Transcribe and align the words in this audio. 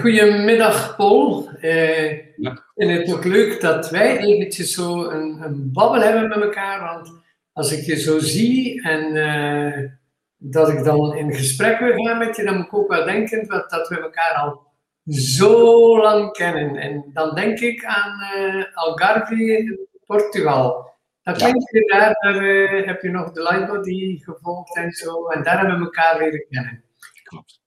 Goedemiddag, 0.00 0.96
Paul. 0.96 1.48
Uh, 1.60 2.36
ja. 2.36 2.64
En 2.74 2.88
het 2.88 3.06
is 3.06 3.14
ook 3.14 3.24
leuk 3.24 3.60
dat 3.60 3.90
wij 3.90 4.18
eventjes 4.18 4.74
zo 4.74 5.04
een, 5.04 5.42
een, 5.42 5.72
babbel 5.72 6.00
hebben 6.00 6.28
met 6.28 6.40
elkaar. 6.40 6.80
Want 6.80 7.12
als 7.52 7.72
ik 7.72 7.84
je 7.84 8.00
zo 8.00 8.18
zie 8.18 8.82
en 8.82 9.14
uh, 9.14 9.88
dat 10.36 10.68
ik 10.68 10.84
dan 10.84 11.16
in 11.16 11.34
gesprek 11.34 11.78
wil 11.78 12.04
gaan 12.04 12.18
met 12.18 12.36
je, 12.36 12.44
dan 12.44 12.56
moet 12.56 12.66
ik 12.66 12.74
ook 12.74 12.88
wel 12.88 13.04
denken 13.04 13.48
dat, 13.48 13.70
dat 13.70 13.88
we 13.88 14.00
elkaar 14.00 14.34
al 14.34 14.62
zo 15.10 15.98
lang 16.00 16.32
kennen. 16.32 16.76
En 16.76 17.10
dan 17.12 17.34
denk 17.34 17.58
ik 17.58 17.84
aan 17.84 18.20
uh, 18.36 18.64
Algarve, 18.74 19.88
Portugal. 20.06 20.90
Dat 21.22 21.36
klinkt 21.36 21.70
je 21.70 21.86
daar, 21.86 22.16
daar 22.20 22.44
heb 22.84 23.02
je 23.02 23.10
nog 23.10 23.32
de 23.32 23.42
Lightbody 23.42 24.18
gevolgd 24.18 24.76
en 24.76 24.92
zo. 24.92 25.26
En 25.26 25.42
daar 25.42 25.58
hebben 25.58 25.78
we 25.78 25.84
elkaar 25.84 26.18
leren 26.18 26.46
kennen. 26.50 26.84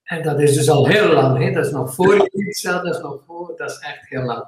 En 0.06 0.24
dat 0.24 0.40
is 0.40 0.54
dus 0.54 0.70
al 0.70 0.88
heel 0.88 1.14
lang, 1.14 1.44
hè? 1.44 1.52
dat 1.52 1.66
is 1.66 1.72
nog 1.72 1.94
voor 1.94 2.30
pizza, 2.30 2.82
dat 2.82 2.96
is 2.96 3.02
nog 3.02 3.24
voor, 3.26 3.54
dat 3.58 3.70
is 3.70 3.78
echt 3.80 4.10
heel 4.10 4.24
lang. 4.24 4.48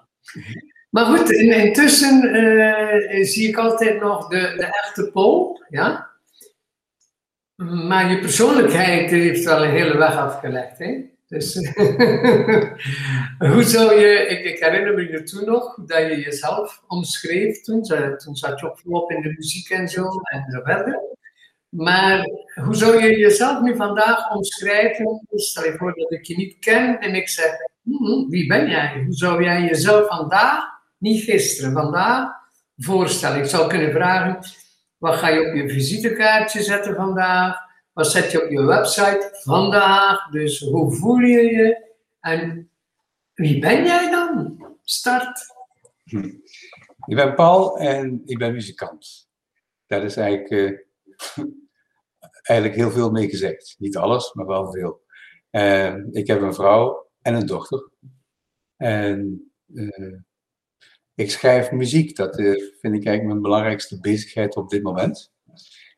Maar 0.90 1.05
goed, 1.05 1.31
intussen 1.31 2.36
uh, 2.36 3.23
zie 3.23 3.48
ik 3.48 3.58
altijd 3.58 4.00
nog 4.00 4.28
de, 4.28 4.38
de 4.38 4.66
echte 4.66 5.12
Paul, 5.12 5.62
ja. 5.70 6.09
Maar 7.55 8.09
je 8.12 8.20
persoonlijkheid 8.20 9.09
heeft 9.09 9.44
wel 9.44 9.64
een 9.64 9.72
hele 9.72 9.98
weg 9.98 10.16
afgelegd, 10.16 10.78
hè. 10.78 11.16
Dus 11.28 11.55
hoe 13.53 13.64
zou 13.64 14.00
je, 14.00 14.28
ik, 14.28 14.44
ik, 14.45 14.59
herinner 14.59 14.94
me 14.94 15.12
je 15.12 15.23
toen 15.23 15.45
nog, 15.45 15.76
dat 15.86 15.98
je 15.98 16.20
jezelf 16.20 16.84
omschreef 16.88 17.62
toen, 17.62 17.84
toen 18.17 18.36
zat 18.36 18.59
je 18.59 18.70
ook 18.70 18.80
volop 18.80 19.12
in 19.12 19.22
de 19.22 19.34
muziek 19.38 19.70
en 19.70 19.88
zo 19.88 20.03
en 20.23 20.45
zo 20.52 20.62
verder. 20.64 21.16
Maar 21.77 22.30
hoe 22.63 22.76
zou 22.76 23.04
je 23.04 23.17
jezelf 23.17 23.62
nu 23.62 23.76
vandaag 23.76 24.31
omschrijven? 24.31 25.27
Stel 25.30 25.63
je 25.63 25.77
voor 25.77 25.94
dat 25.95 26.12
ik 26.12 26.26
je 26.26 26.36
niet 26.36 26.59
ken 26.59 27.00
en 27.00 27.16
ik 27.16 27.30
zeg, 27.30 27.52
hmm, 27.84 28.30
wie 28.30 28.48
ben 28.48 28.70
jij? 28.70 29.03
Hoe 29.05 29.13
zou 29.13 29.44
jij 29.44 29.62
jezelf 29.62 30.08
vandaag, 30.08 30.63
niet 30.98 31.23
gisteren, 31.23 31.72
vandaag 31.72 32.30
voorstellen? 32.78 33.39
Ik 33.39 33.45
zou 33.45 33.70
kunnen 33.70 33.92
vragen, 33.92 34.39
wat 34.98 35.16
ga 35.16 35.28
je 35.28 35.48
op 35.48 35.55
je 35.55 35.70
visitekaartje 35.70 36.64
zetten 36.64 36.95
vandaag? 36.95 37.58
Wat 37.94 38.11
zet 38.11 38.31
je 38.31 38.44
op 38.44 38.52
je 38.52 38.66
website 38.66 39.30
vandaag? 39.44 40.30
Dus 40.30 40.59
hoe 40.59 40.92
voel 40.92 41.17
je 41.17 41.42
je? 41.42 41.95
En 42.20 42.70
wie 43.33 43.59
ben 43.59 43.83
jij 43.83 44.11
dan? 44.11 44.66
Start. 44.83 45.39
Hm. 46.03 46.31
Ik 47.05 47.16
ben 47.16 47.36
Paul 47.36 47.78
en 47.78 48.22
ik 48.25 48.38
ben 48.38 48.53
muzikant. 48.53 49.30
Dat 49.88 50.03
is 50.03 50.16
eigenlijk... 50.16 50.80
Uh 51.36 51.66
eigenlijk 52.48 52.80
heel 52.80 52.92
veel 52.92 53.12
mee 53.12 53.30
gezegd. 53.30 53.76
Niet 53.78 53.98
alles, 53.98 54.34
maar 54.34 54.45
wel 54.45 54.72
veel. 54.72 55.06
En 55.50 56.09
ik 56.12 56.28
heb 56.28 56.42
een 56.42 56.54
vrouw 56.54 57.09
en 57.22 57.34
een 57.34 57.45
dochter. 57.45 57.89
En 58.76 59.52
uh, 59.67 60.20
ik 61.16 61.31
schrijf 61.31 61.72
muziek. 61.72 62.16
Dat 62.16 62.39
uh, 62.39 62.45
vind 62.52 62.95
ik 62.95 63.06
eigenlijk 63.06 63.23
mijn 63.23 63.42
belangrijkste 63.42 64.00
bezigheid 64.00 64.56
op 64.56 64.70
dit 64.70 64.84
moment. 64.84 65.31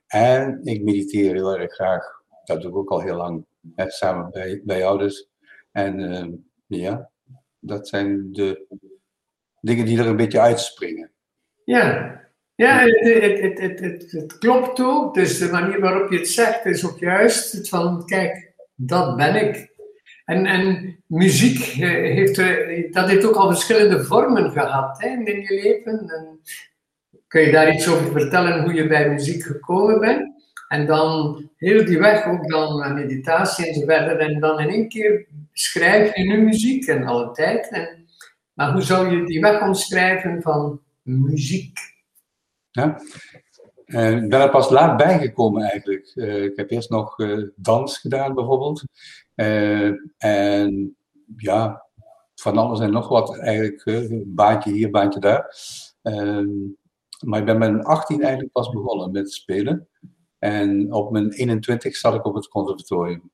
En 0.07 0.59
ik 0.63 0.83
mediteer 0.83 1.33
heel 1.33 1.57
erg 1.57 1.73
graag. 1.73 2.03
Dat 2.45 2.61
doe 2.61 2.71
ik 2.71 2.77
ook 2.77 2.89
al 2.89 3.01
heel 3.01 3.15
lang. 3.15 3.45
Samen 3.75 4.31
bij, 4.31 4.61
bij 4.63 4.77
jou 4.77 4.97
dus. 4.97 5.29
En 5.71 5.99
uh, 5.99 6.33
ja, 6.65 7.11
dat 7.59 7.87
zijn 7.87 8.31
de 8.31 8.67
dingen 9.61 9.85
die 9.85 9.99
er 9.99 10.07
een 10.07 10.15
beetje 10.15 10.39
uitspringen. 10.39 11.11
Ja, 11.63 12.19
ja, 12.59 12.79
het, 12.83 13.59
het, 13.59 14.11
het, 14.11 14.37
klopt 14.37 14.79
ook. 14.79 15.13
Dus 15.13 15.37
de 15.37 15.51
manier 15.51 15.79
waarop 15.79 16.11
je 16.11 16.17
het 16.17 16.27
zegt 16.27 16.65
is 16.65 16.85
ook 16.85 16.99
juist 16.99 17.51
het 17.51 17.69
van, 17.69 18.05
kijk, 18.05 18.51
dat 18.75 19.15
ben 19.15 19.35
ik. 19.35 19.71
En, 20.25 20.45
en 20.45 20.95
muziek 21.07 21.59
eh, 21.59 21.89
heeft, 21.89 22.37
eh, 22.37 22.91
dat 22.91 23.09
heeft 23.09 23.25
ook 23.25 23.35
al 23.35 23.51
verschillende 23.51 24.03
vormen 24.03 24.51
gehad 24.51 25.01
hè, 25.01 25.07
in 25.07 25.41
je 25.41 25.61
leven. 25.63 26.09
En 26.09 26.39
kun 27.27 27.41
je 27.41 27.51
daar 27.51 27.73
iets 27.73 27.87
over 27.87 28.11
vertellen 28.11 28.63
hoe 28.63 28.73
je 28.73 28.87
bij 28.87 29.09
muziek 29.09 29.43
gekomen 29.43 29.99
bent? 29.99 30.33
En 30.67 30.85
dan 30.85 31.43
heel 31.57 31.85
die 31.85 31.99
weg 31.99 32.25
ook 32.27 32.49
dan 32.49 32.93
meditatie 32.93 33.67
en 33.67 33.73
zo 33.73 33.85
verder. 33.85 34.17
En 34.17 34.39
dan 34.39 34.59
in 34.59 34.69
één 34.69 34.89
keer 34.89 35.27
schrijf 35.53 36.15
je 36.15 36.23
nu 36.23 36.41
muziek 36.41 36.87
en 36.87 37.03
alle 37.03 37.31
tijd. 37.31 37.89
Maar 38.53 38.71
hoe 38.71 38.81
zou 38.81 39.15
je 39.15 39.25
die 39.25 39.41
weg 39.41 39.61
omschrijven 39.61 40.41
van 40.41 40.81
muziek? 41.01 41.97
Ja? 42.71 43.01
Ik 43.85 44.29
ben 44.29 44.41
er 44.41 44.49
pas 44.49 44.69
laat 44.69 44.97
bijgekomen 44.97 45.61
eigenlijk. 45.61 46.11
Uh, 46.15 46.43
ik 46.43 46.55
heb 46.55 46.71
eerst 46.71 46.89
nog 46.89 47.19
uh, 47.19 47.47
dans 47.55 47.97
gedaan 47.97 48.33
bijvoorbeeld. 48.33 48.83
en 50.17 50.97
ja, 51.37 51.85
van 52.35 52.57
alles 52.57 52.79
en 52.79 52.91
nog 52.91 53.07
wat 53.07 53.37
eigenlijk. 53.37 54.23
baantje 54.25 54.71
hier, 54.71 54.91
baantje 54.91 55.19
daar. 55.19 55.55
Ehm, 56.01 56.49
maar 57.25 57.39
ik 57.39 57.45
ben 57.45 57.57
met 57.57 57.71
mijn 57.71 57.83
18 57.83 58.21
eigenlijk 58.21 58.51
pas 58.51 58.69
begonnen 58.69 59.11
met 59.11 59.33
spelen. 59.33 59.87
En 60.39 60.93
op 60.93 61.11
mijn 61.11 61.31
21 61.31 61.95
zat 61.95 62.13
ik 62.13 62.25
op 62.25 62.35
het 62.35 62.47
conservatorium. 62.47 63.31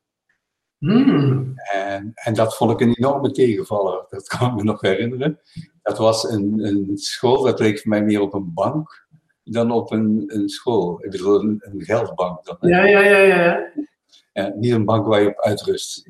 Hmm. 0.78 1.54
En, 1.56 2.12
en, 2.14 2.34
dat 2.34 2.58
vond 2.58 2.72
ik 2.72 2.80
een 2.80 2.94
enorme 2.94 3.32
tegenvaller. 3.32 4.06
Dat 4.10 4.28
kan 4.28 4.50
ik 4.50 4.56
me 4.56 4.64
nog 4.64 4.82
herinneren. 4.82 5.40
Dat 5.82 5.98
was 5.98 6.30
een, 6.30 6.66
een 6.66 6.98
school, 6.98 7.44
dat 7.44 7.60
leek 7.60 7.80
voor 7.80 7.90
mij 7.90 8.04
meer 8.04 8.22
op 8.22 8.34
een 8.34 8.54
bank 8.54 9.05
dan 9.52 9.72
op 9.72 9.92
een, 9.92 10.24
een 10.28 10.50
school. 10.50 11.04
Ik 11.04 11.12
bedoel, 11.12 11.42
een, 11.42 11.58
een 11.60 11.82
geldbank. 11.82 12.46
Dan, 12.46 12.58
ja, 12.60 12.86
ja, 12.86 13.00
ja, 13.00 13.18
ja, 13.18 13.72
ja. 14.34 14.54
Niet 14.56 14.72
een 14.72 14.86
bank 14.86 15.06
waar 15.06 15.22
je 15.22 15.28
op 15.28 15.40
uitrust. 15.40 16.10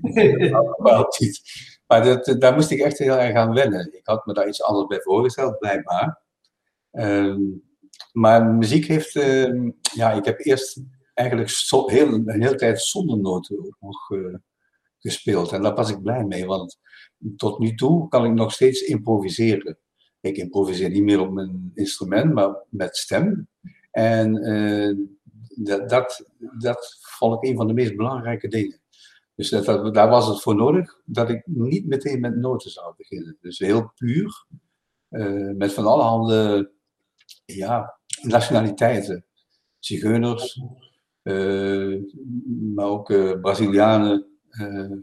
maar 1.88 2.04
dat, 2.04 2.36
daar 2.40 2.54
moest 2.54 2.72
ik 2.72 2.80
echt 2.80 2.98
heel 2.98 3.18
erg 3.18 3.36
aan 3.36 3.54
wennen. 3.54 3.94
Ik 3.94 4.06
had 4.08 4.26
me 4.26 4.34
daar 4.34 4.48
iets 4.48 4.64
anders 4.64 4.88
bij 4.88 5.02
voorgesteld, 5.02 5.60
blijkbaar. 5.60 6.22
Ehm, 6.92 7.42
maar 8.12 8.46
muziek 8.46 8.86
heeft... 8.86 9.16
Uh, 9.16 9.72
ja, 9.94 10.12
ik 10.12 10.26
heb 10.26 10.40
eerst 10.40 10.82
eigenlijk 11.14 11.50
heel, 11.92 12.14
een 12.14 12.42
hele 12.42 12.56
tijd 12.56 12.82
zonder 12.82 13.20
noten 13.20 13.76
nog 13.80 14.10
uh, 14.10 14.36
gespeeld. 15.00 15.52
En 15.52 15.62
daar 15.62 15.76
was 15.76 15.90
ik 15.90 16.02
blij 16.02 16.24
mee, 16.24 16.46
want 16.46 16.80
tot 17.36 17.60
nu 17.60 17.76
toe 17.76 18.08
kan 18.08 18.26
ik 18.26 18.34
nog 18.34 18.52
steeds 18.52 18.82
improviseren. 18.82 19.80
Ik 20.26 20.38
improviseer 20.38 20.90
niet 20.90 21.04
meer 21.04 21.20
op 21.20 21.32
mijn 21.32 21.72
instrument, 21.74 22.34
maar 22.34 22.56
met 22.70 22.98
stem. 22.98 23.48
En 23.92 24.36
uh, 24.36 24.96
dat, 25.56 25.90
dat, 25.90 26.30
dat 26.60 26.98
vond 27.02 27.36
ik 27.36 27.50
een 27.50 27.56
van 27.56 27.68
de 27.68 27.74
meest 27.74 27.96
belangrijke 27.96 28.48
dingen. 28.48 28.80
Dus 29.36 29.50
daar 29.50 30.10
was 30.10 30.28
het 30.28 30.42
voor 30.42 30.56
nodig 30.56 31.02
dat 31.06 31.30
ik 31.30 31.42
niet 31.46 31.88
meteen 31.88 32.20
met 32.20 32.36
noten 32.36 32.72
zou 32.72 32.94
beginnen. 32.98 33.38
Dus 33.42 33.60
heel 33.60 33.92
puur, 33.96 34.46
uh, 35.10 35.56
met 35.56 35.74
van 35.74 35.86
alle 35.86 36.04
handen 36.04 36.72
ja, 37.46 38.00
nationaliteiten. 38.22 39.26
Zigeuners, 39.80 40.62
uh, 41.24 42.02
maar 42.76 42.86
ook 42.86 43.08
Brazilianen, 43.42 44.28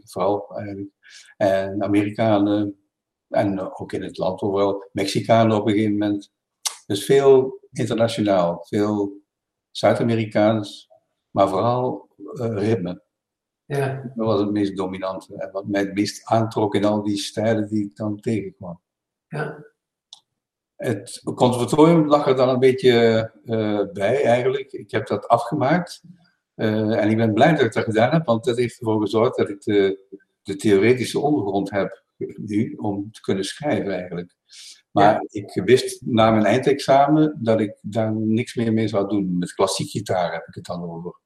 vooral 0.03 0.55
eigenlijk. 0.55 0.89
En 1.37 1.83
Amerikanen, 1.83 2.82
en 3.33 3.59
ook 3.73 3.93
in 3.93 4.03
het 4.03 4.17
land 4.17 4.41
overal. 4.41 4.89
Mexicanen 4.91 5.57
op 5.57 5.67
een 5.67 5.73
gegeven 5.73 5.97
moment. 5.97 6.31
Dus 6.85 7.05
veel 7.05 7.59
internationaal, 7.71 8.65
veel 8.67 9.21
Zuid-Amerikaans, 9.71 10.89
maar 11.29 11.49
vooral 11.49 12.09
uh, 12.17 12.57
ritme. 12.57 13.01
Ja. 13.65 14.11
Dat 14.15 14.25
was 14.25 14.39
het 14.39 14.51
meest 14.51 14.77
dominante 14.77 15.35
en 15.35 15.51
wat 15.51 15.67
mij 15.67 15.81
het 15.81 15.93
meest 15.93 16.25
aantrok 16.25 16.75
in 16.75 16.85
al 16.85 17.03
die 17.03 17.17
stijlen 17.17 17.67
die 17.67 17.85
ik 17.85 17.95
dan 17.95 18.19
tegenkwam. 18.19 18.79
Ja. 19.27 19.65
Het 20.75 21.21
conservatorium 21.35 22.07
lag 22.07 22.27
er 22.27 22.35
dan 22.35 22.49
een 22.49 22.59
beetje 22.59 23.31
uh, 23.45 23.81
bij 23.93 24.23
eigenlijk. 24.23 24.71
Ik 24.71 24.91
heb 24.91 25.07
dat 25.07 25.27
afgemaakt. 25.27 26.03
Uh, 26.55 27.01
en 27.01 27.09
ik 27.09 27.17
ben 27.17 27.33
blij 27.33 27.51
dat 27.51 27.65
ik 27.65 27.73
dat 27.73 27.83
gedaan 27.83 28.11
heb, 28.11 28.25
want 28.25 28.43
dat 28.43 28.57
heeft 28.57 28.79
ervoor 28.79 29.01
gezorgd 29.01 29.37
dat 29.37 29.49
ik 29.49 29.61
de, 29.61 29.99
de 30.43 30.55
theoretische 30.55 31.19
ondergrond 31.19 31.69
heb 31.69 32.03
nu 32.17 32.73
om 32.73 33.11
te 33.11 33.21
kunnen 33.21 33.43
schrijven 33.43 33.91
eigenlijk. 33.91 34.35
Maar 34.91 35.25
ik 35.27 35.61
wist 35.65 36.01
na 36.05 36.31
mijn 36.31 36.45
eindexamen 36.45 37.39
dat 37.41 37.59
ik 37.59 37.77
daar 37.81 38.15
niks 38.15 38.55
meer 38.55 38.73
mee 38.73 38.87
zou 38.87 39.07
doen. 39.07 39.37
Met 39.37 39.53
klassiek 39.53 39.89
gitaar 39.89 40.33
heb 40.33 40.47
ik 40.47 40.55
het 40.55 40.65
dan 40.65 40.83
over. 40.83 41.21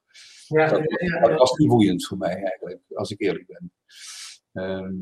Ja, 0.46 0.68
dat, 0.68 0.82
dat, 1.20 1.38
was 1.38 1.52
niet 1.52 1.68
boeiend 1.68 2.06
voor 2.06 2.18
mij 2.18 2.42
eigenlijk, 2.42 2.80
als 2.94 3.10
ik 3.10 3.20
eerlijk 3.20 3.46
ben. 3.46 3.72
Ehm, 4.52 4.94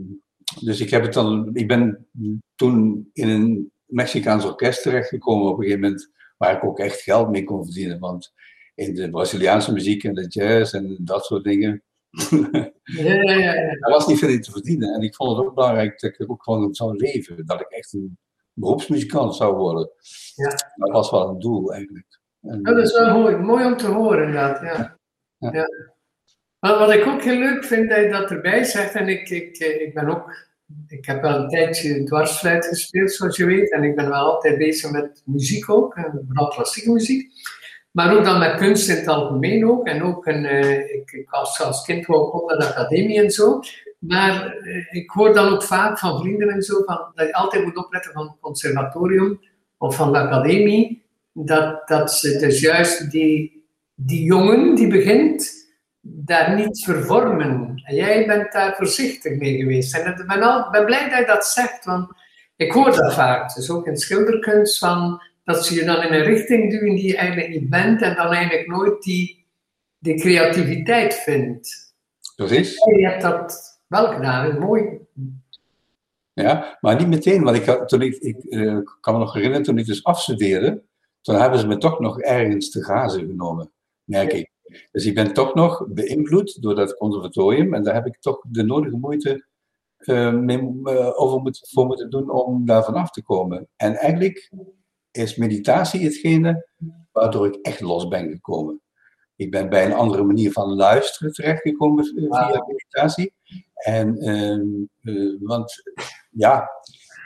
dus 0.60 0.80
ik, 0.80 0.90
heb 0.90 1.02
het 1.02 1.12
dan, 1.12 1.50
ik 1.52 1.68
ben 1.68 2.06
toen 2.54 3.10
in 3.12 3.28
een 3.28 3.72
Mexicaans 3.86 4.44
orkest 4.44 4.82
terechtgekomen 4.82 5.46
op 5.46 5.58
een 5.58 5.62
gegeven 5.62 5.80
moment, 5.80 6.10
waar 6.36 6.56
ik 6.56 6.64
ook 6.64 6.78
echt 6.78 7.00
geld 7.00 7.30
mee 7.30 7.44
kon 7.44 7.64
verdienen. 7.64 7.98
Want 7.98 8.32
in 8.74 8.94
de 8.94 9.10
Braziliaanse 9.10 9.72
muziek 9.72 10.04
en 10.04 10.14
de 10.14 10.26
jazz 10.26 10.74
en 10.74 10.96
dat 11.00 11.24
soort 11.24 11.44
dingen, 11.44 11.82
ja, 12.84 13.14
ja, 13.14 13.32
ja, 13.32 13.54
Er 13.54 13.90
was 13.90 14.06
niet 14.06 14.18
veel 14.18 14.28
in 14.28 14.42
te 14.42 14.50
verdienen. 14.50 14.94
En 14.94 15.00
ik 15.00 15.14
vond 15.14 15.36
het 15.36 15.46
ook 15.46 15.54
belangrijk 15.54 16.00
dat 16.00 16.18
ik 16.18 16.30
ook 16.30 16.42
gewoon 16.42 16.74
zou 16.74 16.96
leven. 16.96 17.46
Dat 17.46 17.60
ik 17.60 17.68
echt 17.68 17.92
een 17.92 18.18
beroepsmuzikant 18.52 19.36
zou 19.36 19.56
worden. 19.56 19.90
Ja. 20.34 20.54
Dat 20.74 20.90
was 20.90 21.10
wel 21.10 21.28
een 21.28 21.38
doel 21.38 21.72
eigenlijk. 21.72 22.20
En, 22.40 22.62
dat 22.62 22.78
is 22.78 22.92
wel 22.92 23.18
mooi. 23.18 23.36
Mooi 23.36 23.64
om 23.64 23.76
te 23.76 23.86
horen 23.86 24.24
inderdaad. 24.24 24.60
Ja. 24.60 24.98
ja. 25.38 25.68
Wat 26.58 26.92
ik 26.92 27.06
ook 27.06 27.22
heel 27.22 27.38
leuk 27.38 27.64
vind 27.64 27.88
dat 27.88 27.98
je 27.98 28.08
dat 28.08 28.30
erbij 28.30 28.64
zegt, 28.64 28.94
en 28.94 29.08
ik, 29.08 29.30
ik, 29.30 29.58
ik 29.58 29.94
ben 29.94 30.08
ook 30.08 30.46
ik 30.88 31.06
heb 31.06 31.22
wel 31.22 31.40
een 31.40 31.48
tijdje 31.48 32.04
dwarsfluit 32.04 32.66
gespeeld, 32.66 33.12
zoals 33.12 33.36
je 33.36 33.44
weet. 33.44 33.72
En 33.72 33.82
ik 33.82 33.96
ben 33.96 34.08
wel 34.08 34.32
altijd 34.32 34.58
bezig 34.58 34.90
met 34.90 35.22
muziek 35.24 35.70
ook, 35.70 35.94
vooral 36.26 36.48
klassieke 36.48 36.90
muziek. 36.90 37.32
Maar 37.96 38.16
ook 38.16 38.24
dan 38.24 38.38
met 38.38 38.56
kunst 38.56 38.88
in 38.88 38.96
het 38.96 39.06
algemeen 39.06 39.70
ook. 39.70 39.86
En 39.86 40.02
ook 40.02 40.26
een, 40.26 40.44
uh, 40.44 40.78
ik, 40.78 41.10
ik 41.12 41.30
als 41.30 41.84
kind 41.84 42.08
op 42.08 42.48
naar 42.48 42.58
de 42.58 42.66
academie 42.66 43.22
en 43.22 43.30
zo. 43.30 43.60
Maar 43.98 44.56
uh, 44.62 44.94
ik 44.94 45.10
hoor 45.10 45.34
dan 45.34 45.52
ook 45.52 45.62
vaak 45.62 45.98
van 45.98 46.20
vrienden 46.20 46.48
en 46.48 46.62
zo, 46.62 46.82
van, 46.84 47.12
dat 47.14 47.26
je 47.26 47.34
altijd 47.34 47.64
moet 47.64 47.76
opletten 47.76 48.12
van 48.12 48.26
het 48.26 48.36
conservatorium 48.40 49.40
of 49.78 49.96
van 49.96 50.12
de 50.12 50.18
academie. 50.18 51.04
Dat, 51.32 51.88
dat 51.88 52.12
ze 52.12 52.38
dus 52.38 52.60
juist 52.60 53.10
die, 53.10 53.66
die 53.94 54.24
jongen 54.24 54.74
die 54.74 54.88
begint, 54.88 55.52
daar 56.00 56.54
niet 56.54 56.84
vervormen. 56.84 57.82
En 57.84 57.94
jij 57.94 58.26
bent 58.26 58.52
daar 58.52 58.74
voorzichtig 58.76 59.38
mee 59.38 59.56
geweest. 59.56 59.94
En 59.96 60.10
ik 60.10 60.26
ben, 60.26 60.42
al, 60.42 60.70
ben 60.70 60.84
blij 60.84 61.08
dat 61.08 61.18
je 61.18 61.26
dat 61.26 61.46
zegt, 61.46 61.84
want 61.84 62.10
ik 62.56 62.72
hoor 62.72 62.96
dat 62.96 63.14
vaak. 63.14 63.54
Dus 63.54 63.70
ook 63.70 63.86
in 63.86 63.96
schilderkunst, 63.96 64.78
van, 64.78 65.22
dat 65.46 65.66
ze 65.66 65.74
je 65.74 65.84
dan 65.84 66.02
in 66.02 66.12
een 66.12 66.24
richting 66.24 66.70
duwen 66.70 66.94
die 66.94 67.06
je 67.06 67.16
eigenlijk 67.16 67.48
niet 67.48 67.70
bent 67.70 68.02
en 68.02 68.14
dan 68.14 68.32
eigenlijk 68.32 68.68
nooit 68.68 69.02
die, 69.02 69.46
die 69.98 70.20
creativiteit 70.20 71.14
vindt. 71.14 71.94
Precies. 72.36 72.74
je 72.74 73.06
hebt 73.06 73.22
dat 73.22 73.80
wel 73.86 74.06
gedaan, 74.06 74.58
mooi. 74.58 74.98
Ja, 76.32 76.78
maar 76.80 76.96
niet 76.96 77.08
meteen, 77.08 77.42
want 77.42 77.56
ik, 77.56 77.64
toen 77.86 78.02
ik, 78.02 78.14
ik 78.14 78.36
uh, 78.44 78.78
kan 79.00 79.14
me 79.14 79.20
nog 79.20 79.32
herinneren, 79.32 79.64
toen 79.64 79.78
ik 79.78 79.86
dus 79.86 80.04
afstudeerde, 80.04 80.82
toen 81.20 81.34
hebben 81.34 81.58
ze 81.58 81.66
me 81.66 81.78
toch 81.78 82.00
nog 82.00 82.20
ergens 82.20 82.70
te 82.70 82.84
grazen 82.84 83.26
genomen, 83.26 83.70
merk 84.04 84.32
ik. 84.32 84.50
Dus 84.90 85.06
ik 85.06 85.14
ben 85.14 85.32
toch 85.32 85.54
nog 85.54 85.86
beïnvloed 85.88 86.62
door 86.62 86.74
dat 86.74 86.96
conservatorium 86.96 87.74
en 87.74 87.82
daar 87.82 87.94
heb 87.94 88.06
ik 88.06 88.20
toch 88.20 88.44
de 88.48 88.62
nodige 88.62 88.96
moeite 88.96 89.46
uh, 89.98 90.32
mee, 90.32 90.58
uh, 90.84 91.20
over 91.20 91.40
moet, 91.40 91.68
voor 91.72 91.86
moeten 91.86 92.10
doen 92.10 92.30
om 92.30 92.66
daar 92.66 92.84
vanaf 92.84 93.10
te 93.10 93.22
komen. 93.22 93.68
En 93.76 93.94
eigenlijk 93.94 94.50
is 95.16 95.36
meditatie 95.36 96.04
hetgene 96.04 96.66
waardoor 97.12 97.46
ik 97.46 97.58
echt 97.62 97.80
los 97.80 98.08
ben 98.08 98.30
gekomen. 98.30 98.80
Ik 99.36 99.50
ben 99.50 99.68
bij 99.68 99.84
een 99.84 99.92
andere 99.92 100.22
manier 100.22 100.52
van 100.52 100.74
luisteren 100.74 101.32
terechtgekomen 101.32 102.04
via 102.04 102.64
meditatie. 102.66 103.32
En, 103.74 104.28
uh, 105.02 105.36
want 105.40 105.82
ja, 106.30 106.70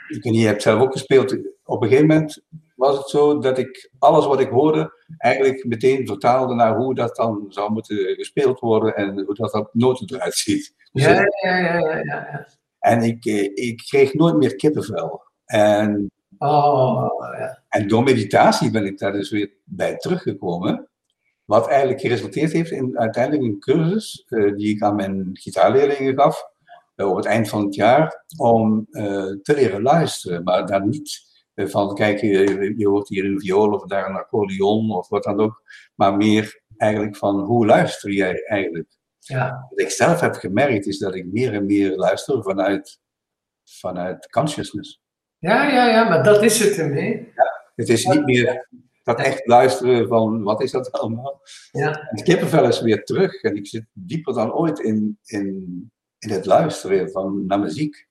ik 0.07 0.23
weet 0.23 0.33
niet, 0.33 0.41
je 0.41 0.47
hebt 0.47 0.61
zelf 0.61 0.81
ook 0.81 0.91
gespeeld. 0.91 1.37
Op 1.63 1.81
een 1.81 1.87
gegeven 1.87 2.07
moment 2.07 2.43
was 2.75 2.97
het 2.97 3.09
zo 3.09 3.39
dat 3.39 3.57
ik 3.57 3.91
alles 3.99 4.25
wat 4.25 4.39
ik 4.39 4.49
hoorde 4.49 5.05
eigenlijk 5.17 5.65
meteen 5.65 6.07
vertaalde 6.07 6.53
naar 6.53 6.75
hoe 6.75 6.95
dat 6.95 7.15
dan 7.15 7.45
zou 7.49 7.71
moeten 7.71 8.15
gespeeld 8.15 8.59
worden 8.59 8.95
en 8.95 9.25
hoe 9.25 9.35
dat 9.35 9.53
op 9.53 9.69
noten 9.73 10.15
eruit 10.15 10.33
ziet. 10.33 10.73
Dus 10.91 11.03
ja, 11.03 11.11
ja, 11.11 11.57
ja, 11.57 11.77
ja, 11.77 12.01
ja, 12.03 12.47
En 12.79 13.01
ik, 13.01 13.25
eh, 13.25 13.51
ik 13.53 13.77
kreeg 13.77 14.13
nooit 14.13 14.35
meer 14.35 14.55
kippenvel. 14.55 15.23
En, 15.45 16.11
oh, 16.47 17.07
ja. 17.39 17.63
en 17.69 17.87
door 17.87 18.03
meditatie 18.03 18.71
ben 18.71 18.85
ik 18.85 18.97
daar 18.97 19.11
dus 19.11 19.29
weer 19.29 19.51
bij 19.63 19.97
teruggekomen. 19.97 20.89
Wat 21.45 21.67
eigenlijk 21.67 22.01
geresulteerd 22.01 22.51
heeft 22.51 22.71
in 22.71 22.99
uiteindelijk 22.99 23.43
een 23.43 23.59
cursus 23.59 24.25
uh, 24.29 24.55
die 24.55 24.75
ik 24.75 24.81
aan 24.81 24.95
mijn 24.95 25.29
gitaarleerlingen 25.33 26.15
gaf 26.15 26.43
uh, 26.95 27.09
op 27.09 27.15
het 27.15 27.25
eind 27.25 27.49
van 27.49 27.65
het 27.65 27.75
jaar 27.75 28.25
om 28.37 28.87
uh, 28.91 29.35
te 29.41 29.53
leren 29.53 29.81
luisteren, 29.81 30.43
maar 30.43 30.65
daar 30.65 30.87
niet 30.87 31.29
van 31.55 31.95
kijk, 31.95 32.21
je, 32.21 32.73
je 32.77 32.87
hoort 32.87 33.09
hier 33.09 33.25
een 33.25 33.39
viool 33.39 33.73
of 33.73 33.85
daar 33.85 34.09
een 34.09 34.15
accordeon 34.15 34.91
of 34.91 35.09
wat 35.09 35.23
dan 35.23 35.39
ook. 35.39 35.61
Maar 35.95 36.17
meer 36.17 36.61
eigenlijk 36.77 37.15
van 37.15 37.39
hoe 37.39 37.65
luister 37.65 38.11
jij 38.11 38.43
eigenlijk? 38.45 38.89
Ja. 39.19 39.67
Wat 39.69 39.79
ik 39.79 39.89
zelf 39.89 40.19
heb 40.19 40.35
gemerkt 40.35 40.85
is 40.85 40.97
dat 40.97 41.15
ik 41.15 41.31
meer 41.31 41.53
en 41.53 41.65
meer 41.65 41.95
luister 41.95 42.43
vanuit, 42.43 42.99
vanuit 43.63 44.29
consciousness. 44.29 45.00
Ja, 45.41 45.67
ja, 45.69 45.87
ja, 45.87 46.09
maar 46.09 46.23
dat 46.23 46.43
is 46.43 46.59
het 46.59 46.77
ermee. 46.77 47.31
Ja, 47.35 47.71
het 47.75 47.89
is 47.89 48.05
niet 48.05 48.25
meer 48.25 48.67
dat 49.03 49.19
echt 49.19 49.47
luisteren 49.47 50.07
van 50.07 50.43
wat 50.43 50.61
is 50.61 50.71
dat 50.71 50.91
allemaal. 50.91 51.41
Ja. 51.71 52.07
Het 52.09 52.23
kippenvel 52.23 52.67
is 52.67 52.81
weer 52.81 53.03
terug 53.03 53.41
en 53.41 53.55
ik 53.55 53.67
zit 53.67 53.85
dieper 53.93 54.33
dan 54.33 54.53
ooit 54.53 54.79
in, 54.79 55.17
in, 55.25 55.91
in 56.19 56.29
het 56.29 56.45
luisteren 56.45 57.11
van, 57.11 57.45
naar 57.45 57.59
muziek. 57.59 58.07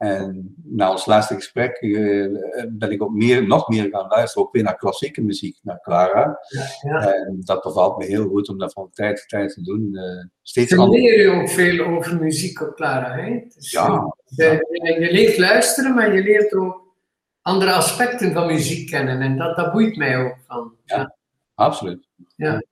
En 0.00 0.54
na 0.64 0.90
ons 0.90 1.06
laatste 1.06 1.34
gesprek 1.34 1.80
uh, 1.80 2.36
ben 2.68 2.90
ik 2.90 3.02
ook 3.02 3.10
meer, 3.10 3.46
nog 3.46 3.68
meer 3.68 3.88
gaan 3.90 4.08
luisteren, 4.08 4.46
ook 4.46 4.52
weer 4.52 4.62
naar 4.62 4.76
klassieke 4.76 5.20
muziek, 5.20 5.58
naar 5.62 5.80
Clara. 5.80 6.38
Ja, 6.48 6.90
ja. 6.90 7.14
En 7.14 7.40
dat 7.40 7.62
bevalt 7.62 7.98
me 7.98 8.04
heel 8.04 8.28
goed 8.28 8.48
om 8.48 8.58
dat 8.58 8.72
van 8.72 8.90
tijd 8.92 9.16
tot 9.16 9.28
tijd 9.28 9.52
te 9.52 9.62
doen. 9.62 9.88
Uh, 9.92 10.24
steeds 10.42 10.70
je 10.70 10.88
leert 10.88 11.20
je 11.20 11.28
ook 11.28 11.48
veel 11.48 11.86
over 11.86 12.16
muziek 12.20 12.60
op 12.60 12.74
Clara. 12.74 13.16
Hè? 13.16 13.44
Dus 13.54 13.70
ja, 13.70 14.14
je, 14.24 14.66
je, 14.70 15.00
je, 15.00 15.12
leert 15.12 15.38
luisteren, 15.38 15.94
maar 15.94 16.14
je 16.14 16.22
leert 16.22 16.54
ook 16.54 16.94
andere 17.42 17.72
aspecten 17.72 18.32
van 18.32 18.46
muziek 18.46 18.90
kennen. 18.90 19.20
En 19.20 19.36
dat, 19.36 19.56
dat 19.56 19.72
boeit 19.72 19.96
mij 19.96 20.24
ook 20.24 20.36
van. 20.46 20.74
Ja, 20.84 21.16
absoluut. 21.54 22.08
Ja. 22.36 22.62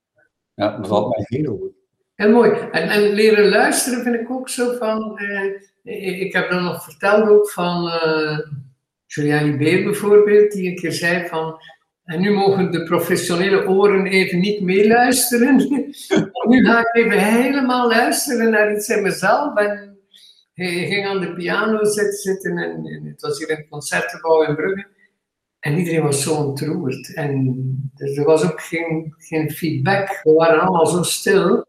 ja, 0.54 0.70
dat 0.70 0.80
bevalt 0.80 1.16
mij 1.16 1.40
heel 1.40 1.56
goed. 1.56 1.77
Heel 2.18 2.30
mooi. 2.30 2.50
En, 2.50 2.88
en 2.88 3.12
leren 3.12 3.48
luisteren 3.48 4.02
vind 4.02 4.14
ik 4.14 4.30
ook 4.30 4.48
zo 4.48 4.76
van. 4.76 5.20
Uh, 5.22 6.20
ik 6.20 6.32
heb 6.32 6.50
dan 6.50 6.64
nog 6.64 6.84
verteld 6.84 7.28
ook 7.28 7.50
van 7.50 7.86
uh, 7.86 8.38
Julian 9.06 9.58
Beer 9.58 9.84
bijvoorbeeld, 9.84 10.52
die 10.52 10.68
een 10.68 10.76
keer 10.76 10.92
zei 10.92 11.28
van. 11.28 11.60
En 12.04 12.20
nu 12.20 12.30
mogen 12.30 12.70
de 12.70 12.82
professionele 12.82 13.68
oren 13.68 14.06
even 14.06 14.38
niet 14.38 14.60
meeluisteren. 14.60 15.56
nu 16.48 16.64
ga 16.64 16.78
ik 16.78 16.90
even 16.92 17.18
helemaal 17.18 17.88
luisteren 17.88 18.50
naar 18.50 18.72
iets 18.72 18.88
in 18.88 19.02
mezelf. 19.02 19.56
En 19.56 19.98
hij 20.54 20.86
ging 20.86 21.06
aan 21.06 21.20
de 21.20 21.34
piano 21.34 21.84
zitten 22.10 22.56
en, 22.56 22.86
en 22.86 23.06
het 23.06 23.20
was 23.20 23.38
hier 23.38 23.50
een 23.50 23.68
concertgebouw 23.68 24.42
in 24.42 24.54
Brugge. 24.54 24.86
En 25.60 25.78
iedereen 25.78 26.02
was 26.02 26.22
zo 26.22 26.34
ontroerd. 26.34 27.14
En 27.14 27.54
dus 27.94 28.16
er 28.16 28.24
was 28.24 28.44
ook 28.52 28.60
geen, 28.60 29.14
geen 29.18 29.50
feedback. 29.50 30.20
We 30.22 30.32
waren 30.32 30.60
allemaal 30.60 30.86
zo 30.86 31.02
stil. 31.02 31.66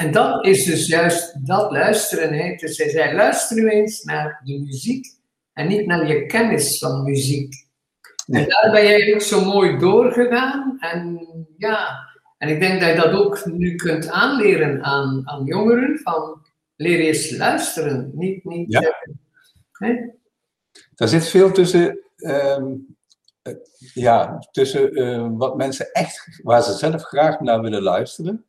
En 0.00 0.12
dat 0.12 0.46
is 0.46 0.64
dus 0.64 0.86
juist 0.86 1.46
dat 1.46 1.70
luisteren. 1.70 2.32
Hè. 2.32 2.54
Dus 2.54 2.78
hij 2.78 2.88
zei, 2.88 3.14
luister 3.14 3.56
nu 3.56 3.68
eens 3.68 4.02
naar 4.02 4.40
de 4.44 4.58
muziek 4.58 5.06
en 5.52 5.68
niet 5.68 5.86
naar 5.86 6.06
je 6.06 6.26
kennis 6.26 6.78
van 6.78 7.04
muziek. 7.04 7.54
En 8.26 8.48
daar 8.48 8.70
ben 8.72 8.84
jij 8.84 9.14
ook 9.14 9.20
zo 9.20 9.44
mooi 9.44 9.78
doorgegaan. 9.78 10.76
En 10.78 11.26
ja, 11.56 12.08
en 12.38 12.48
ik 12.48 12.60
denk 12.60 12.80
dat 12.80 12.88
je 12.88 12.96
dat 12.96 13.12
ook 13.12 13.46
nu 13.46 13.74
kunt 13.74 14.08
aanleren 14.08 14.82
aan, 14.82 15.22
aan 15.24 15.44
jongeren. 15.44 15.98
Van 15.98 16.40
leer 16.76 17.00
eens 17.00 17.36
luisteren, 17.36 18.10
niet... 18.14 18.44
niet 18.44 18.72
ja. 18.72 18.94
hè? 19.72 19.94
Daar 20.94 21.08
zit 21.08 21.28
veel 21.28 21.52
tussen... 21.52 21.98
Um, 22.16 22.96
ja, 23.94 24.38
tussen 24.50 24.98
uh, 24.98 25.28
wat 25.32 25.56
mensen 25.56 25.92
echt, 25.92 26.40
waar 26.42 26.62
ze 26.62 26.72
zelf 26.72 27.02
graag 27.02 27.40
naar 27.40 27.60
willen 27.60 27.82
luisteren. 27.82 28.44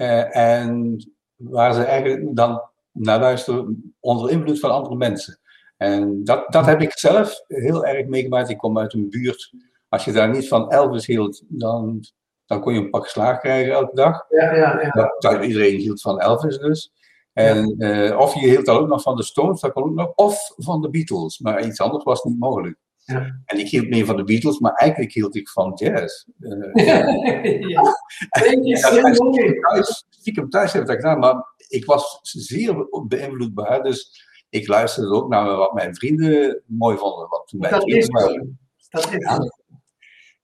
Uh, 0.00 0.36
en 0.36 0.96
waar 1.36 1.74
ze 1.74 1.82
eigenlijk 1.82 2.36
dan 2.36 2.62
naar 2.92 3.20
luisteren 3.20 3.94
onder 4.00 4.30
invloed 4.30 4.60
van 4.60 4.70
andere 4.70 4.96
mensen. 4.96 5.38
En 5.76 6.24
dat, 6.24 6.52
dat 6.52 6.66
heb 6.66 6.80
ik 6.80 6.98
zelf 6.98 7.44
heel 7.46 7.86
erg 7.86 8.06
meegemaakt. 8.06 8.48
Ik 8.48 8.58
kom 8.58 8.78
uit 8.78 8.92
een 8.92 9.10
buurt, 9.10 9.52
als 9.88 10.04
je 10.04 10.12
daar 10.12 10.30
niet 10.30 10.48
van 10.48 10.70
Elvis 10.70 11.06
hield, 11.06 11.42
dan, 11.48 12.04
dan 12.46 12.60
kon 12.60 12.72
je 12.72 12.80
een 12.80 12.90
pak 12.90 13.06
slaag 13.06 13.40
krijgen 13.40 13.72
elke 13.72 13.94
dag. 13.94 14.26
Ja, 14.28 14.54
ja, 14.54 14.80
ja. 14.80 14.90
Dat, 14.90 15.22
dat 15.22 15.44
iedereen 15.44 15.78
hield 15.78 16.00
van 16.00 16.20
Elvis 16.20 16.58
dus. 16.58 16.92
En, 17.32 17.74
uh, 17.78 18.18
of 18.18 18.34
je 18.34 18.48
hield 18.48 18.66
dan 18.66 18.78
ook 18.78 18.88
nog 18.88 19.02
van 19.02 19.16
de 19.16 19.22
Stones, 19.22 19.60
dat 19.60 19.72
kon 19.72 19.82
ook 19.82 19.94
nog, 19.94 20.12
of 20.14 20.52
van 20.56 20.80
de 20.80 20.90
Beatles. 20.90 21.38
Maar 21.38 21.64
iets 21.64 21.80
anders 21.80 22.04
was 22.04 22.24
niet 22.24 22.38
mogelijk. 22.38 22.76
Ja. 23.12 23.40
En 23.44 23.58
ik 23.58 23.68
hield 23.68 23.88
meer 23.88 24.04
van 24.04 24.16
de 24.16 24.24
Beatles, 24.24 24.58
maar 24.58 24.72
eigenlijk 24.72 25.12
hield 25.12 25.36
ik 25.36 25.48
van 25.48 25.72
jazz. 25.74 26.26
Uh, 26.40 26.86
ja. 26.86 27.94
thuis, 29.60 30.06
stiekem 30.08 30.48
thuis 30.48 30.72
heb 30.72 30.82
ik 30.82 30.88
dat 30.88 30.96
gedaan, 30.96 31.18
maar 31.18 31.44
ik 31.68 31.84
was 31.84 32.18
zeer 32.22 32.88
beïnvloedbaar. 33.08 33.82
Dus 33.82 34.26
ik 34.48 34.68
luisterde 34.68 35.14
ook 35.14 35.28
naar 35.28 35.56
wat 35.56 35.74
mijn 35.74 35.94
vrienden 35.94 36.62
mooi 36.66 36.96
vonden. 36.96 37.28
Wat 37.28 37.46
toen 37.46 37.60
dat, 37.60 37.88
is 37.88 38.06
waren. 38.06 38.58
dat 38.88 39.04
is 39.04 39.16
ja. 39.18 39.38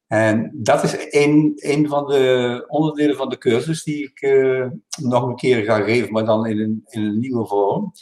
En 0.07 0.51
dat 0.55 0.83
is 0.83 1.07
een, 1.11 1.53
een 1.57 1.89
van 1.89 2.07
de 2.07 2.65
onderdelen 2.69 3.17
van 3.17 3.29
de 3.29 3.39
cursus 3.39 3.83
die 3.83 4.03
ik 4.03 4.23
uh, 4.23 4.67
nog 5.03 5.23
een 5.23 5.37
keer 5.37 5.65
ga 5.65 5.81
geven, 5.81 6.13
maar 6.13 6.25
dan 6.25 6.47
in 6.47 6.61
een, 6.61 6.83
in 6.85 7.03
een 7.03 7.19
nieuwe 7.19 7.47
vorm. 7.47 7.93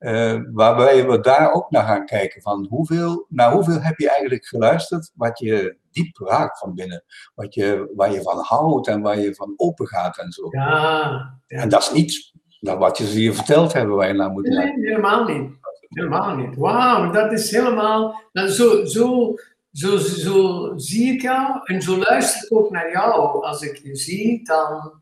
Uh, 0.00 0.40
waarbij 0.52 1.06
we 1.06 1.20
daar 1.20 1.52
ook 1.52 1.70
naar 1.70 1.84
gaan 1.84 2.06
kijken 2.06 2.42
van 2.42 2.66
hoeveel, 2.70 3.26
naar 3.28 3.52
hoeveel 3.52 3.80
heb 3.80 3.98
je 3.98 4.10
eigenlijk 4.10 4.46
geluisterd 4.46 5.10
wat 5.14 5.38
je 5.38 5.76
diep 5.90 6.16
raakt 6.18 6.58
van 6.58 6.74
binnen. 6.74 7.04
Wat 7.34 7.54
je, 7.54 7.92
waar 7.96 8.12
je 8.12 8.22
van 8.22 8.38
houdt 8.38 8.88
en 8.88 9.00
waar 9.00 9.18
je 9.18 9.34
van 9.34 9.52
open 9.56 9.86
gaat 9.86 10.18
en 10.18 10.32
zo. 10.32 10.46
Ja, 10.50 11.38
ja. 11.46 11.58
En 11.58 11.68
dat 11.68 11.82
is 11.82 11.92
niet 11.92 12.32
dat 12.60 12.78
wat 12.78 12.98
je 12.98 13.22
je 13.22 13.32
verteld 13.32 13.72
hebben 13.72 13.96
waar 13.96 14.08
je 14.08 14.14
naar 14.14 14.30
moet 14.30 14.48
nee. 14.48 14.58
Nee, 14.58 14.86
helemaal 14.88 15.24
niet. 15.24 15.50
Helemaal 15.88 16.36
niet. 16.36 16.56
Wauw, 16.56 17.12
dat 17.12 17.32
is 17.32 17.50
helemaal... 17.50 18.20
Nou, 18.32 18.48
zo, 18.48 18.84
zo, 18.84 19.34
zo, 19.72 19.96
zo 19.96 20.72
zie 20.76 21.12
ik 21.12 21.22
jou 21.22 21.60
en 21.64 21.82
zo 21.82 21.98
luister 21.98 22.44
ik 22.44 22.58
ook 22.58 22.70
naar 22.70 22.90
jou. 22.90 23.44
Als 23.44 23.62
ik 23.62 23.76
je 23.76 23.96
zie, 23.96 24.44
dan 24.44 24.99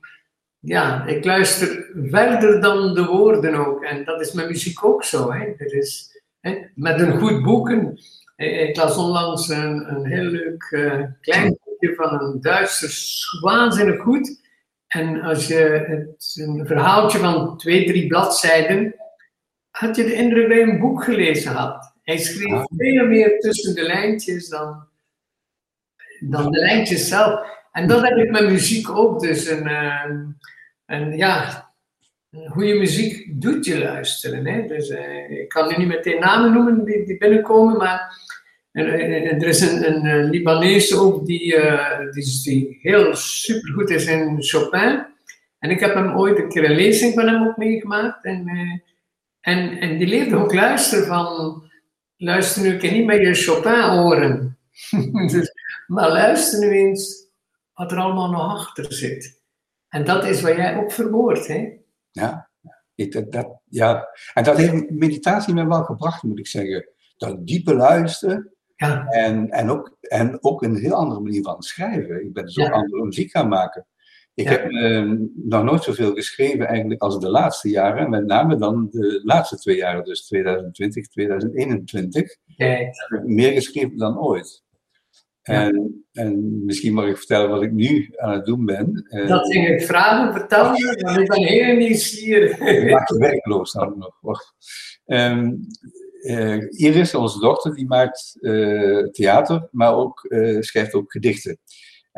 ja, 0.58 1.06
ik 1.06 1.24
luister 1.24 1.90
verder 1.94 2.60
dan 2.60 2.94
de 2.94 3.04
woorden 3.04 3.54
ook. 3.54 3.82
En 3.82 4.04
dat 4.04 4.20
is 4.20 4.32
met 4.32 4.48
muziek 4.48 4.84
ook 4.84 5.04
zo. 5.04 5.32
Hè. 5.32 5.44
Er 5.44 5.74
is, 5.74 6.18
Hè? 6.40 6.58
Met 6.74 7.00
een 7.00 7.18
goed 7.18 7.42
boeken. 7.42 7.98
Ik 8.36 8.76
las 8.76 8.96
onlangs 8.96 9.48
een, 9.48 9.94
een 9.94 10.06
heel 10.06 10.24
leuk 10.24 10.70
uh, 10.70 11.04
klein 11.20 11.58
boekje 11.64 11.94
van 11.94 12.20
een 12.20 12.40
Duitser, 12.40 12.94
waanzinnig 13.40 14.00
goed. 14.00 14.46
En 14.86 15.20
als 15.20 15.46
je 15.46 15.84
het, 15.86 16.36
een 16.40 16.66
verhaaltje 16.66 17.18
van 17.18 17.56
twee, 17.56 17.86
drie 17.86 18.06
bladzijden, 18.06 18.94
had 19.70 19.96
je 19.96 20.04
de 20.04 20.14
indruk 20.14 20.48
dat 20.48 20.56
je 20.56 20.62
een 20.62 20.80
boek 20.80 21.04
gelezen 21.04 21.52
had. 21.52 21.92
Hij 22.02 22.18
schreef 22.18 22.62
veel 22.76 23.06
meer 23.06 23.40
tussen 23.40 23.74
de 23.74 23.82
lijntjes 23.82 24.48
dan, 24.48 24.86
dan 26.20 26.50
de 26.50 26.58
lijntjes 26.58 27.08
zelf. 27.08 27.56
En 27.78 27.86
dat 27.86 28.02
heb 28.02 28.16
ik 28.16 28.30
met 28.30 28.48
muziek 28.48 28.90
ook. 28.90 29.20
Dus 29.20 29.48
een, 29.48 29.66
uh, 30.90 31.16
ja, 31.16 31.66
goede 32.48 32.74
muziek 32.74 33.42
doet 33.42 33.64
je 33.64 33.78
luisteren. 33.78 34.46
Hè? 34.46 34.66
Dus, 34.66 34.88
uh, 34.88 35.30
ik 35.30 35.48
kan 35.48 35.68
nu 35.68 35.76
niet 35.76 35.88
meteen 35.88 36.20
namen 36.20 36.52
noemen 36.52 36.84
die, 36.84 37.06
die 37.06 37.18
binnenkomen, 37.18 37.76
maar 37.76 38.26
er 38.72 39.46
is 39.46 39.60
een, 39.60 40.06
een 40.06 40.30
Libanese 40.30 40.96
ook 40.96 41.26
die, 41.26 41.56
uh, 41.56 41.98
die, 42.10 42.40
die 42.42 42.78
heel 42.82 43.14
supergoed 43.14 43.90
is 43.90 44.06
in 44.06 44.36
Chopin. 44.38 45.06
En 45.58 45.70
ik 45.70 45.80
heb 45.80 45.94
hem 45.94 46.16
ooit 46.16 46.38
een 46.38 46.48
keer 46.48 46.70
een 46.70 46.76
lezing 46.76 47.14
van 47.14 47.28
hem 47.28 47.46
ook 47.46 47.56
meegemaakt. 47.56 48.24
En, 48.24 48.48
en, 49.40 49.78
en 49.78 49.98
die 49.98 50.06
leerde 50.06 50.36
ook 50.36 50.54
luisteren 50.54 51.06
van, 51.06 51.62
luister 52.16 52.62
nu, 52.62 52.68
ik 52.68 52.80
kan 52.80 52.92
niet 52.92 53.06
met 53.06 53.20
je 53.20 53.34
Chopin 53.34 53.80
horen. 53.80 54.58
dus, 55.32 55.52
maar 55.86 56.12
luister 56.12 56.58
nu 56.58 56.70
eens 56.70 57.26
wat 57.78 57.92
er 57.92 57.98
allemaal 57.98 58.30
nog 58.30 58.52
achter 58.52 58.92
zit. 58.92 59.42
En 59.88 60.04
dat 60.04 60.24
is 60.24 60.40
wat 60.40 60.56
jij 60.56 60.76
ook 60.76 60.92
verwoordt, 60.92 61.46
hè? 61.46 61.78
Ja, 62.10 62.50
ik, 62.94 63.32
dat, 63.32 63.60
ja. 63.64 64.08
en 64.34 64.44
dat 64.44 64.56
heeft 64.56 64.90
meditatie 64.90 65.54
me 65.54 65.66
wel 65.66 65.82
gebracht, 65.84 66.22
moet 66.22 66.38
ik 66.38 66.46
zeggen. 66.46 66.88
Dat 67.16 67.46
diepe 67.46 67.74
luisteren. 67.74 68.52
Ja. 68.76 69.06
En, 69.06 69.50
en, 69.50 69.70
ook, 69.70 69.96
en 70.00 70.42
ook 70.42 70.62
een 70.62 70.76
heel 70.76 70.94
andere 70.94 71.20
manier 71.20 71.42
van 71.42 71.62
schrijven. 71.62 72.24
Ik 72.24 72.32
ben 72.32 72.44
dus 72.44 72.58
ook 72.58 72.70
andere 72.70 73.04
muziek 73.04 73.30
gaan 73.30 73.48
maken. 73.48 73.86
Ik 74.34 74.48
heb 74.48 74.70
uh, 74.70 75.12
nog 75.34 75.64
nooit 75.64 75.82
zoveel 75.82 76.14
geschreven 76.14 76.66
eigenlijk 76.66 77.02
als 77.02 77.20
de 77.20 77.30
laatste 77.30 77.68
jaren. 77.68 78.10
Met 78.10 78.26
name 78.26 78.56
dan 78.56 78.88
de 78.90 79.20
laatste 79.24 79.56
twee 79.56 79.76
jaren, 79.76 80.04
dus 80.04 80.26
2020, 80.26 81.08
2021. 81.08 82.36
Kijk. 82.56 83.08
Meer 83.24 83.52
geschreven 83.52 83.96
dan 83.96 84.18
ooit. 84.18 84.66
En, 85.48 86.04
en, 86.12 86.64
misschien 86.64 86.94
mag 86.94 87.06
ik 87.06 87.16
vertellen 87.16 87.50
wat 87.50 87.62
ik 87.62 87.72
nu 87.72 88.12
aan 88.16 88.32
het 88.32 88.44
doen 88.44 88.64
ben. 88.64 89.06
Eh, 89.08 89.28
dat 89.28 89.52
ging 89.52 89.68
ik 89.68 89.82
vragen, 89.82 90.32
vertel 90.32 90.70
me, 90.70 90.98
want 91.00 91.18
ik 91.18 91.28
ben 91.28 91.42
heel 91.42 91.76
nieuwsgierig. 91.76 92.58
Ik 92.58 92.90
maak 92.90 93.08
je 93.08 93.18
werkloos 93.18 93.72
dan 93.72 93.98
nog. 93.98 94.18
Wacht. 94.20 94.54
Um, 95.06 95.66
Iris, 96.70 97.14
onze 97.14 97.40
dochter, 97.40 97.74
die 97.74 97.86
maakt 97.86 98.36
uh, 98.40 99.08
theater, 99.08 99.68
maar 99.70 99.94
ook, 99.94 100.26
schrijft 100.60 100.94
ook 100.94 101.12
gedichten. 101.12 101.58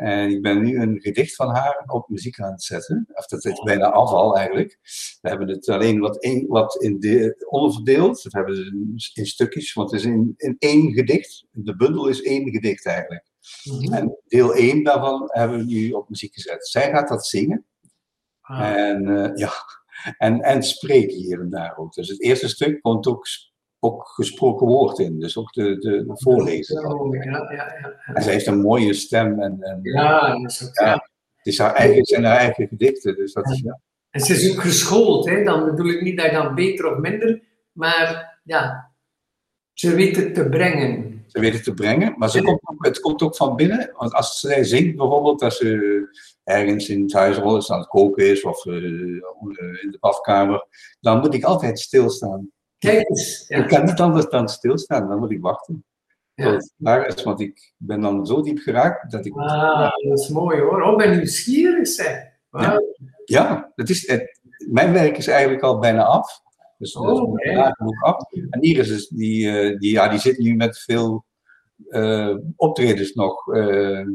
En 0.01 0.29
ik 0.29 0.41
ben 0.41 0.61
nu 0.61 0.81
een 0.81 0.99
gedicht 1.01 1.35
van 1.35 1.55
haar 1.55 1.83
op 1.85 2.09
muziek 2.09 2.39
aan 2.39 2.51
het 2.51 2.63
zetten. 2.63 3.07
Of 3.13 3.25
dat 3.25 3.45
is 3.45 3.59
bijna 3.59 3.91
afval 3.91 4.37
eigenlijk. 4.37 4.79
We 5.21 5.29
hebben 5.29 5.47
het 5.47 5.69
alleen 5.69 5.99
wat, 5.99 6.23
een, 6.23 6.45
wat 6.47 6.83
in 6.83 6.99
de, 6.99 7.45
onderverdeeld. 7.49 8.23
Dat 8.23 8.33
hebben 8.33 8.55
we 8.55 8.93
in 9.13 9.25
stukjes, 9.25 9.73
want 9.73 9.91
het 9.91 9.99
is 9.99 10.05
in, 10.05 10.33
in 10.37 10.55
één 10.59 10.93
gedicht. 10.93 11.45
De 11.51 11.75
bundel 11.75 12.07
is 12.07 12.21
één 12.21 12.49
gedicht 12.49 12.85
eigenlijk. 12.85 13.25
Mhm. 13.63 13.93
En 13.93 14.17
deel 14.27 14.53
1 14.53 14.83
daarvan 14.83 15.29
hebben 15.31 15.57
we 15.57 15.63
nu 15.63 15.91
op 15.91 16.09
muziek 16.09 16.33
gezet. 16.33 16.67
Zij 16.67 16.91
gaat 16.91 17.07
dat 17.07 17.25
zingen. 17.25 17.65
Ah. 18.41 18.59
En, 18.61 19.07
uh, 19.07 19.31
ja, 19.35 19.51
en, 20.17 20.39
en 20.39 20.63
spreken 20.63 21.17
hier 21.17 21.39
en 21.39 21.49
daar 21.49 21.77
ook. 21.77 21.93
Dus 21.93 22.09
het 22.09 22.21
eerste 22.21 22.47
stuk 22.47 22.81
komt 22.81 23.07
ook 23.07 23.27
ook 23.83 24.07
gesproken 24.07 24.67
woord 24.67 24.99
in, 24.99 25.19
dus 25.19 25.37
ook 25.37 25.53
de, 25.53 25.77
de, 25.77 26.05
de 26.05 26.13
voorlezer. 26.13 26.81
Ja, 26.81 27.51
ja, 27.51 27.77
ja, 27.81 28.13
En 28.13 28.23
zij 28.23 28.33
heeft 28.33 28.47
een 28.47 28.61
mooie 28.61 28.93
stem. 28.93 29.39
En, 29.39 29.61
en 29.61 29.79
ja, 29.81 30.37
dat 30.41 30.51
is 30.51 30.63
ook, 30.67 30.79
ja. 30.79 30.93
Het 31.35 31.53
is 31.53 31.57
haar 31.57 31.73
eigen, 31.73 32.05
zijn 32.05 32.23
haar 32.23 32.37
eigen 32.37 32.67
gedichten. 32.67 33.15
Dus 33.15 33.33
dat 33.33 33.49
is, 33.49 33.59
ja. 33.59 33.79
En 34.09 34.21
ze 34.21 34.33
is 34.33 34.51
ook 34.51 34.61
geschoold, 34.61 35.29
hè? 35.29 35.43
dan 35.43 35.65
bedoel 35.65 35.89
ik 35.89 36.01
niet 36.01 36.17
dat 36.17 36.25
je 36.25 36.31
dan 36.31 36.55
beter 36.55 36.91
of 36.91 36.97
minder, 36.97 37.41
maar 37.71 38.39
ja, 38.43 38.91
ze 39.73 39.95
weet 39.95 40.15
het 40.15 40.33
te 40.33 40.49
brengen. 40.49 41.23
Ze 41.27 41.39
weet 41.39 41.53
het 41.53 41.63
te 41.63 41.73
brengen, 41.73 42.13
maar 42.17 42.29
ze 42.29 42.41
komt 42.41 42.59
het 42.77 42.99
komt 42.99 43.21
ook 43.21 43.35
van 43.35 43.55
binnen. 43.55 43.91
Want 43.97 44.13
als 44.13 44.39
zij 44.39 44.63
zingt 44.63 44.95
bijvoorbeeld, 44.95 45.39
dat 45.39 45.53
ze 45.53 46.07
ergens 46.43 46.89
in 46.89 47.01
het 47.01 47.13
huis 47.13 47.69
aan 47.71 47.79
het 47.79 47.87
koken 47.87 48.29
is 48.29 48.43
of 48.43 48.65
uh, 48.65 48.75
in 49.81 49.91
de 49.91 49.97
badkamer, 49.99 50.67
dan 50.99 51.19
moet 51.19 51.33
ik 51.33 51.43
altijd 51.43 51.79
stilstaan. 51.79 52.51
Kijk 52.81 53.09
eens. 53.09 53.45
Ik 53.47 53.67
kan 53.67 53.85
niet 53.85 53.99
anders 53.99 54.29
dan 54.29 54.49
stilstaan, 54.49 55.07
dan 55.07 55.19
moet 55.19 55.31
ik 55.31 55.41
wachten. 55.41 55.85
Ja. 56.33 57.05
Is, 57.05 57.23
want 57.23 57.39
ik 57.39 57.73
ben 57.77 58.01
dan 58.01 58.25
zo 58.25 58.41
diep 58.41 58.57
geraakt 58.57 59.11
dat 59.11 59.25
ik. 59.25 59.33
Ah, 59.35 59.91
dat 60.09 60.19
is 60.19 60.29
mooi 60.29 60.59
hoor. 60.59 60.81
Oh, 60.81 60.97
ben 60.97 61.11
nieuwsgierig 61.11 61.87
zeg. 61.87 62.23
Ja, 62.51 62.81
ja 63.25 63.71
dat 63.75 63.89
is, 63.89 64.07
het, 64.07 64.39
mijn 64.69 64.93
werk 64.93 65.17
is 65.17 65.27
eigenlijk 65.27 65.63
al 65.63 65.79
bijna 65.79 66.03
af. 66.03 66.41
Dus 66.77 66.95
oh, 66.95 67.07
dat 67.07 67.15
is 67.15 67.23
okay. 67.23 67.73
af. 67.99 68.31
En 68.49 68.61
Iris, 68.61 68.89
is, 68.89 69.07
die, 69.07 69.45
uh, 69.45 69.79
die, 69.79 69.91
ja, 69.91 70.07
die 70.07 70.19
zit 70.19 70.37
nu 70.37 70.55
met 70.55 70.79
veel 70.79 71.25
uh, 71.89 72.37
optredens 72.55 73.13
nog. 73.13 73.47
Uh, 73.47 74.07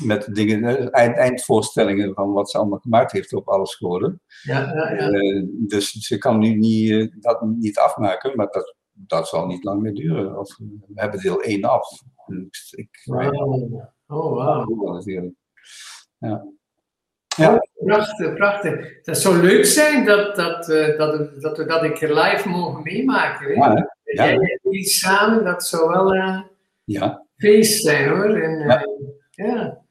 met 0.00 0.34
dingen, 0.34 0.90
eind, 0.90 1.16
eindvoorstellingen 1.16 2.14
van 2.14 2.32
wat 2.32 2.50
ze 2.50 2.58
allemaal 2.58 2.78
gemaakt 2.78 3.12
heeft 3.12 3.32
op 3.32 3.48
alle 3.48 3.66
scholen. 3.66 4.20
Ja, 4.42 4.74
ja, 4.74 4.92
ja. 4.92 5.10
Uh, 5.10 5.46
dus 5.48 5.90
ze 5.90 6.18
kan 6.18 6.38
nu 6.38 6.54
niet, 6.54 6.90
uh, 6.90 7.12
dat 7.20 7.42
niet 7.42 7.78
afmaken, 7.78 8.36
maar 8.36 8.48
dat, 8.50 8.76
dat 8.92 9.28
zal 9.28 9.46
niet 9.46 9.64
lang 9.64 9.80
meer 9.82 9.94
duren. 9.94 10.38
Of, 10.38 10.56
we 10.58 11.00
hebben 11.00 11.20
deel 11.20 11.40
1 11.40 11.64
af. 11.64 11.88
Ik, 12.70 13.02
wow. 13.04 13.80
Oh, 14.06 14.66
wow. 14.66 14.94
Natuurlijk. 14.94 15.34
Ja. 16.18 16.44
Ja. 17.36 17.54
Oh, 17.54 17.58
prachtig, 17.84 18.34
prachtig. 18.34 19.02
Dat 19.02 19.18
zou 19.18 19.36
leuk 19.36 19.64
zijn 19.64 20.04
dat, 20.04 20.36
dat, 20.36 20.68
uh, 20.68 20.98
dat, 20.98 21.40
dat 21.40 21.56
we 21.56 21.64
dat 21.64 21.82
een 21.82 21.94
keer 21.94 22.14
live 22.14 22.48
mogen 22.48 22.82
meemaken. 22.82 23.46
Hè? 23.46 23.52
Ja, 23.52 23.92
ja. 24.04 24.26
Jij 24.26 24.58
iets 24.70 24.98
samen, 24.98 25.44
dat 25.44 25.64
zou 25.64 25.88
wel 25.88 26.14
een 26.14 26.44
ja. 26.84 27.26
feest 27.36 27.82
zijn 27.82 28.08
hoor. 28.08 28.34
En, 28.34 28.86
ja. 29.30 29.81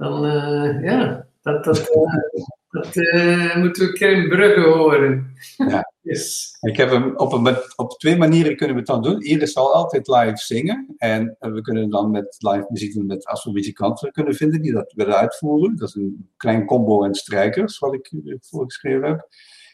Dan 0.00 0.24
uh, 0.24 0.82
ja, 0.82 1.26
dat, 1.42 1.64
dat, 1.64 1.78
uh, 1.78 2.22
dat 2.70 2.96
uh, 2.96 3.56
moeten 3.56 3.86
we 3.86 3.92
keer 3.92 4.12
in 4.12 4.28
Brugge 4.28 4.60
horen. 4.60 5.34
Ja. 5.56 5.92
yes. 6.00 6.56
Ik 6.60 6.76
heb 6.76 6.90
hem 6.90 7.16
op, 7.16 7.32
een, 7.32 7.56
op 7.76 7.98
twee 7.98 8.16
manieren 8.16 8.56
kunnen 8.56 8.74
we 8.74 8.80
het 8.80 8.90
dan 8.90 9.02
doen. 9.02 9.20
Iris 9.20 9.52
zal 9.52 9.74
altijd 9.74 10.08
live 10.08 10.36
zingen. 10.36 10.94
En 10.96 11.36
we 11.38 11.60
kunnen 11.60 11.90
dan 11.90 12.10
met 12.10 12.36
live 12.38 12.66
muziek 12.68 12.94
doen 12.94 13.06
met, 13.06 13.26
als 13.26 13.44
we 13.44 13.52
muzikanten 13.52 14.12
kunnen 14.12 14.34
vinden 14.34 14.62
die 14.62 14.72
dat 14.72 14.92
willen 14.96 15.16
uitvoeren. 15.16 15.76
Dat 15.76 15.88
is 15.88 15.94
een 15.94 16.30
klein 16.36 16.66
combo 16.66 17.04
en 17.04 17.14
strijkers, 17.14 17.78
wat 17.78 17.94
ik 17.94 18.12
voorgeschreven 18.40 19.08
heb. 19.08 19.28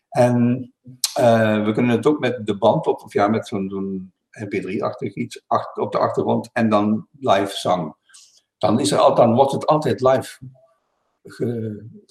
En 0.09 0.73
we 1.65 1.71
kunnen 1.75 1.97
het 1.97 2.07
ook 2.07 2.19
met 2.19 2.47
de 2.47 2.57
band 2.59 2.87
op, 2.87 3.03
of 3.03 3.13
ja, 3.13 3.29
met 3.29 3.49
zo'n 3.49 4.13
mp3-achtig 4.45 5.15
iets 5.15 5.43
op 5.75 5.93
de 5.93 5.99
achtergrond 5.99 6.51
en 6.53 6.69
dan 6.69 7.07
live 7.19 7.57
zang 7.57 7.95
dan, 8.59 8.81
is 8.81 8.91
er, 8.91 9.15
dan 9.15 9.35
wordt 9.35 9.53
het 9.53 9.67
altijd 9.67 10.01
live 10.01 10.39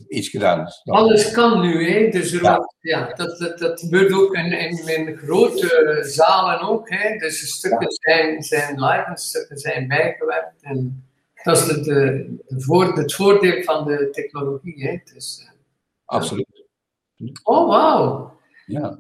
iets 0.08 0.30
gedaan. 0.30 0.68
Alles 0.84 1.32
kan 1.32 1.62
nu, 1.62 1.90
hè? 1.92 2.10
Dus 2.10 2.32
ja. 2.32 2.70
ja. 2.80 3.14
dat, 3.14 3.40
dat, 3.40 3.60
dat 3.60 3.80
gebeurt 3.80 4.14
ook 4.14 4.36
in, 4.36 4.52
in, 4.52 4.88
in 4.88 5.18
grote 5.18 5.98
zalen 6.02 6.60
ook. 6.60 6.90
Hè? 6.90 7.18
Dus 7.18 7.40
de 7.40 7.48
stukken 7.48 7.92
zijn, 7.92 8.44
zijn 8.44 8.84
live 8.84 9.04
en 9.06 9.18
stukken 9.18 9.58
zijn 9.58 9.88
bijgewerkt. 9.88 10.62
En 10.62 11.06
dat 11.44 11.58
is 11.58 11.68
het, 11.68 11.84
de, 11.84 12.36
voor, 12.48 12.98
het 12.98 13.14
voordeel 13.14 13.64
van 13.64 13.86
de 13.86 14.10
technologie. 14.12 14.88
Hè? 14.88 14.98
Dus, 15.14 15.42
uh, 15.44 15.50
Absoluut. 16.06 16.64
Oh, 17.44 17.68
wauw. 17.68 18.38
Ja. 18.66 19.00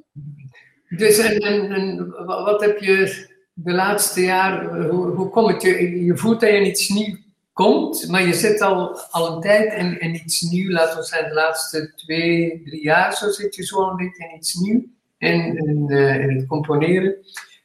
Dus 0.89 1.17
en, 1.17 1.37
en, 1.37 1.71
en 1.71 2.09
wat 2.25 2.61
heb 2.61 2.79
je 2.79 3.27
de 3.53 3.71
laatste 3.71 4.21
jaar, 4.21 4.79
hoe, 4.89 5.07
hoe 5.07 5.29
komt 5.29 5.51
het? 5.51 5.61
Je, 5.61 6.05
je 6.05 6.17
voelt 6.17 6.39
dat 6.39 6.49
je 6.49 6.65
iets 6.65 6.89
nieuws 6.89 7.25
komt, 7.55 8.07
maar 8.09 8.21
je 8.21 8.33
zit 8.33 8.62
al, 8.62 9.00
al 9.00 9.35
een 9.35 9.41
tijd 9.41 9.74
in, 9.74 10.00
in 10.00 10.15
iets 10.15 10.41
nieuws, 10.41 10.74
laten 10.74 10.97
we 10.97 11.03
zeggen 11.03 11.29
de 11.29 11.35
laatste 11.35 11.93
twee, 11.95 12.62
drie 12.63 12.81
jaar, 12.81 13.15
zo 13.15 13.29
zit 13.29 13.55
je 13.55 13.65
zo 13.65 13.89
een 13.89 13.95
beetje 13.95 14.29
in 14.29 14.35
iets 14.38 14.53
nieuws, 14.53 14.83
in, 15.17 15.57
in, 15.57 15.85
uh, 15.88 16.19
in 16.19 16.35
het 16.35 16.47
componeren. 16.47 17.15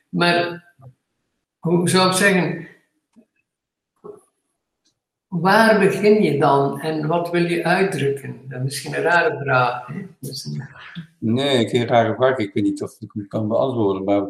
Maar 0.09 0.73
hoe 1.59 1.89
zou 1.89 2.09
ik 2.09 2.17
zeggen, 2.17 2.69
waar 5.29 5.79
begin 5.79 6.23
je 6.23 6.39
dan 6.39 6.81
en 6.81 7.07
wat 7.07 7.31
wil 7.31 7.45
je 7.45 7.65
uitdrukken? 7.65 8.41
Dat 8.49 8.59
is 8.59 8.65
misschien 8.65 8.95
een 8.95 9.03
rare 9.03 9.39
vraag. 9.43 9.87
Hè? 9.87 9.95
Een... 9.95 10.69
Nee, 11.19 11.69
geen 11.69 11.87
rare 11.87 12.15
vraag. 12.15 12.39
Ik 12.39 12.55
weet 12.55 12.65
niet 12.65 12.83
of 12.83 12.97
ik 13.01 13.11
hem 13.13 13.29
kan 13.29 13.49
beantwoorden, 13.49 14.05
maar 14.05 14.25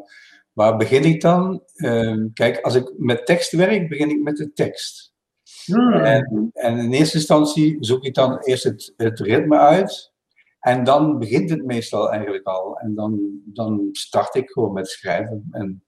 waar 0.52 0.76
begin 0.76 1.04
ik 1.04 1.20
dan? 1.20 1.62
Uh, 1.76 2.24
kijk, 2.34 2.60
als 2.60 2.74
ik 2.74 2.92
met 2.96 3.26
tekst 3.26 3.52
werk, 3.52 3.88
begin 3.88 4.10
ik 4.10 4.22
met 4.22 4.36
de 4.36 4.52
tekst. 4.52 5.09
Hmm. 5.72 5.92
En, 5.92 6.50
en, 6.52 6.78
in 6.78 6.92
eerste 6.92 7.16
instantie 7.16 7.76
zoek 7.80 8.04
ik 8.04 8.14
dan 8.14 8.38
eerst 8.38 8.64
het, 8.64 8.92
het 8.96 9.20
ritme 9.20 9.58
uit. 9.58 10.12
En 10.60 10.84
dan 10.84 11.18
begint 11.18 11.50
het 11.50 11.64
meestal 11.64 12.10
eigenlijk 12.10 12.46
al. 12.46 12.78
En 12.78 12.94
dan, 12.94 13.40
dan 13.44 13.88
start 13.92 14.34
ik 14.34 14.50
gewoon 14.50 14.72
met 14.72 14.88
schrijven. 14.88 15.48
En 15.50 15.84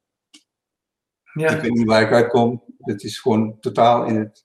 Ik 1.35 1.49
weet 1.49 1.73
niet 1.73 1.87
waar 1.87 2.03
ik 2.03 2.13
uitkom. 2.13 2.63
Het 2.79 3.03
is 3.03 3.19
gewoon 3.19 3.57
totaal 3.61 4.05
in 4.05 4.17
het 4.17 4.45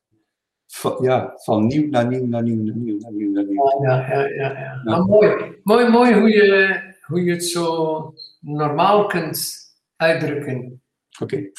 van, 0.67 0.97
ja, 1.01 1.33
van 1.35 1.67
nieuw 1.67 1.89
naar 1.89 2.07
nieuw 2.07 2.25
naar 2.25 2.43
nieuw 2.43 2.63
naar 2.63 2.75
nieuw 2.75 2.97
naar 2.99 3.11
nieuw 3.11 3.31
naar 3.31 3.45
nieuw. 3.45 3.83
Ja, 3.83 4.07
ja, 4.09 4.27
ja. 4.27 4.81
ja. 4.85 5.05
Mooi, 5.05 5.59
mooi, 5.63 5.89
mooi 5.89 6.13
hoe, 6.13 6.29
je, 6.29 6.81
hoe 7.01 7.23
je 7.23 7.31
het 7.31 7.45
zo 7.45 8.13
normaal 8.39 9.05
kunt 9.05 9.57
uitdrukken. 9.95 10.76
Oké. 11.19 11.49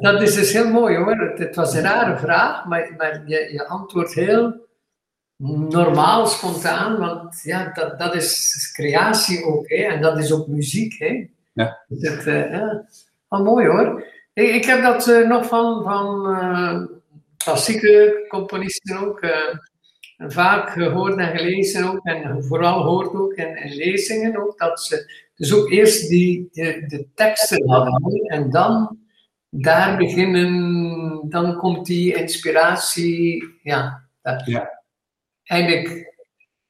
Dat 0.00 0.22
is 0.22 0.34
dus 0.34 0.52
heel 0.52 0.70
mooi 0.70 0.96
hoor. 0.96 1.16
Het, 1.16 1.38
het 1.38 1.56
was 1.56 1.74
een 1.74 1.82
rare 1.82 2.18
vraag, 2.18 2.64
maar, 2.64 2.94
maar 2.96 3.22
je, 3.26 3.48
je 3.52 3.66
antwoordt 3.66 4.14
heel 4.14 4.64
normaal, 5.68 6.26
spontaan, 6.26 6.98
want 6.98 7.40
ja, 7.42 7.72
dat, 7.72 7.98
dat 7.98 8.14
is 8.14 8.70
creatie 8.72 9.44
ook, 9.44 9.68
hè? 9.68 9.76
en 9.84 10.00
dat 10.00 10.18
is 10.18 10.32
ook 10.32 10.46
muziek. 10.46 10.98
Hè? 10.98 11.28
Ja. 11.52 11.84
Dus 11.88 12.08
het, 12.08 12.26
uh, 12.26 12.50
ja. 12.50 12.86
Oh, 13.28 13.44
mooi 13.44 13.66
hoor. 13.66 14.04
Ik, 14.32 14.54
ik 14.54 14.64
heb 14.64 14.82
dat 14.82 15.06
uh, 15.06 15.28
nog 15.28 15.46
van, 15.46 15.82
van 15.82 16.30
uh, 16.30 16.82
klassieke 17.36 18.24
componisten 18.28 18.98
ook 18.98 19.20
vaak 20.18 20.70
gehoord 20.70 21.16
en 21.16 21.36
gelezen 21.38 21.84
ook, 21.84 22.04
en 22.04 22.44
vooral 22.44 22.82
hoort 22.82 23.14
ook 23.14 23.32
in, 23.32 23.56
in 23.56 23.74
lezingen 23.74 24.36
ook, 24.36 24.58
dat 24.58 24.80
ze 24.80 25.24
dus 25.34 25.54
ook 25.54 25.70
eerst 25.70 26.08
die, 26.08 26.48
de, 26.52 26.84
de 26.86 27.06
teksten 27.14 27.68
hadden 27.68 28.20
en 28.26 28.50
dan 28.50 28.98
daar 29.62 29.96
beginnen, 29.96 31.28
dan 31.28 31.56
komt 31.56 31.86
die 31.86 32.14
inspiratie, 32.14 33.44
ja. 33.62 34.08
Dat, 34.22 34.46
ja. 34.46 34.82
Eigenlijk 35.42 36.14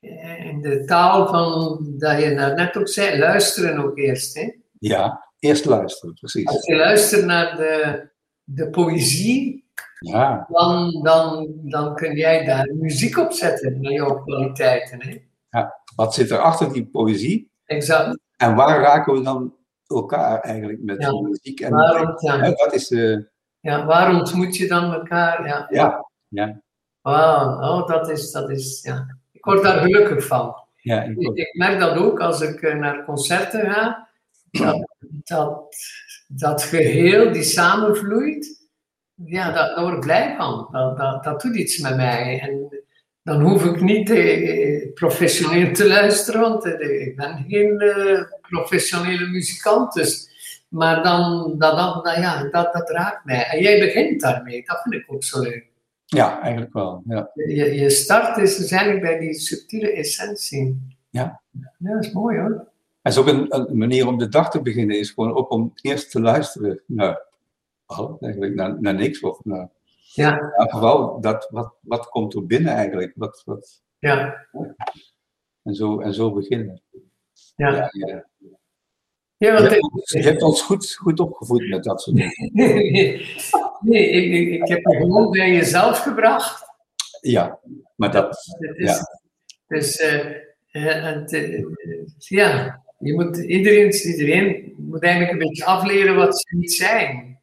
in 0.01 0.61
de 0.61 0.85
taal 0.85 1.27
van, 1.27 1.85
dat 1.99 2.23
je 2.23 2.29
net 2.29 2.77
ook 2.77 2.89
zei, 2.89 3.19
luisteren 3.19 3.85
ook 3.85 3.99
eerst. 3.99 4.35
Hè? 4.35 4.53
Ja, 4.79 5.27
eerst 5.39 5.65
luisteren, 5.65 6.15
precies. 6.15 6.47
Als 6.47 6.67
je 6.67 6.77
luistert 6.77 7.25
naar 7.25 7.57
de, 7.57 8.09
de 8.45 8.71
poëzie, 8.71 9.65
ja. 9.99 10.47
dan, 10.49 11.01
dan, 11.03 11.53
dan 11.63 11.95
kun 11.95 12.17
jij 12.17 12.45
daar 12.45 12.75
muziek 12.75 13.19
op 13.19 13.33
zetten 13.33 13.81
met 13.81 13.93
jouw 13.93 14.23
kwaliteiten. 14.23 15.03
Hè? 15.03 15.23
Ja, 15.51 15.81
wat 15.97 16.15
zit 16.15 16.31
er 16.31 16.39
achter 16.39 16.73
die 16.73 16.87
poëzie? 16.87 17.51
Exact. 17.65 18.19
En 18.37 18.55
waar 18.55 18.81
raken 18.81 19.15
we 19.15 19.23
dan 19.23 19.55
elkaar 19.87 20.41
eigenlijk 20.41 20.83
met 20.83 21.01
Ja. 21.03 21.21
muziek? 21.21 21.61
En 21.61 21.71
Waarom, 21.73 22.15
ja. 22.19 22.51
Dat 22.51 22.75
is 22.75 22.89
de. 22.89 23.29
Ja, 23.61 23.85
waar 23.87 24.15
ontmoet 24.15 24.57
je 24.57 24.69
dan 24.69 24.93
elkaar? 24.93 25.47
Ja. 25.47 25.67
Ja, 25.71 26.07
ja, 26.29 26.61
Wauw, 27.03 27.61
oh, 27.61 27.89
dat 27.89 28.09
is, 28.11 28.31
dat 28.31 28.51
is, 28.51 28.81
ja. 28.83 29.17
Ik 29.33 29.45
word 29.45 29.63
daar 29.63 29.79
gelukkig 29.79 30.27
van. 30.27 30.55
ja, 30.77 31.03
ik 31.03 31.17
Ik, 31.19 31.29
ook. 31.29 31.37
ik 31.37 31.55
merk 31.55 31.79
dat 31.81 31.97
ook 31.97 32.21
als 32.21 32.41
ik 32.41 32.63
eh, 32.63 32.75
naar 32.75 33.05
concerten 33.05 33.71
ga, 33.73 34.09
dat, 34.51 34.87
dat, 35.25 35.75
dat 36.29 36.63
geheel 36.63 37.33
die 37.33 37.43
samenvloeit, 37.43 38.69
ja, 39.15 39.47
dat, 39.53 39.75
daar 39.77 39.85
word 39.85 39.95
ik 39.95 40.01
blij 40.01 40.35
van. 40.39 40.69
Dat, 40.73 40.97
dat, 40.97 41.25
dat 41.25 41.41
doet 41.41 41.57
iets 41.57 41.79
met 41.79 41.97
mij. 41.97 42.41
En 42.41 42.83
dan 43.23 43.41
hoef 43.43 43.65
ik 43.65 43.81
niet 43.81 44.11
eh, 44.11 44.93
professioneel 44.95 45.73
te 45.73 45.87
luisteren, 45.89 46.41
want 46.41 46.65
eh, 46.65 47.07
ik 47.07 47.17
ben 47.17 47.45
geen 47.49 47.81
eh, 47.81 48.23
professionele 48.49 49.27
muzikant. 49.27 49.93
Dus, 49.93 50.29
maar 50.69 51.03
dan, 51.03 51.55
dat, 51.59 51.77
dat, 51.77 52.05
dat- 52.05 52.17
ja, 52.17 52.43
dat, 52.51 52.73
dat 52.73 52.91
raakt 52.91 53.25
mij. 53.25 53.45
En 53.47 53.63
jij 53.63 53.79
begint 53.79 54.21
daarmee, 54.21 54.63
dat 54.67 54.81
vind 54.83 54.95
ik 54.95 55.13
ook 55.13 55.25
zo 55.25 55.41
leuk. 55.41 55.67
Ja, 56.05 56.41
eigenlijk 56.41 56.73
wel. 56.73 57.03
Ja. 57.07 57.31
Je, 57.35 57.75
je 57.75 57.91
start 57.91 58.37
is 58.37 58.57
dus 58.57 58.71
eigenlijk 58.71 59.03
bij 59.03 59.19
die 59.19 59.35
subtiele 59.35 59.93
essentie. 59.93 60.97
Ja. 61.11 61.41
Ja, 61.79 61.95
dat 61.95 62.05
is 62.05 62.13
mooi 62.13 62.39
hoor. 62.39 62.69
Het 63.03 63.13
is 63.13 63.19
ook 63.19 63.27
een, 63.27 63.55
een 63.55 63.79
manier 63.79 64.07
om 64.07 64.19
de 64.19 64.29
dag 64.29 64.51
te 64.51 64.63
beginnen, 64.63 64.99
is 64.99 65.11
gewoon 65.11 65.35
ook 65.35 65.51
om 65.51 65.73
eerst 65.83 66.11
te 66.11 66.21
luisteren 66.21 66.81
naar, 66.87 67.23
oh, 67.87 68.23
eigenlijk 68.23 68.55
naar, 68.55 68.81
naar 68.81 68.95
niks. 68.95 69.21
Of 69.21 69.45
naar, 69.45 69.69
Ja, 70.13 70.31
ja, 70.57 70.69
vooral 70.69 71.21
dat, 71.21 71.49
wat, 71.51 71.75
wat 71.81 72.09
komt 72.09 72.35
er 72.35 72.47
binnen 72.47 72.73
eigenlijk? 72.75 73.13
Wat, 73.17 73.43
wat, 73.45 73.83
ja, 73.99 74.47
en, 75.63 75.75
zo, 75.75 76.01
en 76.01 76.15
zo 76.15 76.33
beginnen. 76.33 76.83
Ja. 77.57 77.71
Ja, 77.71 77.89
ja. 77.91 78.27
Ja, 79.39 79.53
Je, 79.53 79.59
want 79.59 79.71
hebt 79.71 79.93
ons, 79.93 80.13
je 80.13 80.23
hebt 80.23 80.43
ons 80.43 80.63
goed, 80.63 80.95
goed 80.95 81.21
opgevoed 81.21 81.69
met 81.69 81.85
dat 81.85 82.03
soort 82.03 82.17
dingen. 82.17 82.51
nee, 83.81 84.09
ik, 84.09 84.49
ik, 84.63 84.69
heb 84.69 84.79
je 84.79 84.97
gewoon 84.97 85.31
bij 85.31 85.53
jezelf 85.53 85.99
gebracht. 85.99 86.65
Ja, 87.21 87.59
maar 87.97 88.11
dat, 88.13 88.37
is, 88.75 88.77
Ja. 88.77 88.99
dus, 89.67 90.03
ja, 92.29 92.83
je 92.99 93.15
moet, 93.15 93.37
iedereen, 93.37 93.93
iedereen 93.93 94.75
moet 94.77 95.03
eigenlijk 95.03 95.33
een 95.33 95.49
beetje 95.49 95.65
afleren 95.65 96.17
wat 96.17 96.41
ze 96.41 96.57
niet 96.57 96.73
zijn. 96.73 97.39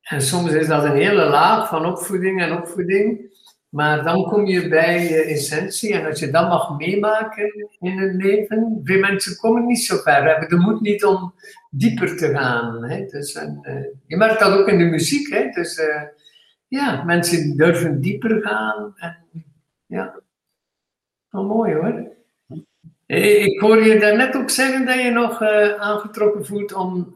En 0.00 0.22
soms 0.22 0.52
is 0.52 0.66
dat 0.66 0.84
een 0.84 0.96
hele 0.96 1.24
laag 1.28 1.68
van 1.68 1.86
opvoeding 1.86 2.40
en 2.40 2.52
opvoeding. 2.52 3.35
Maar 3.76 4.04
dan 4.04 4.24
kom 4.24 4.46
je 4.46 4.68
bij 4.68 5.02
je 5.08 5.22
essentie 5.22 5.94
en 5.94 6.06
als 6.06 6.20
je 6.20 6.30
dat 6.30 6.48
mag 6.48 6.78
meemaken 6.78 7.68
in 7.80 7.98
hun 7.98 8.16
leven, 8.16 8.80
veel 8.84 8.98
mensen 8.98 9.36
komen 9.36 9.66
niet 9.66 9.84
zo 9.84 9.96
ver, 9.96 10.24
hebben 10.24 10.48
de 10.48 10.56
moed 10.56 10.80
niet 10.80 11.04
om 11.04 11.34
dieper 11.70 12.16
te 12.16 12.28
gaan. 12.28 12.84
Hè? 12.84 13.06
Dus, 13.06 13.34
en, 13.34 13.58
eh, 13.62 13.84
je 14.06 14.16
merkt 14.16 14.40
dat 14.40 14.58
ook 14.58 14.68
in 14.68 14.78
de 14.78 14.84
muziek. 14.84 15.32
Hè? 15.32 15.48
Dus 15.50 15.78
eh, 15.78 16.02
ja, 16.68 17.04
mensen 17.04 17.56
durven 17.56 18.00
dieper 18.00 18.42
gaan. 18.42 18.94
En, 18.96 19.16
ja, 19.86 20.20
wel 21.30 21.44
mooi 21.44 21.74
hoor. 21.74 22.10
Eh, 23.06 23.44
Ik 23.44 23.60
hoor 23.60 23.84
je 23.84 23.98
daarnet 23.98 24.36
ook 24.36 24.50
zeggen 24.50 24.86
dat 24.86 25.02
je 25.02 25.10
nog 25.10 25.42
aangetrokken 25.78 26.46
voelt 26.46 26.72
om. 26.72 27.14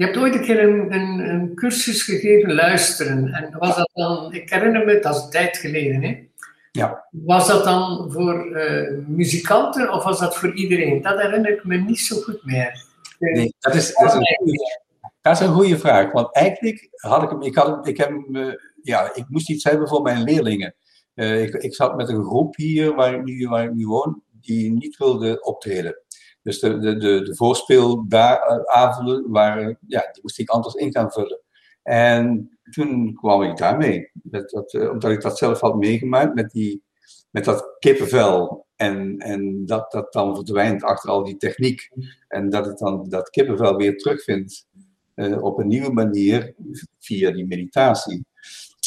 Je 0.00 0.06
hebt 0.06 0.18
ooit 0.18 0.34
een 0.34 0.42
keer 0.42 0.62
een, 0.62 0.94
een, 0.94 1.18
een 1.18 1.54
cursus 1.54 2.02
gegeven, 2.02 2.54
luisteren. 2.54 3.32
En 3.32 3.58
was 3.58 3.76
dat 3.76 3.90
dan, 3.92 4.32
ik 4.32 4.50
herinner 4.50 4.84
me, 4.84 4.98
dat 5.00 5.16
is 5.16 5.22
een 5.22 5.30
tijd 5.30 5.56
geleden, 5.56 6.02
hè? 6.02 6.28
Ja. 6.72 7.06
Was 7.10 7.48
dat 7.48 7.64
dan 7.64 8.12
voor 8.12 8.56
eh, 8.56 8.98
muzikanten 9.06 9.92
of 9.92 10.04
was 10.04 10.18
dat 10.18 10.36
voor 10.36 10.54
iedereen? 10.54 11.02
Dat 11.02 11.20
herinner 11.20 11.52
ik 11.52 11.64
me 11.64 11.76
niet 11.76 11.98
zo 11.98 12.16
goed 12.16 12.44
meer. 12.44 12.84
nee, 13.18 13.54
dat, 13.58 13.74
is, 13.74 13.94
dat, 13.94 14.08
is 14.08 14.14
een 14.14 14.36
goede, 14.36 14.80
dat 15.20 15.32
is 15.32 15.46
een 15.46 15.54
goede 15.54 15.78
vraag. 15.78 16.12
Want 16.12 16.34
eigenlijk 16.34 16.88
had 16.90 17.22
ik 17.22 17.30
hem, 17.30 17.42
ik, 17.42 17.54
had 17.54 17.66
hem, 17.66 17.84
ik, 17.84 17.96
heb 17.96 18.08
hem, 18.08 18.36
eh, 18.36 18.54
ja, 18.82 19.14
ik 19.14 19.24
moest 19.28 19.50
iets 19.50 19.64
hebben 19.64 19.88
voor 19.88 20.02
mijn 20.02 20.22
leerlingen. 20.22 20.74
Eh, 21.14 21.42
ik, 21.42 21.54
ik 21.54 21.74
zat 21.74 21.96
met 21.96 22.08
een 22.08 22.24
groep 22.24 22.56
hier 22.56 22.94
waar 22.94 23.14
ik 23.14 23.24
nu, 23.24 23.48
waar 23.48 23.64
ik 23.64 23.74
nu 23.74 23.86
woon, 23.86 24.22
die 24.40 24.72
niet 24.72 24.96
wilde 24.96 25.42
optreden. 25.42 25.96
Dus 26.42 26.60
de, 26.60 26.78
de, 26.78 26.96
de, 26.96 27.22
de 27.22 27.34
voorspeelavonden 27.34 29.30
waren, 29.30 29.78
ja, 29.86 30.00
die 30.12 30.22
moest 30.22 30.38
ik 30.38 30.48
anders 30.48 30.74
in 30.74 30.92
gaan 30.92 31.10
vullen. 31.10 31.40
En 31.82 32.58
toen 32.70 33.14
kwam 33.14 33.42
ik 33.42 33.56
daarmee. 33.56 34.10
Dat, 34.12 34.72
eh, 34.74 34.90
omdat 34.90 35.10
ik 35.10 35.20
dat 35.20 35.38
zelf 35.38 35.60
had 35.60 35.76
meegemaakt 35.76 36.34
met, 36.34 36.50
die, 36.50 36.82
met 37.30 37.44
dat 37.44 37.76
kippenvel. 37.78 38.66
En, 38.76 39.18
en 39.18 39.66
dat 39.66 39.92
dat 39.92 40.12
dan 40.12 40.34
verdwijnt 40.34 40.82
achter 40.82 41.10
al 41.10 41.24
die 41.24 41.36
techniek. 41.36 41.90
En 42.28 42.50
dat 42.50 42.66
ik 42.66 42.78
dan 42.78 43.08
dat 43.08 43.30
kippenvel 43.30 43.76
weer 43.76 43.96
terugvind 43.96 44.66
eh, 45.14 45.42
op 45.42 45.58
een 45.58 45.68
nieuwe 45.68 45.92
manier 45.92 46.54
via 46.98 47.30
die 47.30 47.46
meditatie. 47.46 48.24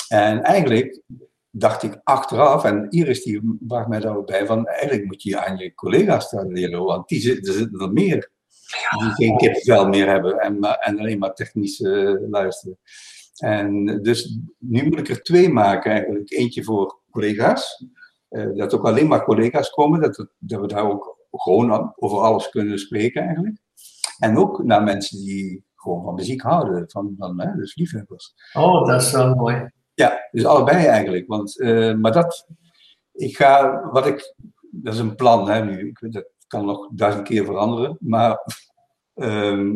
En 0.08 0.42
eigenlijk 0.42 1.02
dacht 1.56 1.84
ik 1.84 2.00
achteraf, 2.04 2.63
en 2.63 2.89
Iris 2.89 3.24
die 3.24 3.58
bracht 3.60 3.88
mij 3.88 4.00
daar 4.00 4.18
ook 4.18 4.26
bij, 4.28 4.46
van 4.46 4.68
eigenlijk 4.68 5.06
moet 5.06 5.24
je 5.24 5.46
aan 5.46 5.58
je 5.58 5.74
collega's 5.74 6.32
leren, 6.48 6.84
want 6.84 7.08
die 7.08 7.20
zitten, 7.20 7.54
er 7.54 7.60
zitten 7.60 7.80
er 7.80 7.92
meer 7.92 8.32
die 9.00 9.10
geen 9.12 9.38
kippenvel 9.38 9.88
meer 9.88 10.08
hebben 10.08 10.39
en, 10.39 10.60
maar, 10.60 10.76
en 10.78 11.00
alleen 11.00 11.20
maar 11.20 11.34
technisch 11.34 11.82
eh, 11.82 12.13
luisteren. 12.30 12.78
En 13.38 13.86
dus 14.02 14.39
nu 14.58 14.84
moet 14.84 15.00
ik 15.00 15.10
er 15.10 15.22
twee 15.24 15.50
maken 15.50 15.92
eigenlijk. 15.92 16.32
Eentje 16.32 16.63
voor 16.63 17.00
collega's, 17.12 17.86
eh, 18.30 18.48
dat 18.56 18.74
ook 18.74 18.86
alleen 18.86 19.08
maar 19.08 19.24
collega's 19.24 19.70
komen, 19.70 20.02
dat, 20.02 20.18
het- 20.18 20.34
dat 20.39 20.62
we 20.62 20.68
daar 20.68 20.89
ook 20.92 21.18
gewoon 21.32 21.94
over 21.96 22.18
alles 22.18 22.50
kunnen 22.50 22.80
spreken 22.80 23.22
eigenlijk. 23.24 23.58
En 24.20 24.38
ook 24.38 24.63
naar 24.63 24.84
mensen 24.84 25.18
die 25.18 25.66
gewoon 25.76 26.04
van 26.04 26.13
muziek 26.13 26.42
houden, 26.42 26.89
van, 26.89 27.16
van 27.18 27.42
hè, 27.42 27.56
dus 27.56 27.76
liefhebbers. 27.76 28.34
Oh, 28.54 28.88
dat 28.88 29.02
is 29.02 29.12
wel 29.12 29.36
mooi. 29.36 29.70
Ja, 29.93 30.27
dus 30.32 30.45
allebei 30.45 30.86
eigenlijk. 30.86 31.27
Want, 31.27 31.60
eh, 31.60 31.93
maar 31.93 32.12
dat, 32.12 32.47
ik 33.13 33.36
ga, 33.36 33.82
wat 33.91 34.08
ik, 34.08 34.36
dat 34.71 34.93
is 34.93 34.99
een 34.99 35.15
plan 35.15 35.49
hè, 35.49 35.65
nu, 35.65 35.95
dat 35.99 36.25
kan 36.47 36.65
nog 36.65 36.89
duizend 36.91 37.27
keer 37.27 37.45
veranderen, 37.45 37.97
maar 37.99 38.39
ehm, 39.13 39.75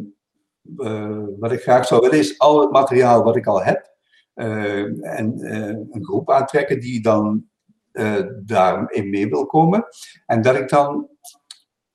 eh, 0.77 1.23
wat 1.39 1.51
ik 1.51 1.61
graag 1.61 1.87
zou 1.87 2.01
willen 2.01 2.17
is 2.17 2.39
al 2.39 2.61
het 2.61 2.71
materiaal 2.71 3.23
wat 3.23 3.35
ik 3.35 3.47
al 3.47 3.63
heb 3.63 3.95
eh, 4.33 5.15
en 5.17 5.39
een 5.91 6.05
groep 6.05 6.31
aantrekken 6.31 6.79
die 6.79 7.01
dan 7.01 7.49
daarin 8.43 9.09
mee 9.09 9.29
wil 9.29 9.45
komen. 9.45 9.85
En 10.25 10.41
dat 10.41 10.55
ik 10.55 10.69
dan 10.69 11.09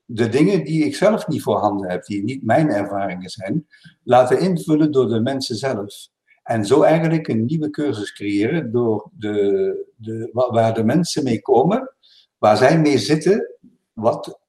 de 0.05 0.29
dingen 0.29 0.65
die 0.65 0.85
ik 0.85 0.97
zelf 0.97 1.27
niet 1.27 1.43
voorhanden 1.43 1.91
heb, 1.91 2.05
die 2.05 2.25
niet 2.25 2.43
mijn 2.43 2.69
ervaringen 2.69 3.31
zijn, 3.31 3.67
laten 4.03 4.41
invullen 4.41 4.93
door 4.93 5.09
de 5.09 5.21
mensen 5.21 5.57
zelf. 5.57 6.11
En 6.43 6.65
zo 6.65 6.83
eigenlijk 6.83 7.29
een 7.29 7.45
nieuwe 7.45 7.71
cursus 7.71 8.13
creëren 8.13 8.73
door 8.73 9.09
de, 9.19 9.93
de, 9.97 10.31
wa- 10.33 10.51
waar 10.51 10.75
de 10.75 10.85
mensen 10.85 11.25
mee 11.25 11.41
komen, 11.41 11.91
waar 12.39 12.57
zij 12.57 12.79
mee 12.79 12.99
zitten, 12.99 13.51
wat 13.93 14.41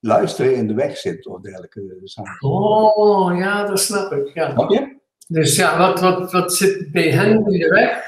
luisteren 0.00 0.54
in 0.54 0.66
de 0.68 0.74
weg 0.74 0.96
zit 0.96 1.26
of 1.26 1.40
dergelijke 1.40 2.00
zaken. 2.04 2.48
Oh, 2.48 3.38
ja, 3.38 3.66
dat 3.66 3.80
snap 3.80 4.12
ik. 4.12 4.34
Ja. 4.34 4.50
Snap 4.50 4.70
je? 4.70 4.96
Dus 5.28 5.56
ja, 5.56 5.78
wat, 5.78 6.00
wat, 6.00 6.32
wat 6.32 6.54
zit 6.54 6.92
bij 6.92 7.10
hen 7.10 7.30
in 7.46 7.58
de 7.58 7.68
weg? 7.68 8.04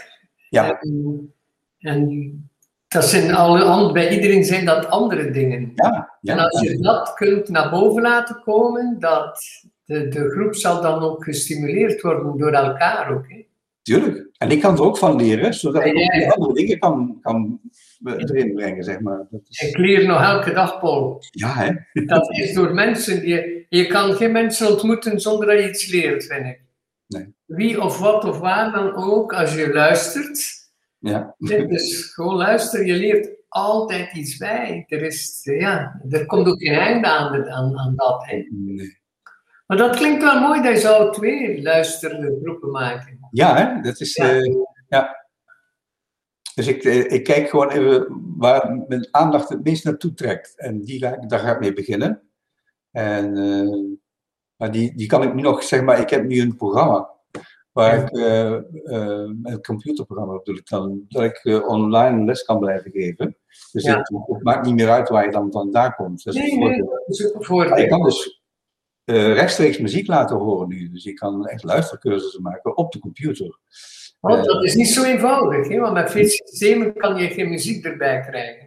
Ja. 0.48 0.80
En, 0.80 1.34
en 1.78 2.50
dat 2.88 3.04
zijn 3.04 3.34
alle, 3.34 3.92
bij 3.92 4.14
iedereen 4.14 4.44
zijn 4.44 4.64
dat 4.64 4.86
andere 4.86 5.30
dingen. 5.30 5.72
Ja, 5.74 6.18
ja. 6.20 6.32
En 6.32 6.38
als 6.38 6.60
je 6.60 6.78
dat 6.78 7.14
kunt 7.14 7.48
naar 7.48 7.70
boven 7.70 8.02
laten 8.02 8.42
komen, 8.44 8.96
dat 8.98 9.44
de, 9.88 10.08
de 10.08 10.30
groep 10.30 10.54
zal 10.54 10.82
dan 10.82 11.02
ook 11.02 11.24
gestimuleerd 11.24 12.00
worden 12.00 12.38
door 12.38 12.52
elkaar 12.52 13.14
ook. 13.14 13.28
Hè. 13.28 13.46
Tuurlijk. 13.82 14.28
En 14.38 14.50
ik 14.50 14.60
kan 14.60 14.74
er 14.74 14.82
ook 14.82 14.98
van 14.98 15.16
leren, 15.16 15.54
zodat 15.54 15.84
ik 15.84 15.96
ook 15.96 16.12
die 16.12 16.30
andere 16.30 16.54
dingen 16.54 16.78
kan, 16.78 17.18
kan 17.22 17.60
erin 18.04 18.54
brengen, 18.54 18.84
zeg 18.84 19.00
maar. 19.00 19.26
Dat 19.30 19.40
is, 19.48 19.60
Ik 19.68 19.76
leer 19.76 20.06
nog 20.06 20.22
elke 20.22 20.52
dag, 20.52 20.80
Paul. 20.80 21.22
ja, 21.30 21.54
hè? 21.54 22.02
Dat 22.04 22.30
is 22.30 22.54
door 22.54 22.74
mensen. 22.74 23.20
Die, 23.20 23.66
je 23.68 23.86
kan 23.86 24.14
geen 24.14 24.32
mensen 24.32 24.68
ontmoeten 24.70 25.20
zonder 25.20 25.46
dat 25.46 25.58
je 25.58 25.68
iets 25.68 25.90
leert, 25.90 26.24
vind 26.24 26.46
ik. 26.46 26.60
Nee. 27.06 27.34
Wie 27.44 27.82
of 27.82 27.98
wat 27.98 28.24
of 28.24 28.38
waar 28.38 28.72
dan 28.72 28.94
ook, 28.94 29.32
als 29.32 29.54
je 29.54 29.72
luistert. 29.72 30.56
Ja. 30.98 31.34
Is 31.68 32.12
gewoon 32.14 32.36
luisteren, 32.36 32.86
je 32.86 32.94
leert 32.94 33.30
altijd 33.48 34.14
iets 34.14 34.36
bij. 34.36 34.84
Er, 34.88 35.02
is, 35.02 35.40
ja, 35.42 36.02
er 36.10 36.26
komt 36.26 36.46
ook 36.46 36.62
geen 36.62 36.78
einde 36.78 37.06
aan, 37.06 37.50
aan, 37.50 37.78
aan 37.78 37.92
dat. 37.96 38.26
Hè. 38.26 38.46
Nee. 38.50 38.96
Maar 39.68 39.76
dat 39.76 39.96
klinkt 39.96 40.22
wel 40.22 40.40
mooi 40.40 40.62
dat 40.62 40.72
je 40.72 40.78
zou 40.78 41.12
twee 41.12 41.62
luisterende 41.62 42.38
groepen 42.42 42.70
maken. 42.70 43.18
Ja, 43.30 43.56
hè? 43.56 43.80
Dat 43.80 44.00
is... 44.00 44.14
Ja. 44.14 44.30
eh, 44.30 44.54
ja. 44.88 45.26
Dus 46.54 46.66
ik, 46.66 46.84
eh, 46.84 47.12
ik 47.12 47.24
kijk 47.24 47.48
gewoon 47.48 47.70
even 47.70 48.06
waar 48.36 48.84
mijn 48.88 49.08
aandacht 49.10 49.48
het 49.48 49.64
meest 49.64 49.84
naartoe 49.84 50.14
trekt. 50.14 50.52
En 50.58 50.80
die 50.80 50.98
ga 50.98 51.14
ik, 51.20 51.28
daar 51.28 51.38
ga 51.38 51.52
ik 51.52 51.60
mee 51.60 51.72
beginnen. 51.72 52.22
En, 52.90 53.36
eh, 53.36 53.96
maar 54.56 54.70
die, 54.72 54.96
die 54.96 55.06
kan 55.06 55.22
ik 55.22 55.34
nu 55.34 55.42
nog, 55.42 55.62
zeg 55.62 55.82
maar, 55.82 56.00
ik 56.00 56.10
heb 56.10 56.24
nu 56.24 56.40
een 56.40 56.56
programma. 56.56 57.10
Waar 57.72 58.02
ik, 58.02 58.10
eh, 58.10 58.50
een 59.42 59.58
computerprogramma 59.66 60.36
bedoel 60.36 60.56
ik 60.56 60.68
dan, 60.68 61.04
dat 61.08 61.22
ik 61.22 61.68
online 61.68 62.24
les 62.24 62.42
kan 62.42 62.58
blijven 62.58 62.90
geven. 62.90 63.36
Dus 63.72 63.84
Ja. 63.84 63.96
het, 63.98 64.08
het 64.26 64.42
maakt 64.42 64.66
niet 64.66 64.74
meer 64.74 64.90
uit 64.90 65.08
waar 65.08 65.24
je 65.24 65.30
dan 65.30 65.52
vandaan 65.52 65.94
komt. 65.94 66.24
Dat 66.24 66.34
is 66.34 66.40
het 66.40 66.50
Nee, 66.50 66.58
nee, 66.58 66.68
voordeel. 66.78 67.02
dat 67.06 67.18
is 67.18 67.26
ook 67.26 67.32
een 67.34 67.56
Maar 67.56 67.64
je 67.64 67.68
voordeel. 67.68 67.88
kan 67.88 68.02
dus 68.02 68.37
eh, 69.08 69.32
rechtstreeks 69.32 69.78
muziek 69.78 70.06
laten 70.06 70.36
horen 70.36 70.68
nu. 70.68 70.88
Dus 70.88 71.04
je 71.04 71.12
kan 71.12 71.46
echt 71.46 71.64
luistercursussen 71.64 72.42
maken 72.42 72.76
op 72.76 72.92
de 72.92 72.98
computer. 72.98 73.58
Want 74.20 74.44
dat 74.44 74.64
is 74.64 74.74
niet 74.74 74.88
zo 74.88 75.04
eenvoudig, 75.04 75.68
hè? 75.68 75.78
want 75.78 75.92
met 75.92 76.10
veel 76.10 76.26
systemen 76.26 76.94
kan 76.94 77.16
je 77.16 77.28
geen 77.28 77.48
muziek 77.48 77.84
erbij 77.84 78.20
krijgen. 78.20 78.66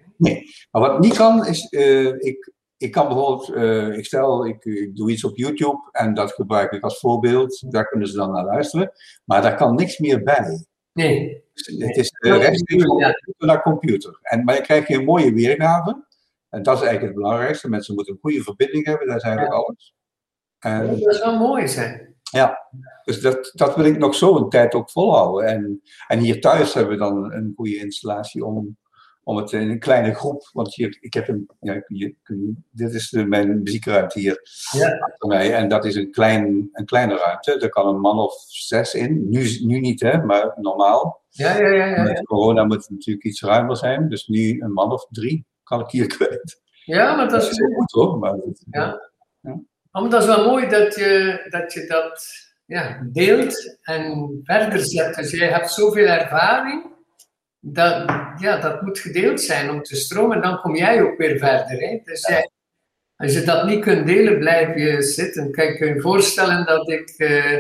Maar 0.72 0.82
wat 0.82 1.00
niet 1.00 1.18
kan, 1.18 1.46
is, 1.46 1.70
eh, 1.70 2.06
ik, 2.06 2.54
ik 2.78 2.92
kan 2.92 3.08
bijvoorbeeld, 3.08 3.50
eh, 3.50 3.98
ik 3.98 4.06
stel, 4.06 4.46
ik, 4.46 4.66
ik 4.66 4.96
doe 4.96 5.12
iets 5.12 5.24
op 5.24 5.38
YouTube 5.38 5.90
en 5.92 6.14
dat 6.14 6.32
gebruik 6.32 6.72
ik 6.72 6.84
als 6.84 7.00
voorbeeld. 7.00 7.72
Daar 7.72 7.88
kunnen 7.88 8.08
ze 8.08 8.16
dan 8.16 8.32
naar 8.32 8.46
luisteren. 8.46 8.92
Maar 9.26 9.42
daar 9.42 9.56
kan 9.56 9.76
niks 9.76 9.98
meer 9.98 10.24
bij. 10.24 10.66
Nee. 10.94 11.44
Dus 11.54 11.68
het 11.78 11.98
is 11.98 12.10
eh, 12.10 12.38
rechtstreeks 12.38 12.84
van 12.84 12.98
computer 12.98 13.48
naar 13.48 13.62
computer. 13.62 14.20
En, 14.22 14.44
maar 14.44 14.56
je 14.56 14.62
krijgt 14.62 14.90
een 14.90 15.06
mooie 15.06 15.34
weergave. 15.34 16.06
En 16.50 16.64
dat 16.64 16.76
is 16.76 16.82
eigenlijk 16.82 17.14
het 17.14 17.24
belangrijkste. 17.24 17.70
Mensen 17.70 17.96
moeten 17.96 18.14
een 18.14 18.20
goede 18.20 18.44
verbinding 18.44 18.86
hebben, 18.86 19.08
dat 19.08 19.16
is 19.16 19.24
eigenlijk 19.24 19.54
alles. 19.54 19.94
En, 20.62 21.00
Dat 21.00 21.16
zou 21.16 21.38
mooi 21.38 21.68
zijn. 21.68 22.10
Dus 23.04 23.22
dat, 23.22 23.52
dat 23.54 23.76
wil 23.76 23.86
ik 23.86 23.98
nog 23.98 24.16
zo 24.16 24.36
een 24.36 24.50
tijd 24.50 24.74
ook 24.74 24.90
volhouden. 24.92 25.48
En, 25.50 25.82
en 26.08 26.20
hier 26.20 26.42
thuis 26.42 26.74
hebben 26.74 26.94
we 26.94 27.00
dan 27.00 27.32
een 27.34 27.54
goede 27.56 27.76
installatie 27.78 28.46
om, 28.46 28.78
om 29.24 29.38
het 29.38 29.52
in 29.52 29.70
een 29.70 29.80
kleine 29.80 30.14
groep. 30.14 30.50
Want 30.54 30.76
hier, 30.76 30.98
ik 31.00 31.14
heb 31.14 31.28
een, 31.28 31.50
ja, 31.60 31.84
hier, 31.88 32.16
dit 32.72 32.94
is 32.94 33.10
de, 33.10 33.26
mijn 33.26 33.62
muziekruimte 33.64 34.20
hier 34.20 34.40
Ja. 34.72 34.98
achter 34.98 35.28
mij. 35.28 35.54
En 35.56 35.68
dat 35.70 35.86
is 35.86 35.96
een, 35.96 36.12
klein, 36.12 36.70
een 36.72 36.86
kleine 36.86 37.16
ruimte. 37.18 37.58
Daar 37.58 37.70
kan 37.70 37.88
een 37.88 38.00
man 38.02 38.20
of 38.20 38.34
zes 38.48 38.94
in. 38.94 39.30
Nu, 39.30 39.60
nu 39.66 39.80
niet, 39.80 40.00
hè, 40.02 40.24
maar 40.24 40.54
normaal. 40.56 41.24
Ja, 41.30 41.58
ja, 41.58 41.68
ja. 41.70 41.86
ja. 41.86 42.04
Met 42.04 42.24
corona 42.24 42.64
moet 42.64 42.76
het 42.82 42.90
natuurlijk 42.90 43.26
iets 43.26 43.42
ruimer 43.42 43.78
zijn. 43.78 44.10
Dus 44.10 44.28
nu 44.28 44.62
een 44.62 44.74
man 44.74 44.92
of 44.92 45.08
drie 45.10 45.46
kan 45.64 45.80
ik 45.80 45.90
hier 45.90 46.08
kwijt. 46.16 46.62
Ja, 46.86 47.16
maar 47.16 47.30
dat 47.30 47.42
Dat 47.42 47.52
is 47.52 47.58
heel 47.58 47.74
goed 47.76 47.92
hoor. 47.92 48.20
Maar 48.20 48.36
dat- 48.36 48.64
Ja. 48.72 49.10
Oh, 49.92 50.02
maar 50.02 50.12
dat 50.12 50.22
is 50.22 50.28
wel 50.28 50.46
mooi 50.46 50.68
dat 50.68 50.96
je 50.96 51.46
dat, 51.50 51.74
je 51.74 51.86
dat 51.86 52.26
ja, 52.66 53.02
deelt 53.12 53.78
en 53.82 54.40
verder 54.44 54.80
zet. 54.80 55.16
Dus 55.16 55.32
jij 55.32 55.48
hebt 55.48 55.72
zoveel 55.72 56.08
ervaring, 56.08 56.86
dat, 57.60 58.12
ja, 58.38 58.58
dat 58.60 58.82
moet 58.82 59.00
gedeeld 59.00 59.42
zijn 59.42 59.70
om 59.70 59.84
te 59.84 59.96
stromen. 59.96 60.36
En 60.36 60.42
dan 60.42 60.60
kom 60.60 60.76
jij 60.76 61.02
ook 61.02 61.18
weer 61.18 61.38
verder. 61.38 61.80
Hè? 61.80 62.00
Dus 62.04 62.28
jij, 62.28 62.50
als 63.16 63.34
je 63.34 63.44
dat 63.44 63.66
niet 63.66 63.84
kunt 63.84 64.08
delen, 64.08 64.40
blijf 64.40 64.76
je 64.76 65.02
zitten. 65.02 65.52
Kijk, 65.52 65.78
kun 65.78 65.88
je 65.88 65.94
je 65.94 66.02
voorstellen 66.02 66.66
dat 66.66 66.90
ik 66.90 67.10
eh, 67.18 67.60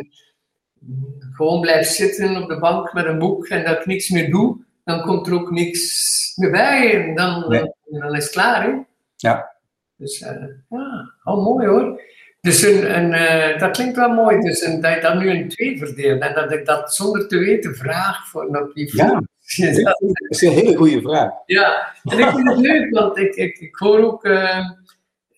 gewoon 1.31 1.61
blijf 1.61 1.87
zitten 1.87 2.41
op 2.41 2.49
de 2.49 2.59
bank 2.59 2.93
met 2.93 3.05
een 3.05 3.19
boek 3.19 3.47
en 3.47 3.65
dat 3.65 3.79
ik 3.79 3.85
niks 3.85 4.09
meer 4.09 4.31
doe, 4.31 4.65
dan 4.83 5.01
komt 5.01 5.27
er 5.27 5.33
ook 5.33 5.51
niks 5.51 6.33
meer 6.35 6.51
bij 6.51 7.03
en 7.07 7.15
dan, 7.15 7.49
Nee. 7.49 7.71
dan 7.85 8.15
is 8.15 8.23
het 8.23 8.33
klaar. 8.33 8.63
Hè? 8.63 8.77
Ja. 9.15 9.55
Dus 9.95 10.21
eh, 10.21 10.47
ja, 10.69 11.11
oh, 11.23 11.43
mooi 11.43 11.67
hoor. 11.67 12.01
Dus 12.41 12.61
een, 12.61 12.97
een, 12.97 13.13
eh, 13.13 13.59
dat 13.59 13.71
klinkt 13.71 13.95
wel 13.95 14.09
mooi, 14.09 14.39
dus 14.39 14.61
een, 14.61 14.81
dat 14.81 14.93
je 14.93 15.01
dat 15.01 15.15
nu 15.15 15.29
in 15.29 15.49
twee 15.49 15.77
verdeelt 15.77 16.21
en 16.21 16.33
dat 16.33 16.51
ik 16.51 16.65
dat 16.65 16.95
zonder 16.95 17.27
te 17.27 17.37
weten 17.37 17.75
vraag 17.75 18.27
voor 18.29 18.51
nog 18.51 18.73
die 18.73 18.95
Ja. 18.95 19.21
Dat 19.55 20.29
is 20.29 20.41
een 20.41 20.51
hele 20.51 20.75
goede 20.75 21.01
vraag. 21.01 21.31
ja, 21.45 21.93
en 22.03 22.19
ik 22.19 22.29
vind 22.29 22.49
het 22.49 22.59
leuk, 22.59 22.89
want 22.89 23.17
ik, 23.17 23.35
ik, 23.35 23.57
ik 23.59 23.75
hoor 23.75 24.03
ook 24.03 24.23
eh, 24.23 24.69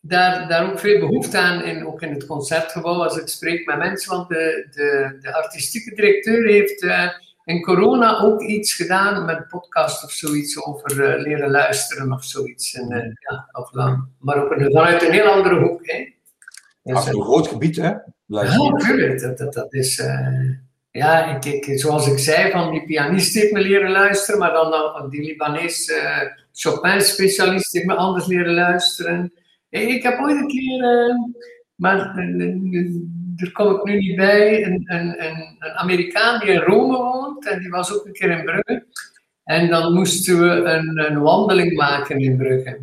daar, 0.01 0.47
daar 0.47 0.71
ook 0.71 0.79
veel 0.79 0.99
behoefte 0.99 1.37
aan, 1.37 1.63
in, 1.63 1.87
ook 1.87 2.01
in 2.01 2.13
het 2.13 2.25
concertgebouw, 2.25 3.03
als 3.03 3.17
ik 3.17 3.27
spreek 3.27 3.65
met 3.65 3.77
mensen. 3.77 4.15
Want 4.15 4.29
de, 4.29 4.67
de, 4.71 5.17
de 5.21 5.33
artistieke 5.33 5.95
directeur 5.95 6.47
heeft 6.47 6.83
eh, 6.83 7.09
in 7.45 7.61
corona 7.61 8.19
ook 8.19 8.41
iets 8.41 8.73
gedaan 8.73 9.25
met 9.25 9.37
een 9.37 9.47
podcast 9.47 10.03
of 10.03 10.11
zoiets 10.11 10.65
over 10.65 11.19
leren 11.19 11.51
luisteren 11.51 12.11
of 12.11 12.23
zoiets. 12.23 12.73
En, 12.73 13.17
ja, 13.29 13.49
of, 13.51 13.71
maar 14.19 14.43
ook 14.43 14.51
een, 14.51 14.71
vanuit 14.71 15.03
een 15.03 15.11
heel 15.11 15.27
andere 15.27 15.59
hoek. 15.59 15.87
Hè. 15.87 16.13
Als 16.83 17.07
eh, 17.07 17.13
een 17.13 17.21
groot 17.21 17.47
gebied, 17.47 17.75
hè? 17.75 17.91
Blijf 18.25 18.51
ja, 18.51 18.69
natuurlijk. 18.69 19.21
Dat, 19.21 19.37
dat, 19.37 19.53
dat 19.53 19.73
is, 19.73 19.99
eh, 19.99 20.49
ja, 20.91 21.35
ik, 21.35 21.45
ik, 21.45 21.79
zoals 21.79 22.07
ik 22.07 22.19
zei, 22.19 22.51
van 22.51 22.71
die 22.71 22.85
pianist 22.85 23.33
heeft 23.33 23.51
me 23.51 23.59
leren 23.59 23.91
luisteren, 23.91 24.39
maar 24.39 24.53
dan, 24.53 24.71
dan 24.71 25.09
die 25.09 25.21
Libanese 25.21 25.93
eh, 25.93 26.27
Chopin-specialist 26.53 27.73
heeft 27.73 27.85
me 27.85 27.95
anders 27.95 28.25
leren 28.25 28.53
luisteren. 28.53 29.33
Ik, 29.69 29.87
ik 29.89 30.03
heb 30.03 30.19
ooit 30.19 30.35
een 30.35 30.47
keer, 30.47 30.83
eh, 30.83 31.15
maar 31.75 31.97
daar 33.35 33.51
kom 33.51 33.75
ik 33.75 33.83
nu 33.83 33.97
niet 33.97 34.15
bij, 34.15 34.65
een, 34.65 34.83
een, 34.85 35.23
een, 35.25 35.57
een 35.59 35.71
Amerikaan 35.73 36.39
die 36.39 36.49
in 36.49 36.59
Rome 36.59 36.97
woont 36.97 37.47
en 37.47 37.59
die 37.59 37.69
was 37.69 37.93
ook 37.93 38.05
een 38.05 38.13
keer 38.13 38.29
in 38.29 38.43
Brugge. 38.43 38.85
En 39.43 39.69
dan 39.69 39.93
moesten 39.93 40.39
we 40.39 40.47
een, 40.47 41.11
een 41.11 41.21
wandeling 41.21 41.75
maken 41.75 42.19
in 42.19 42.37
Brugge. 42.37 42.79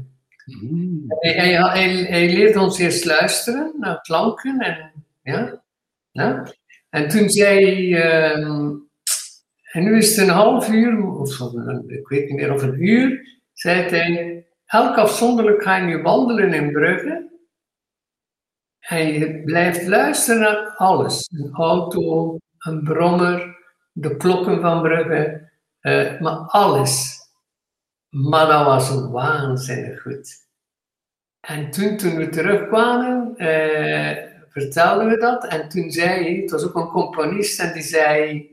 Hij, 1.08 1.54
hij, 2.08 2.26
leerde 2.26 2.60
ons 2.60 2.78
eerst 2.78 3.04
luisteren 3.04 3.74
naar 3.78 4.00
klanken 4.00 4.58
en 4.58 5.04
ja. 5.22 5.62
ja. 6.10 6.46
En 6.90 7.08
toen 7.08 7.28
zei 7.28 7.94
ehm, 7.94 8.72
en 9.70 9.84
nu 9.84 9.96
is 9.96 10.16
het 10.16 10.28
een 10.28 10.34
half 10.34 10.68
uur, 10.68 11.06
of 11.06 11.40
ik 11.86 12.08
weet 12.08 12.28
niet 12.28 12.38
meer 12.38 12.52
of 12.52 12.62
een 12.62 12.84
uur, 12.84 13.38
zei 13.52 13.82
hij, 13.82 14.46
elk 14.66 14.96
afzonderlijk 14.96 15.62
ga 15.62 15.76
je 15.76 15.82
nu 15.82 16.02
wandelen 16.02 16.52
in 16.52 16.72
Brugge. 16.72 17.28
En 18.80 19.12
je 19.12 19.42
blijft 19.44 19.86
luisteren 19.86 20.40
naar 20.40 20.74
alles. 20.76 21.30
Een 21.32 21.52
auto, 21.52 22.36
een 22.58 22.82
brommer, 22.82 23.58
de 23.92 24.16
klokken 24.16 24.60
van 24.60 24.82
Brugge, 24.82 25.50
eh, 25.80 26.20
maar 26.20 26.36
alles. 26.36 27.19
Maar 28.10 28.46
dat 28.46 28.64
was 28.64 29.10
waanzinnig 29.10 30.02
goed. 30.02 30.48
En 31.40 31.70
toen, 31.70 31.96
toen 31.96 32.16
we 32.16 32.28
terugkwamen, 32.28 33.36
eh, 33.36 34.16
vertelden 34.48 35.08
we 35.08 35.16
dat. 35.16 35.46
En 35.46 35.68
toen 35.68 35.90
zei 35.90 36.08
hij, 36.08 36.34
het 36.40 36.50
was 36.50 36.64
ook 36.64 36.74
een 36.74 36.88
componist, 36.88 37.60
en 37.60 37.72
die 37.72 37.82
zei: 37.82 38.48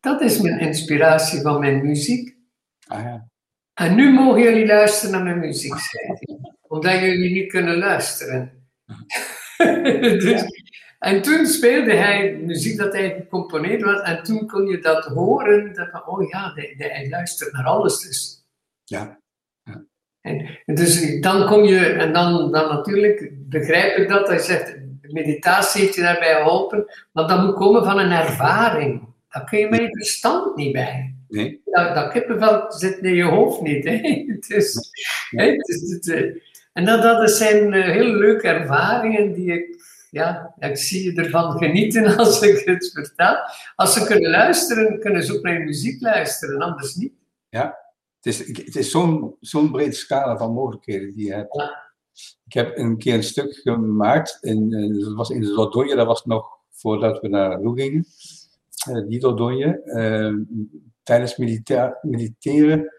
Dat 0.00 0.20
is 0.20 0.40
mijn 0.40 0.58
inspiratie 0.58 1.40
van 1.40 1.60
mijn 1.60 1.86
muziek. 1.86 2.36
Ah, 2.86 3.02
ja. 3.02 3.28
En 3.74 3.94
nu 3.94 4.12
mogen 4.12 4.42
jullie 4.42 4.66
luisteren 4.66 5.10
naar 5.14 5.24
mijn 5.24 5.38
muziek, 5.38 5.78
zei 5.78 6.06
hij. 6.06 6.38
Omdat 6.68 7.00
jullie 7.00 7.32
niet 7.32 7.50
kunnen 7.50 7.78
luisteren. 7.78 8.68
dus, 10.24 10.44
en 10.98 11.22
toen 11.22 11.46
speelde 11.46 11.94
hij 11.94 12.32
muziek 12.32 12.78
dat 12.78 12.92
hij 12.92 13.14
gecomponeerd 13.14 13.82
was. 13.82 14.00
En 14.00 14.22
toen 14.22 14.46
kon 14.46 14.66
je 14.66 14.78
dat 14.78 15.04
horen. 15.04 15.74
Dat, 15.74 15.90
van, 15.90 16.06
oh 16.06 16.28
ja, 16.28 16.52
hij, 16.54 16.74
hij 16.78 17.08
luistert 17.08 17.52
naar 17.52 17.64
alles 17.64 17.98
dus. 18.00 18.37
Ja. 18.88 19.20
En 20.20 20.58
dus 20.64 21.20
dan 21.20 21.46
kom 21.46 21.64
je, 21.64 21.86
en 21.86 22.12
dan, 22.12 22.52
dan 22.52 22.68
natuurlijk 22.68 23.30
begrijp 23.32 23.96
ik 23.96 24.08
dat, 24.08 24.28
hij 24.28 24.38
zegt, 24.38 24.66
de 25.00 25.12
meditatie 25.12 25.80
heeft 25.80 25.94
je 25.94 26.00
daarbij 26.00 26.34
geholpen, 26.34 26.84
maar 27.12 27.26
dat 27.26 27.44
moet 27.44 27.54
komen 27.54 27.84
van 27.84 27.98
een 27.98 28.10
ervaring. 28.10 29.08
Daar 29.28 29.44
kun 29.44 29.58
je 29.58 29.68
met 29.68 29.80
je 29.80 29.88
verstand 29.90 30.56
niet 30.56 30.72
bij. 30.72 31.14
Nee. 31.28 31.60
Dat, 31.64 31.94
dat 31.94 32.12
kippenvel 32.12 32.72
zit 32.72 32.98
in 32.98 33.14
je 33.14 33.24
hoofd 33.24 33.60
niet. 33.60 33.84
Hè? 33.84 33.96
Het 34.34 34.50
is, 34.50 34.92
het, 35.90 36.10
eh, 36.10 36.42
en 36.72 36.84
dat, 36.84 37.02
dat 37.02 37.30
zijn 37.30 37.72
eh, 37.72 37.84
hele 37.84 38.16
leuke 38.16 38.48
ervaringen 38.48 39.32
die 39.32 39.52
ik 39.52 39.76
ja, 40.10 40.54
ik 40.58 40.76
zie 40.76 41.04
je 41.04 41.22
ervan 41.22 41.58
genieten 41.58 42.16
als 42.16 42.42
ik 42.42 42.64
het 42.64 42.90
vertel. 42.94 43.36
Als 43.74 43.92
ze 43.92 44.06
kunnen 44.06 44.30
luisteren, 44.30 45.00
kunnen 45.00 45.22
ze 45.22 45.36
ook 45.36 45.42
naar 45.42 45.60
muziek 45.60 46.00
luisteren, 46.00 46.60
anders 46.60 46.94
niet. 46.94 47.12
Ja, 47.48 47.78
is, 48.28 48.46
het 48.46 48.76
is 48.76 48.90
zo'n 48.90 49.36
zo'n 49.40 49.70
brede 49.70 49.92
scala 49.92 50.36
van 50.36 50.52
mogelijkheden 50.52 51.14
die 51.14 51.26
je 51.26 51.34
hebt. 51.34 51.56
Ik 52.46 52.52
heb 52.52 52.78
een 52.78 52.98
keer 52.98 53.14
een 53.14 53.22
stuk 53.22 53.54
gemaakt, 53.54 54.38
in, 54.40 54.72
eh, 54.72 55.04
dat 55.04 55.14
was 55.14 55.30
in 55.30 55.40
de 55.40 55.54
Dordogne, 55.54 55.96
dat 55.96 56.06
was 56.06 56.24
nog 56.24 56.48
voordat 56.70 57.20
we 57.20 57.28
naar 57.28 57.60
Loe 57.62 57.80
gingen. 57.80 58.06
Uh, 58.90 59.08
die 59.08 59.20
Dordogne, 59.20 59.80
uh, 59.84 60.62
tijdens 61.02 61.36
militair, 61.36 61.98
militairen 62.02 62.92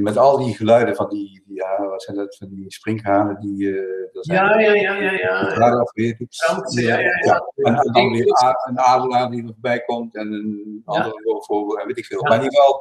met 0.00 0.16
al 0.16 0.38
die 0.38 0.54
geluiden 0.54 0.96
van 0.96 1.08
die, 1.08 1.42
die, 1.46 1.56
ja, 1.56 1.86
wat 1.86 2.02
zijn 2.02 2.16
dat, 2.16 2.36
van 2.36 2.48
die 2.48 2.72
springhanen 2.72 3.40
die... 3.40 3.64
Uh, 3.64 3.82
ja, 4.20 4.60
ja, 4.60 4.72
ja, 4.72 4.94
ja, 4.94 5.12
ja. 5.12 5.90
Weet 5.94 6.20
ik. 6.20 6.26
Ja, 6.70 6.98
ja, 6.98 7.18
ja. 7.24 7.52
En, 7.54 7.92
dan 7.92 8.12
weer 8.12 8.26
een 8.68 8.78
adelaar 8.78 9.30
die 9.30 9.42
er 9.42 9.46
voorbij 9.46 9.80
komt 9.80 10.16
en 10.16 10.32
een 10.32 10.82
andere 10.84 11.42
vogel 11.46 11.78
en 11.78 11.86
weet 11.86 11.98
ik 11.98 12.04
veel. 12.04 12.22
Maar 12.22 12.36
in 12.36 12.42
ieder 12.42 12.58
geval, 12.58 12.80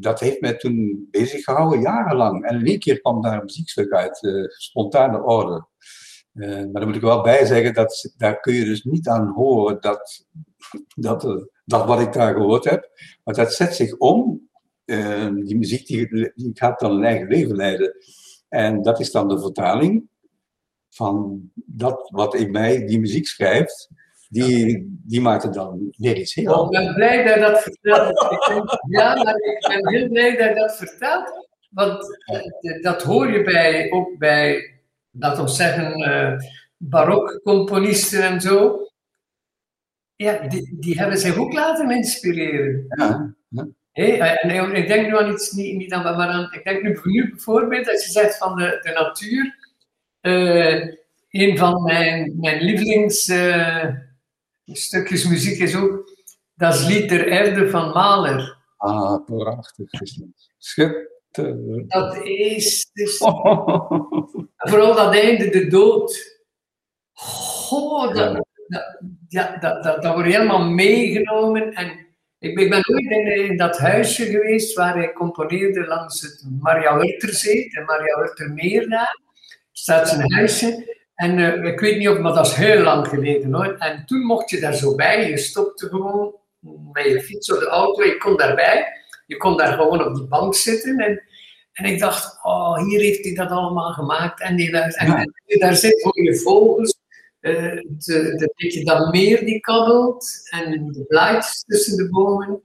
dat 0.00 0.20
heeft 0.20 0.40
mij 0.40 0.54
toen 0.54 1.08
bezig 1.10 1.44
gehouden, 1.44 1.80
jarenlang. 1.80 2.44
En 2.44 2.58
in 2.58 2.66
één 2.66 2.78
keer 2.78 3.00
kwam 3.00 3.22
daar 3.22 3.38
een 3.38 3.44
muziekstuk 3.44 3.92
uit, 3.92 4.22
uh, 4.22 4.48
spontane 4.48 5.22
orde. 5.22 5.66
Uh, 6.34 6.48
maar 6.48 6.72
dan 6.72 6.86
moet 6.86 6.96
ik 6.96 7.00
wel 7.00 7.22
bij 7.22 7.44
zeggen, 7.44 7.74
dat, 7.74 8.14
daar 8.16 8.40
kun 8.40 8.54
je 8.54 8.64
dus 8.64 8.84
niet 8.84 9.08
aan 9.08 9.28
horen 9.28 9.80
dat, 9.80 10.26
dat, 11.08 11.46
dat 11.64 11.86
wat 11.86 12.00
ik 12.00 12.12
daar 12.12 12.34
gehoord 12.34 12.64
heb. 12.64 12.90
Maar 13.24 13.34
dat 13.34 13.54
zet 13.54 13.74
zich 13.74 13.96
om 13.96 14.48
Ehm, 14.90 15.44
die 15.44 15.56
muziek 15.56 15.86
die, 15.86 16.32
die 16.34 16.50
gaat 16.54 16.80
dan 16.80 16.92
een 16.92 17.04
eigen 17.04 17.28
leven 17.28 17.56
leiden. 17.56 17.96
En 18.48 18.82
dat 18.82 19.00
is 19.00 19.10
dan 19.10 19.28
de 19.28 19.40
vertaling 19.40 20.08
van 20.88 21.40
dat 21.54 22.10
wat 22.12 22.34
in 22.34 22.50
mij 22.50 22.86
die 22.86 23.00
muziek 23.00 23.26
schrijft. 23.26 23.88
Die, 24.30 25.00
die 25.06 25.20
maakt 25.20 25.42
het 25.42 25.54
dan 25.54 25.92
weer 25.96 26.16
iets 26.16 26.34
heel 26.34 26.54
anders. 26.54 26.78
Ik 26.78 26.86
ben 26.86 26.94
blij 26.94 27.24
dat 27.24 27.34
je 27.34 27.40
dat 27.40 27.62
vertelt. 27.62 28.18
ja, 28.98 29.22
maar 29.22 29.34
ik 29.34 29.66
ben 29.68 29.88
heel 29.88 30.08
blij 30.08 30.36
dat 30.36 30.48
je 30.48 30.54
dat 30.54 30.76
vertelt. 30.76 31.48
Want 31.70 32.20
eh, 32.24 32.82
dat 32.82 33.02
hoor 33.02 33.32
je 33.32 33.42
bij, 33.42 33.90
ook 33.90 34.18
bij, 34.18 34.74
laten 35.10 35.44
we 35.44 35.50
zeggen, 35.50 36.00
uh, 36.00 36.38
barokcomponisten 36.76 38.22
en 38.22 38.40
zo. 38.40 38.86
Ja, 40.16 40.48
die, 40.48 40.76
die 40.80 40.98
hebben 40.98 41.18
zich 41.18 41.36
ook 41.36 41.52
laten 41.52 41.90
inspireren. 41.90 42.84
Ja, 42.88 43.34
ja. 43.48 43.68
Eh, 43.92 44.44
en 44.44 44.74
ik 44.74 44.88
denk 44.88 45.06
nu 45.06 45.18
aan 45.18 45.30
iets, 45.32 45.50
niet, 45.50 45.76
niet 45.76 45.92
aan, 45.92 46.02
maar 46.02 46.28
aan, 46.28 46.52
ik 46.52 46.64
denk 46.64 46.82
nu, 46.82 46.98
nu 47.02 47.30
bijvoorbeeld, 47.30 47.90
als 47.90 48.04
je 48.04 48.12
zegt 48.12 48.38
van 48.38 48.56
de, 48.56 48.78
de 48.82 48.92
natuur, 48.92 49.58
uh, 50.20 50.94
een 51.30 51.58
van 51.58 51.82
mijn, 51.82 52.36
mijn 52.40 52.62
lievelingsstukjes 52.62 53.28
uh, 53.28 54.08
muziek 55.28 55.58
is 55.58 55.76
ook 55.76 56.10
Dat 56.54 56.74
is 56.74 56.86
Lied 56.86 57.08
der 57.08 57.26
Erde 57.26 57.70
van 57.70 57.92
Mahler. 57.92 58.56
Ah, 58.76 59.24
prachtig. 59.24 59.88
Schitterend. 60.58 61.90
Dat 61.90 62.16
is, 62.24 62.90
dus, 62.92 63.16
vooral 64.70 64.94
dat 64.94 65.14
einde, 65.14 65.48
de 65.48 65.66
dood. 65.66 66.38
Goh, 67.12 68.14
dat, 68.14 68.16
ja. 68.16 68.32
dat, 68.68 69.02
ja, 69.28 69.56
dat, 69.56 69.82
dat, 69.82 70.02
dat 70.02 70.14
wordt 70.14 70.28
helemaal 70.28 70.64
meegenomen 70.64 71.72
en 71.72 72.08
ik 72.38 72.54
ben, 72.54 72.84
ooit 72.88 73.38
in, 73.38 73.56
dat 73.56 73.78
huisje 73.78 74.24
geweest 74.24 74.76
waar 74.76 75.02
ik 75.02 75.14
componeerde 75.14 75.86
langs 75.86 76.20
het 76.20 76.46
Maria 76.60 76.96
Wurterzee, 76.96 77.70
de 77.70 77.82
Maria 77.86 78.18
Wurtermeer 78.18 78.88
daar. 78.88 79.20
staat 79.72 80.08
zijn 80.08 80.32
huisje. 80.32 80.98
En 81.20 81.38
uh, 81.38 81.64
ik 81.64 81.80
weet 81.80 81.98
niet 81.98 82.08
of, 82.08 82.18
maar 82.18 82.34
dat 82.34 82.46
is 82.46 82.52
heel 82.52 82.82
lang 82.82 83.08
geleden 83.08 83.54
hoor. 83.54 83.76
En 83.78 84.02
toen 84.06 84.20
mocht 84.20 84.50
je 84.50 84.60
daar 84.60 84.74
zo 84.74 84.94
bij. 84.94 85.30
Je 85.30 85.36
stopte 85.36 85.88
gewoon 85.88 86.34
met 86.92 87.04
je 87.04 87.20
fiets 87.20 87.52
of 87.52 87.58
de 87.58 87.66
auto. 87.66 88.04
Je 88.04 88.16
kon 88.16 88.36
daarbij. 88.36 88.86
Je 89.26 89.36
kon 89.36 89.56
daar 89.56 89.72
gewoon 89.72 90.06
op 90.06 90.14
die 90.14 90.26
bank 90.26 90.54
zitten. 90.54 90.98
En, 90.98 91.22
en 91.72 91.84
ik 91.84 91.98
dacht, 91.98 92.38
oh, 92.42 92.84
hier 92.84 93.00
heeft 93.00 93.24
hij 93.24 93.34
dat 93.34 93.50
allemaal 93.50 93.92
gemaakt. 93.92 94.40
En, 94.40 94.56
die, 94.56 94.70
en, 94.72 94.90
en, 94.90 95.32
en 95.46 95.58
daar 95.58 95.76
zitten 95.76 96.22
je 96.22 96.36
vogels 96.36 96.98
uh, 97.40 97.82
de, 97.98 98.52
beetje 98.56 98.84
dat 98.84 99.12
meer 99.12 99.44
die 99.44 99.60
kabbelt 99.60 100.48
en 100.50 100.92
de 100.92 101.04
blaadjes 101.04 101.64
tussen 101.66 101.96
de 101.96 102.08
bomen. 102.08 102.62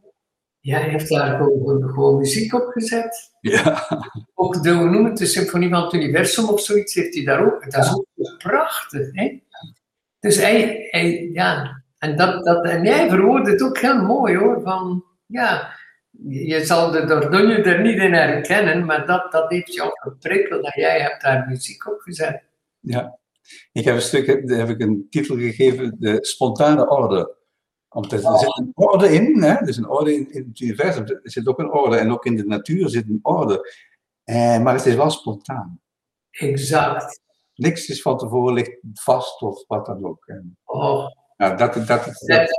Ja, 0.59 0.79
hij 0.79 0.89
heeft 0.89 1.09
daar 1.09 1.37
gewoon, 1.37 1.83
gewoon 1.83 2.17
muziek 2.17 2.53
op 2.53 2.67
gezet. 2.67 3.31
Ja. 3.51 3.87
Ook 4.33 4.63
de, 4.63 4.71
hoe 4.71 4.89
noem 4.89 5.05
het, 5.05 5.17
de 5.17 5.25
Symfonie 5.25 5.69
van 5.69 5.83
het 5.83 5.93
Universum 5.93 6.49
of 6.49 6.61
zoiets 6.61 6.93
heeft 6.93 7.15
hij 7.15 7.23
daar 7.23 7.45
ook. 7.45 7.71
Dat 7.71 7.83
is 7.83 7.93
ook 7.93 8.37
prachtig. 8.37 9.07
Hè? 9.11 9.41
Dus 10.19 10.35
hij, 10.35 10.87
hij, 10.89 11.29
ja, 11.33 11.83
en, 11.97 12.17
dat, 12.17 12.45
dat, 12.45 12.65
en 12.65 12.85
hij 12.85 13.09
verwoordt 13.09 13.47
het 13.47 13.61
ook 13.61 13.77
heel 13.77 14.01
mooi 14.01 14.37
hoor. 14.37 14.61
Van, 14.61 15.03
ja, 15.25 15.75
je 16.27 16.65
zal 16.65 16.91
de 16.91 17.05
Dordogne 17.05 17.53
er 17.55 17.81
niet 17.81 17.97
in 17.97 18.13
herkennen, 18.13 18.85
maar 18.85 19.05
dat, 19.05 19.31
dat 19.31 19.49
heeft 19.49 19.73
jou 19.73 19.89
geprikkeld 19.93 20.63
dat 20.63 20.73
jij 20.73 20.99
hebt 20.99 21.21
daar 21.21 21.45
muziek 21.47 21.87
op 21.87 21.99
gezet. 21.99 22.43
Ja, 22.79 23.17
ik 23.71 23.85
heb 23.85 23.95
een 23.95 24.01
stuk, 24.01 24.47
daar 24.47 24.57
heb 24.57 24.69
ik 24.69 24.81
een 24.81 25.07
titel 25.09 25.35
gegeven, 25.35 25.95
de 25.99 26.17
spontane 26.25 26.89
orde. 26.89 27.35
Omdat 27.95 28.23
er 28.23 28.25
oh. 28.25 28.39
zit 28.39 28.57
een 28.57 28.71
orde 28.73 29.13
in, 29.13 29.43
hè? 29.43 29.53
er 29.53 29.67
is 29.67 29.77
een 29.77 29.89
orde 29.89 30.13
in, 30.13 30.31
in, 30.31 30.47
het 30.47 30.59
universum, 30.59 31.05
er 31.05 31.19
zit 31.23 31.47
ook 31.47 31.59
een 31.59 31.71
orde. 31.71 31.97
En 31.97 32.11
ook 32.11 32.25
in 32.25 32.35
de 32.35 32.45
natuur 32.45 32.89
zit 32.89 33.09
een 33.09 33.19
orde. 33.21 33.73
Eh, 34.23 34.61
maar 34.61 34.73
het 34.73 34.85
is 34.85 34.95
wel 34.95 35.09
spontaan. 35.09 35.79
Exact. 36.31 37.21
Niks 37.53 37.87
is 37.87 38.01
van 38.01 38.17
tevoren 38.17 38.53
ligt 38.53 38.77
vast 38.93 39.41
of 39.41 39.63
wat 39.67 39.85
dan 39.85 40.05
ook. 40.05 40.25
oh. 40.63 41.07
Nou, 41.37 41.57
dat, 41.57 41.73
dat, 41.73 41.87
dat, 41.87 42.49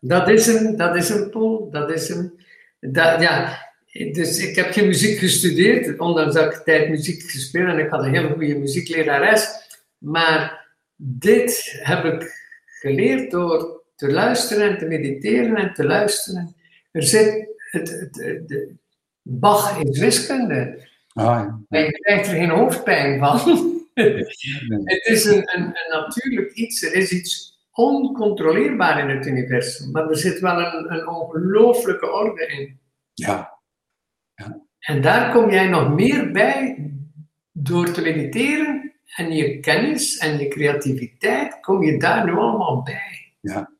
dat, 0.00 0.28
is 0.28 0.46
hem, 0.46 0.76
dat 0.76 0.96
is 0.96 1.08
hem, 1.08 1.30
Paul. 1.30 1.70
Dat 1.70 1.90
is 1.90 2.08
hem. 2.08 2.34
Dat, 2.80 3.20
ja, 3.20 3.58
dus 3.92 4.38
ik 4.38 4.56
heb 4.56 4.72
geen 4.72 4.86
muziek 4.86 5.18
gestudeerd, 5.18 5.98
ondanks 5.98 6.34
dat 6.34 6.54
ik 6.54 6.60
tijd 6.64 6.88
muziek 6.88 7.22
gespeeld 7.22 7.68
en 7.68 7.78
ik 7.78 7.90
had 7.90 8.02
een 8.02 8.14
hele 8.14 8.32
goede 8.32 8.58
muzieklerares. 8.58 9.48
Maar 9.98 10.68
dit 10.96 11.78
heb 11.82 12.04
ik 12.04 12.32
geleerd 12.80 13.30
door 13.30 13.83
te 13.94 14.12
luisteren 14.12 14.70
en 14.70 14.78
te 14.78 14.86
mediteren 14.86 15.56
en 15.56 15.74
te 15.74 15.84
luisteren. 15.84 16.56
Er 16.90 17.02
zit 17.02 17.48
het, 17.70 17.90
het, 17.90 18.14
de, 18.48 18.74
Bach 19.22 19.80
is 19.80 19.98
wiskunde. 19.98 20.88
Ah, 21.12 21.58
ja. 21.68 21.78
je 21.78 21.92
krijgt 21.92 22.28
er 22.28 22.34
geen 22.34 22.50
hoofdpijn 22.50 23.18
van. 23.18 23.38
het 24.84 25.06
is 25.06 25.24
een, 25.24 25.56
een, 25.56 25.62
een, 25.62 25.90
natuurlijk 25.90 26.52
iets. 26.52 26.82
Er 26.82 26.94
is 26.94 27.12
iets 27.12 27.58
oncontroleerbaar 27.72 28.98
in 28.98 29.16
het 29.16 29.26
universum. 29.26 29.90
Maar 29.90 30.08
er 30.08 30.16
zit 30.16 30.40
wel 30.40 30.58
een, 30.60 30.92
een 30.92 31.08
ongelooflijke 31.08 32.10
orde 32.10 32.46
in. 32.46 32.78
Ja. 33.14 33.58
ja. 34.34 34.62
En 34.78 35.02
daar 35.02 35.32
kom 35.32 35.50
jij 35.50 35.68
nog 35.68 35.94
meer 35.94 36.30
bij 36.32 36.90
door 37.52 37.90
te 37.90 38.02
mediteren 38.02 38.92
en 39.16 39.32
je 39.32 39.60
kennis 39.60 40.16
en 40.16 40.38
je 40.38 40.48
creativiteit, 40.48 41.60
kom 41.60 41.82
je 41.82 41.98
daar 41.98 42.24
nu 42.24 42.32
allemaal 42.32 42.82
bij. 42.82 43.32
Ja. 43.40 43.73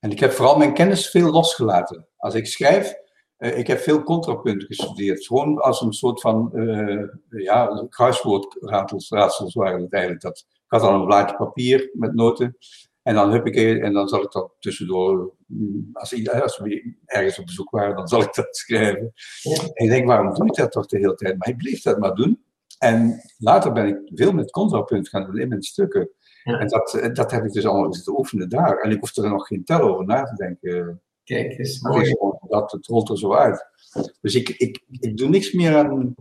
En 0.00 0.10
ik 0.10 0.20
heb 0.20 0.32
vooral 0.32 0.56
mijn 0.56 0.74
kennis 0.74 1.10
veel 1.10 1.30
losgelaten. 1.30 2.06
Als 2.16 2.34
ik 2.34 2.46
schrijf, 2.46 2.94
uh, 3.38 3.58
ik 3.58 3.66
heb 3.66 3.78
veel 3.78 4.02
contrapunten 4.02 4.66
gestudeerd. 4.66 5.26
Gewoon 5.26 5.58
als 5.58 5.80
een 5.80 5.92
soort 5.92 6.20
van, 6.20 6.50
uh, 6.54 7.08
ja, 7.28 7.86
kruiswoordraadsels 7.88 9.54
waren 9.54 9.82
het 9.82 9.92
eigenlijk. 9.92 10.22
Dat, 10.22 10.46
ik 10.48 10.64
had 10.66 10.82
al 10.82 10.94
een 10.94 11.04
blaadje 11.04 11.36
papier 11.36 11.90
met 11.92 12.14
noten. 12.14 12.56
En 13.02 13.14
dan 13.14 13.32
heb 13.32 13.46
ik 13.46 13.82
en 13.82 13.92
dan 13.92 14.08
zal 14.08 14.22
ik 14.22 14.30
dat 14.30 14.52
tussendoor, 14.58 15.34
mm, 15.46 15.90
als, 15.92 16.28
als 16.42 16.58
we 16.58 16.96
ergens 17.04 17.38
op 17.38 17.46
bezoek 17.46 17.70
waren, 17.70 17.96
dan 17.96 18.08
zal 18.08 18.22
ik 18.22 18.34
dat 18.34 18.56
schrijven. 18.56 19.12
En 19.74 19.84
ik 19.84 19.90
denk, 19.90 20.06
waarom 20.06 20.34
doe 20.34 20.46
ik 20.46 20.54
dat 20.54 20.72
toch 20.72 20.86
de 20.86 20.98
hele 20.98 21.14
tijd? 21.14 21.38
Maar 21.38 21.48
ik 21.48 21.56
bleef 21.56 21.82
dat 21.82 21.98
maar 21.98 22.14
doen. 22.14 22.44
En 22.78 23.22
later 23.38 23.72
ben 23.72 23.86
ik 23.86 23.98
veel 24.14 24.32
met 24.32 24.50
contrapunt 24.50 25.08
gaan 25.08 25.24
doen 25.24 25.38
in 25.38 25.48
mijn 25.48 25.62
stukken. 25.62 26.10
En 26.58 26.68
dat, 26.68 26.94
eh, 26.94 27.14
dat 27.14 27.30
heb 27.30 27.44
ik 27.44 27.52
dus 27.52 27.66
allemaal 27.66 27.94
zitten 27.94 28.18
oefenen 28.18 28.48
daar. 28.48 28.78
En 28.78 28.90
ik 28.90 29.00
hoefde 29.00 29.22
er 29.22 29.30
nog 29.30 29.46
geen 29.46 29.64
tel 29.64 29.80
over 29.80 30.04
na 30.04 30.22
te 30.22 30.34
denken. 30.34 31.02
Kijk, 31.24 31.78
mooi. 31.80 32.16
Dat, 32.48 32.72
het 32.72 32.86
rolt 32.86 33.08
er 33.08 33.18
zo 33.18 33.34
uit. 33.34 33.66
Dus 34.20 34.34
ik, 34.34 34.48
ik, 34.48 34.84
ik 35.00 35.16
doe 35.16 35.28
niks 35.28 35.52
meer 35.52 35.76
aan, 35.76 36.14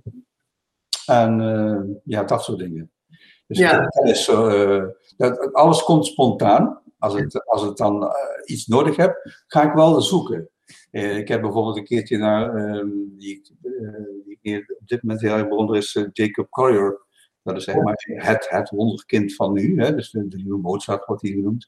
aan 1.06 1.42
uh, 1.42 1.96
ja, 2.04 2.24
dat 2.24 2.44
soort 2.44 2.60
dingen. 2.60 2.92
Dus 3.48 3.58
ja. 3.58 3.90
uh, 4.30 4.84
dat, 5.18 5.54
alles 5.54 5.84
komt 5.84 6.06
spontaan. 6.06 6.82
Als, 6.98 7.14
het, 7.14 7.46
als 7.46 7.62
het 7.62 7.78
dan 7.78 8.04
uh, 8.04 8.10
iets 8.46 8.68
nodig 8.68 8.96
heb, 8.96 9.16
ga 9.48 9.64
ik 9.64 9.74
wel 9.74 10.02
zoeken. 10.02 10.50
Ik 10.92 11.28
heb 11.28 11.42
bijvoorbeeld 11.42 11.78
een 11.78 11.84
keertje 11.84 12.18
naar, 12.18 12.56
uh, 12.56 12.86
die, 13.18 13.42
die 14.42 14.78
op 14.80 14.88
dit 14.88 15.04
moment 15.04 15.22
heel 15.22 15.34
erg 15.34 15.48
bewonder, 15.48 15.76
is 15.76 16.06
Jacob 16.14 16.50
Collier. 16.50 17.08
Dat 17.44 17.56
is 17.58 17.64
zeg 17.64 17.76
maar 17.76 18.04
het, 18.06 18.50
het 18.50 18.70
wonderkind 18.70 19.36
van 19.36 19.54
nu, 19.54 19.82
hè? 19.82 19.96
dus 19.96 20.12
de, 20.12 20.28
de 20.28 20.38
nieuwe 20.38 20.60
Mozart 20.60 21.06
wordt 21.06 21.22
hij 21.22 21.32
genoemd. 21.32 21.68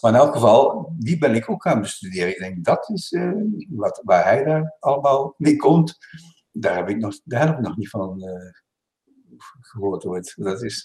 Maar 0.00 0.12
in 0.12 0.18
elk 0.18 0.32
geval, 0.32 0.92
die 0.98 1.18
ben 1.18 1.34
ik 1.34 1.50
ook 1.50 1.62
gaan 1.62 1.80
bestuderen. 1.80 2.28
Ik 2.28 2.38
denk, 2.38 2.64
dat 2.64 2.90
is 2.90 3.16
wat, 3.68 4.00
waar 4.04 4.24
hij 4.24 4.44
daar 4.44 4.76
allemaal 4.80 5.34
mee 5.38 5.56
komt. 5.56 5.98
Daar 6.52 6.76
heb 6.76 6.88
ik 6.88 6.96
nog, 6.96 7.18
daar 7.24 7.46
heb 7.46 7.56
ik 7.56 7.64
nog 7.64 7.76
niet 7.76 7.90
van 7.90 8.22
gehoord 9.60 10.04
ooit. 10.04 10.34
Dat 10.36 10.62
is, 10.62 10.82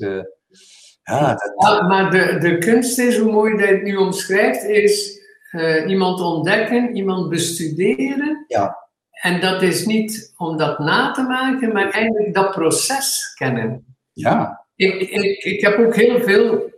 Ja, 1.03 1.29
dat, 1.29 1.53
Ja, 1.57 1.87
maar 1.87 2.11
de, 2.11 2.37
de 2.37 2.57
kunst 2.57 2.99
is, 2.99 3.17
hoe 3.17 3.31
mooi 3.31 3.57
dat 3.57 3.67
je 3.67 3.73
het 3.75 3.83
nu 3.83 3.95
omschrijft, 3.95 4.63
is 4.63 5.21
eh, 5.51 5.89
iemand 5.89 6.21
ontdekken, 6.21 6.95
iemand 6.95 7.29
bestuderen. 7.29 8.43
Ja. 8.47 8.77
En 9.09 9.41
dat 9.41 9.61
is 9.61 9.85
niet 9.85 10.33
om 10.37 10.57
dat 10.57 10.79
na 10.79 11.11
te 11.11 11.21
maken, 11.21 11.73
maar 11.73 11.89
eigenlijk 11.89 12.33
dat 12.33 12.51
proces 12.51 13.33
kennen. 13.33 13.90
Ja, 14.13 14.65
Ik, 14.75 14.93
ik, 14.93 15.43
ik 15.43 15.61
heb 15.61 15.79
ook 15.79 15.95
heel 15.95 16.21
veel 16.21 16.71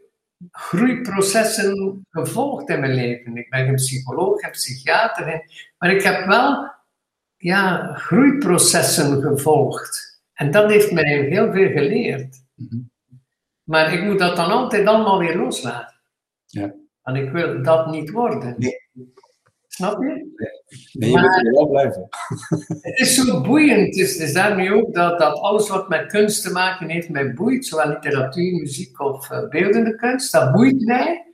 groeiprocessen 0.52 2.06
gevolgd 2.10 2.70
in 2.70 2.80
mijn 2.80 2.94
leven. 2.94 3.38
Ik 3.38 3.50
ben 3.50 3.66
geen 3.66 3.76
psycholoog, 3.76 4.40
geen 4.40 4.52
psychiater, 4.52 5.46
maar 5.78 5.92
ik 5.92 6.02
heb 6.04 6.26
wel 6.26 6.72
ja, 7.38 7.94
groeiprocessen 7.96 9.22
gevolgd. 9.22 10.22
En 10.34 10.52
dat 10.52 10.70
heeft 10.70 10.92
mij 10.92 11.22
heel 11.22 11.52
veel 11.52 11.72
geleerd. 11.72 12.44
Mhm. 12.56 12.82
Maar 13.64 13.94
ik 13.94 14.04
moet 14.04 14.20
dat 14.20 14.36
dan 14.36 14.52
altijd 14.52 14.88
allemaal 14.88 15.20
weer 15.20 15.38
loslaten. 15.38 16.00
Ja. 16.46 16.74
Want 17.02 17.18
ik 17.18 17.32
wil 17.32 17.64
dat 17.64 17.92
niet 17.92 18.10
worden. 18.10 18.56
Nee. 18.58 18.83
Snap 19.76 20.02
je? 20.02 20.08
nee, 20.94 21.10
je 21.10 21.16
Maar- 21.16 21.44
moet 21.44 21.56
wel 21.56 21.70
blijven. 21.70 22.08
Het 22.82 23.00
is 23.00 23.16
zo 23.16 23.42
boeiend. 23.42 23.96
Het 24.00 24.20
is 24.20 24.34
daarmee 24.34 24.74
ook 24.74 24.94
dat, 24.94 25.20
dat 25.20 25.40
alles 25.40 25.70
wat 25.70 25.90
met 25.90 26.06
kunst 26.12 26.44
te 26.44 26.52
maken 26.52 26.90
heeft, 26.90 27.10
mij 27.10 27.34
boeit. 27.34 27.66
Zowel 27.66 27.88
literatuur, 27.90 28.52
muziek 28.54 29.00
of 29.00 29.30
eh, 29.30 29.48
beeldende 29.50 29.96
kunst. 29.96 30.32
Dat 30.32 30.52
boeit 30.52 30.86
mij. 30.86 31.26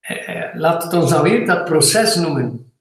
Eh, 0.00 0.54
laat 0.54 0.82
het 0.82 0.92
ons 0.92 1.10
dan 1.10 1.22
weer 1.22 1.46
dat 1.46 1.64
proces 1.64 2.14
noemen. 2.14 2.72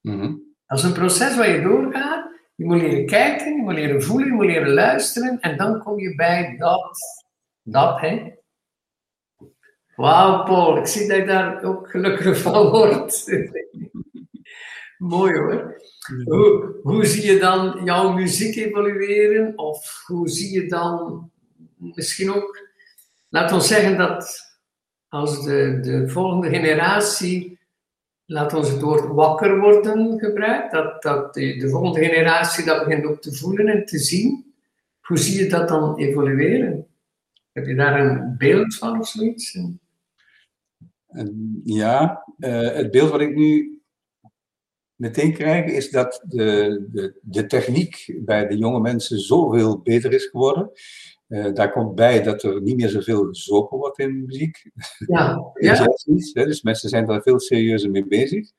Mhm. 0.00 0.34
Dat 0.66 0.78
is 0.78 0.84
een 0.84 0.92
proces 0.92 1.36
waar 1.36 1.50
je 1.50 1.62
doorgaat. 1.62 2.30
Je 2.54 2.64
moet 2.64 2.80
leren 2.80 3.06
kijken, 3.06 3.56
je 3.56 3.62
moet 3.62 3.74
leren 3.74 4.02
voelen, 4.02 4.26
je 4.28 4.32
moet 4.34 4.46
leren 4.46 4.72
luisteren. 4.74 5.40
En 5.40 5.56
dan 5.56 5.78
kom 5.82 5.98
je 5.98 6.14
bij 6.14 6.56
dat. 6.58 6.98
Dat, 7.62 8.00
hè. 8.00 8.32
Wauw, 9.96 10.44
Paul. 10.44 10.76
Ik 10.78 10.86
zie 10.86 11.08
dat 11.08 11.16
je 11.16 11.24
daar 11.24 11.62
ook 11.62 11.90
gelukkig 11.90 12.38
van 12.38 12.68
wordt. 12.70 13.24
Mooi 14.98 15.38
hoor. 15.38 15.82
Hoe, 16.24 16.78
hoe 16.82 17.06
zie 17.06 17.32
je 17.32 17.38
dan 17.38 17.84
jouw 17.84 18.12
muziek 18.12 18.56
evolueren? 18.56 19.58
Of 19.58 20.02
hoe 20.06 20.28
zie 20.28 20.52
je 20.60 20.68
dan 20.68 21.30
misschien 21.76 22.32
ook, 22.32 22.68
laat 23.28 23.52
ons 23.52 23.68
zeggen 23.68 23.96
dat 23.96 24.50
als 25.08 25.44
de, 25.44 25.78
de 25.80 26.08
volgende 26.08 26.48
generatie, 26.48 27.58
laat 28.24 28.54
ons 28.54 28.70
het 28.70 28.80
woord 28.80 29.06
wakker 29.06 29.60
worden 29.60 30.18
gebruikt, 30.18 30.72
dat, 30.72 31.02
dat 31.02 31.34
de, 31.34 31.56
de 31.56 31.68
volgende 31.68 32.08
generatie 32.08 32.64
dat 32.64 32.84
begint 32.84 33.04
ook 33.04 33.22
te 33.22 33.34
voelen 33.34 33.66
en 33.66 33.84
te 33.84 33.98
zien. 33.98 34.54
Hoe 35.00 35.18
zie 35.18 35.42
je 35.42 35.48
dat 35.48 35.68
dan 35.68 35.98
evolueren? 35.98 36.86
Heb 37.52 37.66
je 37.66 37.74
daar 37.74 38.00
een 38.00 38.34
beeld 38.38 38.74
van 38.74 38.98
of 38.98 39.08
zoiets? 39.08 39.58
En 41.08 41.60
ja, 41.64 42.24
eh, 42.38 42.72
het 42.72 42.90
beeld 42.90 43.10
wat 43.10 43.20
ik 43.20 43.34
nu 43.34 43.81
meteen 45.02 45.32
krijg 45.32 45.64
is 45.64 45.90
dat 45.90 46.22
de, 46.26 46.86
de, 46.90 47.18
de 47.22 47.46
techniek 47.46 48.18
bij 48.24 48.46
de 48.46 48.56
jonge 48.56 48.80
mensen 48.80 49.18
zoveel 49.18 49.80
beter 49.80 50.12
is 50.12 50.26
geworden. 50.26 50.70
Eh, 51.26 51.52
daar 51.52 51.72
komt 51.72 51.94
bij 51.94 52.22
dat 52.22 52.42
er 52.42 52.62
niet 52.62 52.76
meer 52.76 52.88
zoveel 52.88 53.24
gezopen 53.24 53.78
wordt 53.78 53.98
in 53.98 54.24
muziek. 54.24 54.70
Ja, 55.06 55.50
ja. 55.54 55.86
hè, 56.32 56.44
dus 56.44 56.62
mensen 56.62 56.88
zijn 56.88 57.06
daar 57.06 57.22
veel 57.22 57.40
serieuzer 57.40 57.90
mee 57.90 58.06
bezig. 58.06 58.50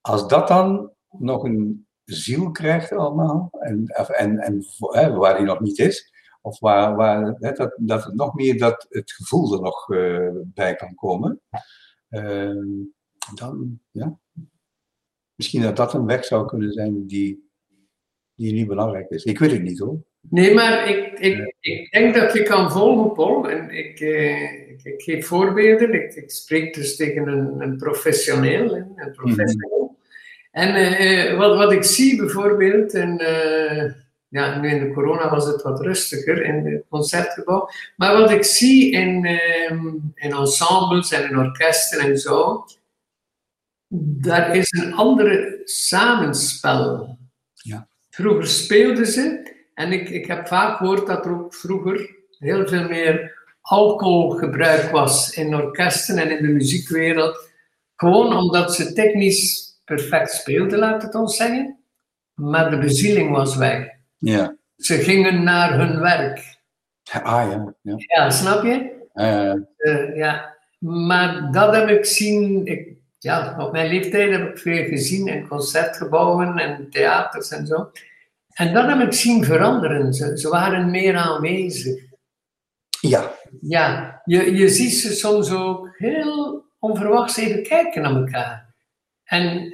Als 0.00 0.28
dat 0.28 0.48
dan 0.48 0.92
nog 1.08 1.44
een 1.44 1.86
ziel 2.04 2.50
krijgt 2.50 2.92
allemaal, 2.92 3.48
en, 3.50 3.86
en, 3.86 4.38
en 4.38 4.64
hè, 4.78 5.12
waar 5.12 5.36
die 5.36 5.46
nog 5.46 5.60
niet 5.60 5.78
is, 5.78 6.12
of 6.42 6.60
waar, 6.60 6.96
waar, 6.96 7.34
hè, 7.38 7.52
dat, 7.52 7.76
dat 7.76 8.04
het 8.04 8.14
nog 8.14 8.34
meer 8.34 8.58
dat 8.58 8.86
het 8.88 9.12
gevoel 9.12 9.54
er 9.54 9.60
nog 9.60 9.90
eh, 9.90 10.30
bij 10.54 10.74
kan 10.74 10.94
komen, 10.94 11.40
eh, 12.08 12.62
dan 13.34 13.80
ja. 13.90 14.18
Misschien 15.36 15.62
dat 15.62 15.76
dat 15.76 15.94
een 15.94 16.06
weg 16.06 16.24
zou 16.24 16.46
kunnen 16.46 16.72
zijn 16.72 17.06
die, 17.06 17.50
die 18.34 18.52
niet 18.52 18.66
belangrijk 18.66 19.10
is. 19.10 19.24
Ik 19.24 19.38
weet 19.38 19.50
het 19.50 19.62
niet 19.62 19.78
hoor. 19.78 19.98
Nee, 20.30 20.54
maar 20.54 20.88
ik, 20.88 21.18
ik, 21.18 21.54
ik 21.60 21.90
denk 21.90 22.14
dat 22.14 22.32
je 22.32 22.42
kan 22.42 22.70
volgen, 22.70 23.12
Paul. 23.12 23.50
En 23.50 23.70
ik, 23.70 24.00
eh, 24.00 24.70
ik, 24.70 24.80
ik 24.82 25.02
geef 25.02 25.26
voorbeelden. 25.26 25.92
Ik, 25.92 26.14
ik 26.14 26.30
spreek 26.30 26.74
dus 26.74 26.96
tegen 26.96 27.28
een, 27.28 27.60
een 27.60 27.76
professioneel. 27.76 28.74
Een 28.74 29.12
professional. 29.12 29.76
En 30.56 30.74
eh, 30.74 31.30
eh, 31.30 31.38
wat, 31.38 31.56
wat 31.56 31.72
ik 31.72 31.84
zie 31.84 32.16
bijvoorbeeld, 32.16 32.94
en, 32.94 33.18
eh, 33.18 33.92
ja, 34.28 34.60
nu 34.60 34.68
in 34.68 34.80
de 34.80 34.92
corona 34.92 35.30
was 35.30 35.46
het 35.46 35.62
wat 35.62 35.80
rustiger 35.80 36.42
in 36.42 36.66
het 36.66 36.84
concertgebouw. 36.88 37.68
Maar 37.96 38.20
wat 38.20 38.30
ik 38.30 38.44
zie 38.44 38.92
in, 38.92 39.24
ehm, 39.24 39.86
in 40.14 40.32
ensembles 40.32 41.12
en 41.12 41.30
in 41.30 41.38
orkesten 41.38 42.00
en 42.00 42.18
zo, 42.18 42.64
daar 43.88 44.56
is 44.56 44.70
een 44.70 44.94
andere 44.94 45.60
samenspel. 45.64 47.18
Ja. 47.54 47.88
Vroeger 48.10 48.46
speelden 48.46 49.06
ze, 49.06 49.54
en 49.74 49.92
ik, 49.92 50.08
ik 50.08 50.26
heb 50.26 50.46
vaak 50.46 50.76
gehoord 50.76 51.06
dat 51.06 51.24
er 51.24 51.32
ook 51.32 51.54
vroeger 51.54 52.16
heel 52.38 52.66
veel 52.66 52.88
meer 52.88 53.34
alcoholgebruik 53.60 54.90
was 54.90 55.36
in 55.36 55.54
orkesten 55.54 56.18
en 56.18 56.30
in 56.38 56.46
de 56.46 56.52
muziekwereld. 56.52 57.50
Gewoon 57.96 58.36
omdat 58.36 58.74
ze 58.74 58.92
technisch 58.92 59.74
perfect 59.84 60.30
speelden, 60.30 60.78
laat 60.78 61.02
het 61.02 61.14
ons 61.14 61.36
zeggen. 61.36 61.78
Maar 62.34 62.70
de 62.70 62.78
bezieling 62.78 63.30
was 63.30 63.56
weg. 63.56 63.88
Ja. 64.18 64.56
Ze 64.76 64.94
gingen 64.94 65.42
naar 65.42 65.78
hun 65.78 66.00
werk. 66.00 66.56
Ah 67.12 67.50
ja. 67.50 67.74
ja. 67.82 67.94
Ja, 67.96 68.30
snap 68.30 68.64
je? 68.64 68.94
Eh, 69.12 70.16
ja, 70.16 70.56
maar 70.78 71.52
dat 71.52 71.74
heb 71.74 71.88
ik 71.88 72.04
zien. 72.04 72.66
Ik, 72.66 72.95
ja, 73.18 73.56
op 73.58 73.72
mijn 73.72 73.88
leeftijd 73.88 74.30
heb 74.30 74.48
ik 74.48 74.58
veel 74.58 74.84
gezien 74.84 75.26
in 75.26 75.48
concertgebouwen 75.48 76.58
en 76.58 76.90
theaters 76.90 77.50
en 77.50 77.66
zo. 77.66 77.90
En 78.54 78.74
dat 78.74 78.88
heb 78.88 79.00
ik 79.00 79.12
zien 79.12 79.44
veranderen. 79.44 80.14
Ze, 80.14 80.38
ze 80.38 80.48
waren 80.48 80.90
meer 80.90 81.16
aanwezig. 81.16 82.02
ja. 83.00 83.34
Ja, 83.60 84.20
je, 84.24 84.56
je 84.56 84.68
ziet 84.68 84.92
ze 84.92 85.14
soms 85.14 85.50
ook 85.50 85.88
heel 85.96 86.64
onverwachts 86.78 87.36
even 87.36 87.62
kijken 87.62 88.02
naar 88.02 88.14
elkaar. 88.16 88.74
En 89.24 89.72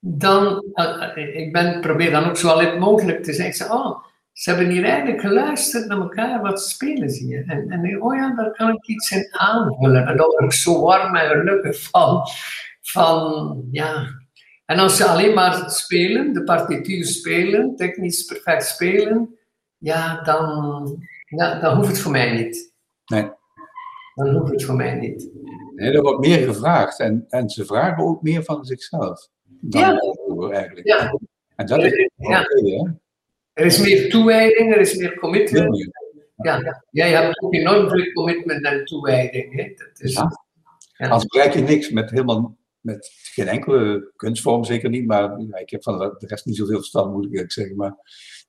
dan, 0.00 0.64
eh, 0.72 1.02
eh, 1.16 1.36
ik 1.36 1.52
ben, 1.52 1.80
probeer 1.80 2.10
dan 2.10 2.28
ook 2.28 2.36
zo 2.36 2.48
alert 2.48 2.78
mogelijk 2.78 3.22
te 3.24 3.32
zeggen, 3.32 3.70
oh, 3.70 4.04
ze 4.32 4.50
hebben 4.50 4.70
hier 4.70 4.84
eigenlijk 4.84 5.20
geluisterd 5.20 5.86
naar 5.86 5.98
elkaar, 5.98 6.42
wat 6.42 6.62
spelen 6.62 7.10
ze 7.10 7.24
hier? 7.24 7.44
En, 7.46 7.70
en 7.70 8.02
oh 8.02 8.14
ja, 8.14 8.34
daar 8.34 8.50
kan 8.50 8.68
ik 8.68 8.86
iets 8.86 9.10
in 9.10 9.26
aanvullen. 9.30 10.06
En 10.06 10.16
daar 10.16 10.26
word 10.26 10.44
ik 10.44 10.52
zo 10.52 10.80
warm 10.80 11.16
en 11.16 11.28
gelukkig 11.28 11.82
van. 11.82 12.22
Van 12.90 13.68
ja. 13.70 14.06
En 14.66 14.78
als 14.78 14.96
ze 14.96 15.04
alleen 15.04 15.34
maar 15.34 15.70
spelen, 15.70 16.32
de 16.32 16.42
partituur 16.44 17.04
spelen, 17.04 17.76
technisch 17.76 18.24
perfect 18.24 18.64
spelen, 18.66 19.38
ja, 19.78 20.22
dan, 20.22 20.96
ja, 21.24 21.60
dan 21.60 21.76
hoeft 21.76 21.88
het 21.88 21.98
voor 21.98 22.12
mij 22.12 22.32
niet. 22.32 22.72
Nee. 23.06 23.30
Dan 24.14 24.28
hoeft 24.36 24.52
het 24.52 24.64
voor 24.64 24.74
mij 24.74 24.94
niet. 24.94 25.28
Nee, 25.74 25.90
er 25.92 26.02
wordt 26.02 26.26
meer 26.26 26.46
gevraagd 26.46 26.98
en, 27.00 27.24
en 27.28 27.48
ze 27.48 27.64
vragen 27.66 28.04
ook 28.04 28.22
meer 28.22 28.44
van 28.44 28.64
zichzelf. 28.64 29.28
Dan 29.60 29.80
Ja. 29.80 30.50
eigenlijk. 30.50 30.86
Ja. 30.86 31.18
En 31.56 31.66
dat 31.66 31.82
is 31.82 32.08
Ja. 32.16 32.46
Er 33.52 33.66
is 33.66 33.78
meer 33.80 34.10
toewijding, 34.10 34.72
er 34.74 34.80
is 34.80 34.96
meer 34.96 35.18
commitment. 35.18 35.70
Meer. 35.70 35.92
Ja, 36.36 36.84
jij 36.90 37.10
hebt 37.10 37.42
ook 37.42 37.54
enorm 37.54 37.88
veel 37.88 38.12
commitment 38.12 38.64
en 38.64 38.84
toewijding. 38.84 39.54
Hè? 39.56 39.72
Dat 39.76 40.00
is, 40.00 40.14
Ja. 40.14 40.42
Ja. 40.96 41.04
Anders 41.08 41.26
bereik 41.26 41.54
je 41.54 41.60
niks 41.60 41.90
met 41.90 42.10
helemaal 42.10 42.56
met 42.84 43.10
geen 43.34 43.48
enkele 43.48 44.12
kunstvorm, 44.16 44.64
zeker 44.64 44.90
niet. 44.90 45.06
Maar 45.06 45.40
ja, 45.40 45.58
ik 45.58 45.70
heb 45.70 45.82
van 45.82 45.98
de 45.98 46.26
rest 46.26 46.44
niet 46.44 46.56
zoveel 46.56 46.76
verstand, 46.76 47.12
moet 47.12 47.24
ik 47.24 47.32
eerlijk 47.32 47.52
zeggen. 47.52 47.76
Maar 47.76 47.94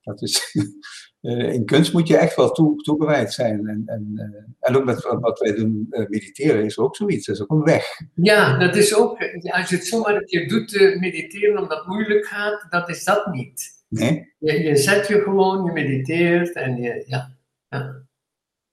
dat 0.02 0.22
is, 0.22 0.56
eh, 1.22 1.54
in 1.54 1.66
kunst 1.66 1.94
moet 1.94 2.08
je 2.08 2.18
echt 2.18 2.36
wel 2.36 2.52
toe, 2.52 2.82
toegewijd 2.82 3.34
zijn. 3.34 3.68
En, 3.68 3.84
en, 3.86 4.12
eh, 4.16 4.70
en 4.70 4.78
ook 4.78 4.86
met 4.86 5.04
wat- 5.20 5.40
wij 5.40 5.56
doen, 5.56 5.88
eh, 5.90 6.08
mediteren, 6.08 6.66
is 6.66 6.78
ook 6.78 6.96
zoiets. 6.96 7.26
Dat 7.26 7.36
is 7.36 7.42
ook 7.42 7.52
een 7.52 7.64
weg. 7.64 8.00
Ja, 8.16 8.58
dat 8.58 8.76
is 8.76 8.96
ook, 8.96 9.18
als 9.44 9.70
je 9.70 9.76
het 9.76 9.86
zomaar 9.86 10.16
een 10.16 10.26
keer 10.26 10.48
doet, 10.48 10.98
mediteren 11.00 11.62
omdat 11.62 11.78
het 11.78 11.88
moeilijk 11.88 12.26
gaat, 12.26 12.66
dat 12.70 12.90
is 12.90 13.04
dat 13.04 13.26
niet. 13.34 13.84
Nee? 13.90 14.34
Je, 14.40 14.64
je 14.64 14.76
zet 14.76 15.08
je 15.08 15.22
gewoon, 15.22 15.66
je 15.66 15.72
mediteert 15.72 16.54
en 16.54 16.78
je, 16.78 17.04
ja. 17.08 17.36
ja. 17.70 18.04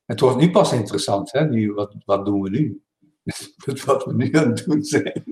Het 0.04 0.20
wordt 0.20 0.38
nu 0.38 0.50
pas 0.50 0.72
interessant. 0.72 1.32
Hè? 1.32 1.48
Nu, 1.48 1.72
wat, 1.72 1.94
wat 2.04 2.24
doen 2.24 2.40
we 2.42 2.50
nu? 2.50 2.82
Met 3.66 3.84
wat 3.84 4.04
we 4.04 4.14
nu 4.14 4.32
aan 4.32 4.48
het 4.48 4.64
doen 4.64 4.82
zijn. 4.82 5.22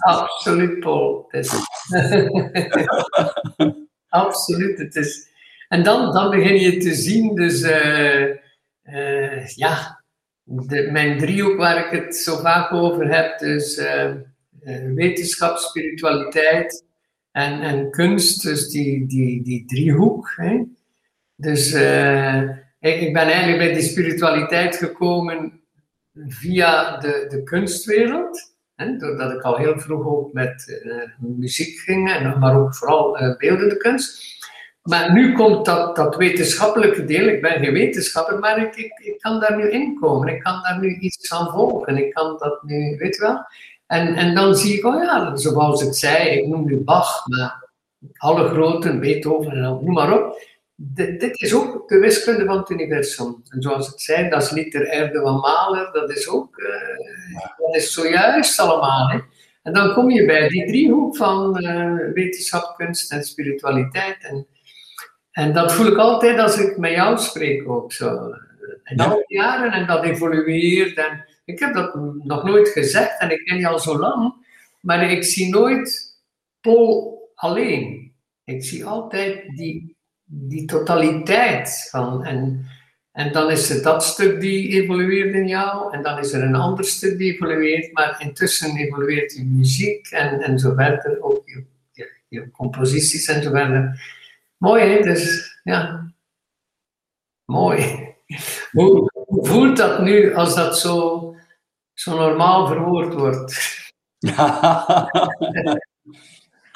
Absoluut, 0.00 0.80
Paul. 0.80 1.30
Absoluut, 4.08 4.78
het 4.78 4.96
is... 4.96 5.28
En 5.68 5.82
dan, 5.82 6.12
dan 6.12 6.30
begin 6.30 6.60
je 6.60 6.76
te 6.76 6.94
zien, 6.94 7.34
dus 7.34 7.62
eh, 7.62 8.30
eh, 8.82 9.46
ja, 9.46 10.02
de, 10.42 10.88
mijn 10.90 11.18
driehoek 11.18 11.56
waar 11.56 11.86
ik 11.86 12.00
het 12.00 12.16
zo 12.16 12.36
vaak 12.36 12.72
over 12.72 13.14
heb, 13.14 13.38
dus 13.38 13.76
eh, 13.76 14.12
wetenschap, 14.94 15.56
spiritualiteit 15.56 16.84
en, 17.30 17.60
en 17.60 17.90
kunst, 17.90 18.42
dus 18.42 18.68
die, 18.68 19.06
die, 19.06 19.42
die 19.42 19.64
driehoek. 19.64 20.32
Hè. 20.36 20.62
Dus 21.36 21.72
ik, 22.78 23.00
ik 23.00 23.12
ben 23.12 23.26
eigenlijk 23.26 23.58
bij 23.58 23.72
die 23.72 23.82
spiritualiteit 23.82 24.76
gekomen 24.76 25.60
via 26.14 26.96
de, 26.96 27.26
de 27.28 27.42
kunstwereld. 27.42 28.49
Hè, 28.80 28.96
doordat 28.96 29.32
ik 29.32 29.42
al 29.42 29.56
heel 29.56 29.78
vroeg 29.78 30.06
ook 30.06 30.32
met 30.32 30.80
uh, 30.84 30.94
muziek 31.18 31.78
ging, 31.78 32.10
en, 32.12 32.38
maar 32.38 32.60
ook 32.60 32.74
vooral 32.74 33.22
uh, 33.22 33.36
beeldende 33.36 33.76
kunst. 33.76 34.38
Maar 34.82 35.12
nu 35.12 35.32
komt 35.32 35.64
dat, 35.64 35.96
dat 35.96 36.16
wetenschappelijke 36.16 37.04
deel. 37.04 37.28
Ik 37.28 37.42
ben 37.42 37.64
geen 37.64 37.72
wetenschapper, 37.72 38.38
maar 38.38 38.58
ik, 38.58 38.76
ik, 38.76 38.98
ik 38.98 39.20
kan 39.20 39.40
daar 39.40 39.56
nu 39.56 39.70
in 39.70 39.98
komen. 40.00 40.28
Ik 40.28 40.42
kan 40.42 40.62
daar 40.62 40.78
nu 40.80 40.98
iets 40.98 41.32
aan 41.32 41.50
volgen. 41.50 41.96
Ik 41.96 42.14
kan 42.14 42.36
dat 42.38 42.62
nu, 42.62 42.96
weet 42.96 43.14
je 43.14 43.20
wel. 43.22 43.44
En, 43.86 44.14
en 44.14 44.34
dan 44.34 44.54
zie 44.54 44.78
ik, 44.78 44.84
oh 44.84 45.02
ja, 45.02 45.36
zoals 45.36 45.82
ik 45.82 45.94
zei, 45.94 46.28
ik 46.28 46.46
noem 46.46 46.64
nu 46.64 46.76
Bach, 46.76 47.26
maar 47.26 47.70
alle 48.16 48.48
groten, 48.48 49.00
Beethoven 49.00 49.52
en 49.52 49.60
noem 49.60 49.92
maar 49.92 50.12
op. 50.12 50.42
Dit, 50.82 51.20
dit, 51.20 51.40
is 51.40 51.54
ook 51.54 51.88
de 51.88 51.98
wiskunde 51.98 52.44
van 52.44 52.58
het 52.58 52.70
universum. 52.70 53.42
En 53.48 53.62
zoals 53.62 53.92
ik 53.92 54.00
zei, 54.00 54.28
dat 54.28 54.42
is 54.42 54.50
niet 54.50 54.72
de 54.72 54.88
erde 54.88 55.20
van 55.20 55.40
Mahler, 55.40 55.92
dat 55.92 56.10
is 56.10 56.28
ook, 56.28 56.58
uh, 56.58 56.68
dat 57.56 57.74
is 57.74 57.92
zojuist 57.92 58.58
allemaal. 58.58 59.08
Hè. 59.08 59.18
En 59.62 59.72
dan 59.72 59.94
kom 59.94 60.10
je 60.10 60.24
bij 60.24 60.48
die 60.48 60.66
driehoek 60.66 61.16
van 61.16 61.64
uh, 61.64 62.12
wetenschap, 62.12 62.76
kunst 62.76 63.12
en 63.12 63.24
spiritualiteit. 63.24 64.16
En, 64.20 64.46
en 65.30 65.52
dat 65.52 65.72
voel 65.72 65.86
ik 65.86 65.96
altijd 65.96 66.38
als 66.38 66.58
ik 66.58 66.76
met 66.76 66.90
jou 66.90 67.18
spreek 67.18 67.68
ook 67.68 67.92
zo. 67.92 68.34
En 68.82 68.98
al 68.98 69.24
die 69.26 69.38
jaren 69.38 69.72
en 69.72 69.86
dat 69.86 70.04
evolueert. 70.04 70.96
En 70.96 71.24
ik 71.44 71.58
heb 71.58 71.74
dat 71.74 71.94
nog 72.22 72.44
nooit 72.44 72.68
gezegd 72.68 73.20
en 73.20 73.30
ik 73.30 73.44
ken 73.44 73.58
je 73.58 73.68
al 73.68 73.78
zo 73.78 73.98
lang, 73.98 74.34
maar 74.80 75.10
ik 75.10 75.24
zie 75.24 75.48
nooit 75.48 76.18
Paul 76.60 77.18
alleen. 77.34 78.12
Ik 78.44 78.64
zie 78.64 78.84
altijd 78.84 79.56
die, 79.56 79.96
die 80.30 80.64
totaliteit 80.64 81.88
van. 81.90 82.24
En, 82.24 82.66
en 83.12 83.32
dan 83.32 83.50
is 83.50 83.70
er 83.70 83.82
dat 83.82 84.04
stuk 84.04 84.40
die 84.40 84.68
evolueert 84.68 85.34
in 85.34 85.48
jou, 85.48 85.94
en 85.94 86.02
dan 86.02 86.18
is 86.18 86.32
er 86.32 86.42
een 86.42 86.54
ander 86.54 86.84
stuk 86.84 87.18
die 87.18 87.32
evolueert, 87.32 87.92
maar 87.92 88.16
intussen 88.18 88.76
evolueert 88.76 89.32
je 89.32 89.44
muziek 89.44 90.10
en, 90.10 90.40
en 90.40 90.58
zo 90.58 90.74
verder, 90.74 91.22
ook 91.22 91.42
je, 91.48 91.64
je, 91.92 92.10
je 92.28 92.50
composities 92.50 93.26
en 93.26 93.42
zo 93.42 93.50
verder. 93.50 94.02
Mooi, 94.56 94.84
hè? 94.84 95.02
Dus 95.02 95.56
ja, 95.62 96.12
mooi. 97.44 98.08
Hoe, 98.70 99.10
hoe 99.12 99.46
voelt 99.46 99.76
dat 99.76 100.02
nu 100.02 100.34
als 100.34 100.54
dat 100.54 100.78
zo 100.78 101.28
zo 102.00 102.16
normaal 102.16 102.66
verwoord 102.66 103.14
wordt. 103.14 103.78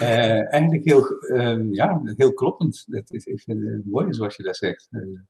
uh, 0.03 0.53
eigenlijk 0.53 0.85
heel, 0.85 1.23
uh, 1.23 1.73
ja, 1.73 2.01
heel 2.05 2.33
kloppend. 2.33 2.85
Dat 2.87 3.11
is, 3.11 3.25
ik 3.25 3.41
vind 3.41 3.63
het 3.63 3.87
mooi 3.87 4.15
zoals 4.15 4.37
je 4.37 4.43
dat 4.43 4.57
zegt. 4.57 4.89
Uh, 4.91 5.21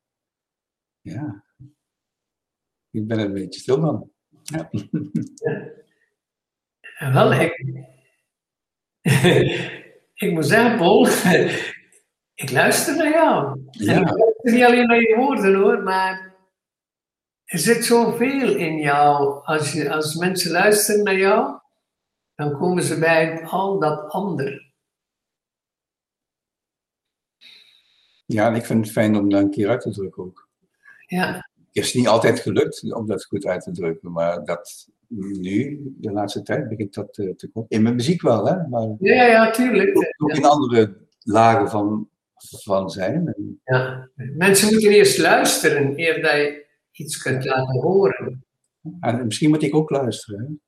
ja. 1.01 1.45
Ik 2.91 3.07
ben 3.07 3.19
er 3.19 3.25
een 3.25 3.33
beetje 3.33 3.61
stil 3.61 3.81
van. 3.81 4.11
Ja. 4.43 4.71
ja. 6.99 7.13
Wel, 7.13 7.33
ik, 7.33 7.59
ik 10.25 10.33
moet 10.33 10.47
zeggen, 10.47 10.79
Paul, 10.79 11.07
ik 12.43 12.51
luister 12.51 12.97
naar 12.97 13.11
jou. 13.11 13.61
Ja. 13.71 13.95
En 13.95 14.01
ik 14.01 14.09
luister 14.09 14.53
niet 14.53 14.65
alleen 14.65 14.87
naar 14.87 15.01
je 15.01 15.17
woorden 15.17 15.55
hoor, 15.55 15.83
maar 15.83 16.35
er 17.45 17.59
zit 17.59 17.85
zoveel 17.85 18.57
in 18.57 18.79
jou. 18.79 19.45
Als, 19.45 19.73
je, 19.73 19.93
als 19.93 20.15
mensen 20.15 20.51
luisteren 20.51 21.05
naar 21.05 21.19
jou, 21.19 21.61
dan 22.35 22.53
komen 22.59 22.83
ze 22.83 22.99
bij 22.99 23.45
al 23.45 23.79
dat 23.79 24.11
ander. 24.11 24.73
Ja, 28.27 28.49
en 28.49 28.55
ik 28.55 28.65
vind 28.65 28.85
het 28.85 28.93
fijn 28.93 29.17
om 29.17 29.31
dat 29.31 29.41
een 29.41 29.51
keer 29.51 29.69
uit 29.69 29.81
te 29.81 29.91
drukken 29.91 30.23
ook. 30.23 30.49
Ja. 31.07 31.33
Het 31.73 31.85
is 31.85 31.95
niet 31.95 32.09
altijd 32.09 32.41
gelukt 32.41 32.93
om 32.95 33.07
dat 33.07 33.25
goed 33.25 33.47
uit 33.47 33.63
te 33.63 33.71
drukken, 33.71 34.13
maar 34.13 34.45
dat 34.45 34.89
nu, 35.09 35.81
de 35.97 36.13
laatste 36.13 36.43
tijd, 36.43 36.69
begint 36.69 36.95
dat 36.95 37.13
te, 37.13 37.35
te 37.37 37.51
komen. 37.51 37.69
In 37.69 37.83
mijn 37.83 37.95
muziek 37.95 38.23
wel, 38.23 38.47
hè? 38.47 38.69
Maar 38.69 38.89
ja, 38.99 39.27
ja, 39.27 39.51
tuurlijk. 39.51 39.97
Ook, 39.97 40.15
ook 40.17 40.37
in 40.37 40.45
andere 40.45 40.97
lagen 41.23 41.71
van, 41.71 42.09
van 42.37 42.91
zijn. 42.91 43.35
Ja. 43.65 44.09
Mensen 44.15 44.73
moeten 44.73 44.91
eerst 44.91 45.19
luisteren 45.19 45.99
eer 45.99 46.23
dat 46.23 46.33
je 46.33 46.67
iets 46.93 47.23
kunt 47.23 47.45
laten 47.45 47.81
horen. 47.81 48.45
En 49.01 49.25
misschien 49.25 49.51
moet 49.51 49.63
ik 49.63 49.75
ook 49.75 49.91
luisteren. 49.91 50.61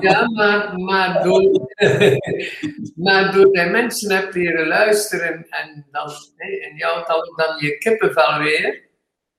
Ja, 0.00 0.28
maar, 0.30 0.78
maar, 0.78 1.22
door, 1.22 1.42
maar 3.04 3.32
door 3.32 3.52
dat 3.52 3.70
mensen 3.70 4.16
hebt 4.16 4.34
leren 4.34 4.66
luisteren 4.66 5.46
en, 5.50 5.86
dan, 5.90 6.10
en 6.36 6.76
jou 6.76 7.06
dan, 7.06 7.32
dan 7.36 7.58
je 7.58 7.78
kippenvel 7.78 8.38
weer, 8.38 8.88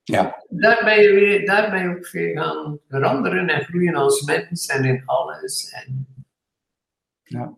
ja. 0.04 0.44
daar, 0.50 0.82
ben 0.84 1.02
je 1.02 1.14
weer, 1.14 1.46
daar 1.46 1.72
ben 1.72 1.82
je 1.82 1.98
ook 1.98 2.10
weer 2.10 2.38
gaan 2.38 2.80
veranderen 2.90 3.48
en 3.48 3.64
groeien 3.64 3.96
als 3.96 4.22
mens 4.22 4.66
en 4.66 4.86
in 4.86 5.04
alles. 5.06 5.70
En, 5.70 6.08
ja. 7.24 7.58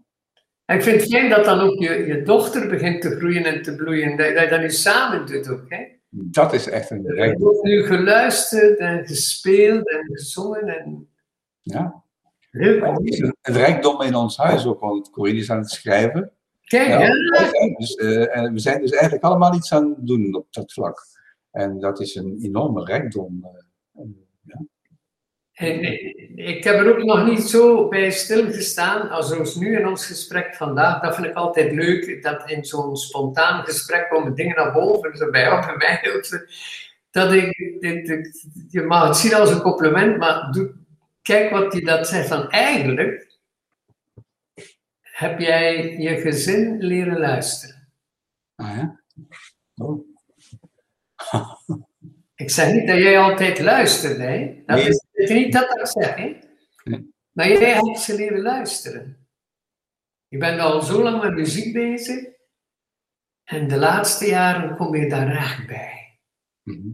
En 0.66 0.78
ik 0.78 0.84
vind 0.84 1.02
het 1.02 1.12
fijn 1.12 1.30
dat 1.30 1.46
dan 1.46 1.60
ook 1.60 1.80
je, 1.80 2.06
je 2.06 2.22
dochter 2.22 2.70
begint 2.70 3.02
te 3.02 3.16
groeien 3.16 3.46
en 3.46 3.62
te 3.62 3.76
bloeien, 3.76 4.18
dat, 4.18 4.34
dat 4.34 4.44
je 4.44 4.50
dat 4.50 4.62
nu 4.62 4.70
samen 4.70 5.26
doet 5.26 5.50
ook. 5.50 5.66
Hè? 5.68 5.86
Dat 6.10 6.54
is 6.54 6.70
echt 6.70 6.90
een. 6.90 7.06
Er 7.06 7.38
wordt 7.38 7.64
nu 7.64 7.84
geluisterd 7.84 8.80
en 8.80 9.08
gespeeld 9.08 9.90
en 9.90 10.06
gezongen. 10.06 10.68
En... 10.68 11.11
Ja. 11.62 12.04
Leuk. 12.52 12.86
Het 12.86 13.00
is 13.04 13.20
een, 13.20 13.36
rijkdom 13.42 14.02
in 14.02 14.16
ons 14.16 14.38
huis 14.38 14.66
ook, 14.66 14.80
want 14.80 15.10
Corinne 15.10 15.40
is 15.40 15.52
aan 15.52 15.58
het 15.58 15.70
schrijven. 15.70 16.32
Kijk, 16.62 16.88
ja, 16.88 17.00
ja. 17.00 17.76
Dus, 17.78 17.96
uh, 17.96 18.38
en 18.38 18.54
we 18.54 18.60
zijn 18.60 18.82
dus 18.82 18.92
eigenlijk 18.92 19.24
allemaal 19.24 19.56
iets 19.56 19.74
aan 19.74 19.90
het 19.90 20.08
doen 20.08 20.36
op 20.36 20.48
dat 20.50 20.74
vlak. 20.74 21.06
En 21.52 21.80
dat 21.80 22.00
is 22.00 22.16
een 22.16 22.40
enorme 22.42 22.84
rijkdom. 22.86 23.46
Uh, 23.96 24.04
ja. 24.44 24.66
Ik 26.36 26.64
heb 26.64 26.76
er 26.76 26.98
ook 26.98 27.04
nog 27.04 27.26
niet 27.26 27.42
zo 27.42 27.88
bij 27.88 28.12
stilgestaan 28.12 29.10
als 29.10 29.28
zoals 29.30 29.56
nu 29.56 29.78
in 29.78 29.88
ons 29.88 30.06
gesprek 30.06 30.56
vandaag. 30.56 31.02
Dat 31.02 31.16
vind 31.16 31.28
ik 31.28 31.34
altijd 31.34 31.72
leuk, 31.72 32.24
dat 32.24 32.50
in 32.50 32.66
zo'n 32.66 32.96
spontaan 32.96 33.64
gesprek 33.64 34.10
komen 34.10 34.36
dingen 34.36 34.56
naar 34.56 34.72
boven, 34.72 35.18
zo 35.18 35.30
bij 35.30 35.42
jou 35.42 35.72
en 35.72 35.78
mij. 35.78 36.22
Dat 37.12 37.34
ik, 37.34 37.58
je 38.70 38.82
mag 38.82 39.08
het 39.08 39.18
zien 39.18 39.34
als 39.34 39.52
een 39.52 39.62
compliment, 39.62 40.18
maar 40.18 40.52
doe, 40.52 40.74
kijk 41.22 41.52
wat 41.52 41.74
hij 41.74 41.82
dat 41.82 42.08
zegt. 42.08 42.28
Van 42.28 42.50
eigenlijk 42.50 43.40
heb 45.02 45.40
jij 45.40 45.98
je 45.98 46.22
gezin 46.22 46.78
leren 46.78 47.20
luisteren. 47.20 47.92
Ah 48.56 48.78
ja? 48.78 49.02
Oh. 49.76 50.10
Ik 52.36 52.50
zeg 52.50 52.74
niet 52.74 52.88
dat 52.88 52.98
jij 52.98 53.20
altijd 53.20 53.60
luistert, 53.60 54.18
hè. 54.18 54.64
Dat 54.66 54.80
is 55.14 55.30
niet 55.30 55.54
dat 55.54 55.80
ik 55.80 55.88
zeg, 55.88 56.16
hè. 56.16 56.40
Maar 57.32 57.48
jij 57.48 57.74
hebt 57.74 58.00
ze 58.00 58.16
leren 58.16 58.42
luisteren. 58.42 59.28
Je 60.28 60.38
bent 60.38 60.60
al 60.60 60.82
zo 60.82 61.04
lang 61.04 61.24
met 61.24 61.34
muziek 61.34 61.74
bezig. 61.74 62.26
En 63.44 63.68
de 63.68 63.78
laatste 63.78 64.26
jaren 64.26 64.76
kom 64.76 64.96
je 64.96 65.10
daar 65.10 65.36
echt 65.36 65.68
bij. 65.68 66.20
Mhm. 66.64 66.90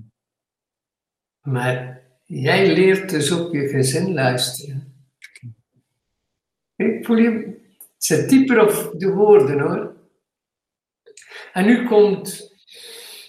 Maar 1.42 2.07
jij 2.28 2.74
leert 2.74 3.10
dus 3.10 3.32
op 3.32 3.54
je 3.54 3.68
gezin 3.68 4.14
luisteren. 4.14 4.96
Ik 6.76 7.06
voel 7.06 7.18
je, 7.18 7.30
het 7.30 7.86
zit 7.98 8.30
dieper 8.30 8.62
op 8.62 9.00
de 9.00 9.10
woorden 9.10 9.60
hoor. 9.60 9.96
En 11.54 11.66
nu 11.66 11.88
komt 11.88 12.56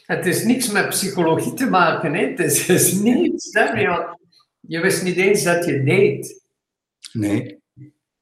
het 0.09 0.27
is 0.27 0.45
niks 0.45 0.71
met 0.71 0.89
psychologie 0.89 1.55
te 1.55 1.67
maken. 1.67 2.15
Hè? 2.15 2.27
Het 2.27 2.39
is, 2.39 2.69
is 2.69 2.93
niets. 2.93 3.53
Je 4.61 4.81
wist 4.81 5.03
niet 5.03 5.17
eens 5.17 5.43
dat 5.43 5.65
je 5.65 5.83
deed. 5.83 6.45
Nee. 7.13 7.63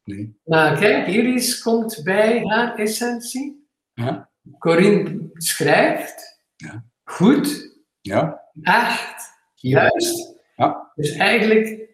nee. 0.04 0.38
Maar 0.44 0.78
kijk, 0.78 1.06
Iris 1.06 1.62
komt 1.62 2.00
bij 2.04 2.40
haar 2.44 2.78
essentie. 2.78 3.68
Ja. 3.94 4.30
Corinne 4.58 5.30
schrijft. 5.32 6.40
Ja. 6.56 6.84
Goed. 7.04 7.76
Ja. 8.00 8.42
Echt. 8.62 9.32
Juist. 9.54 10.35
Ja. 10.56 10.92
Dus 10.94 11.10
eigenlijk, 11.10 11.88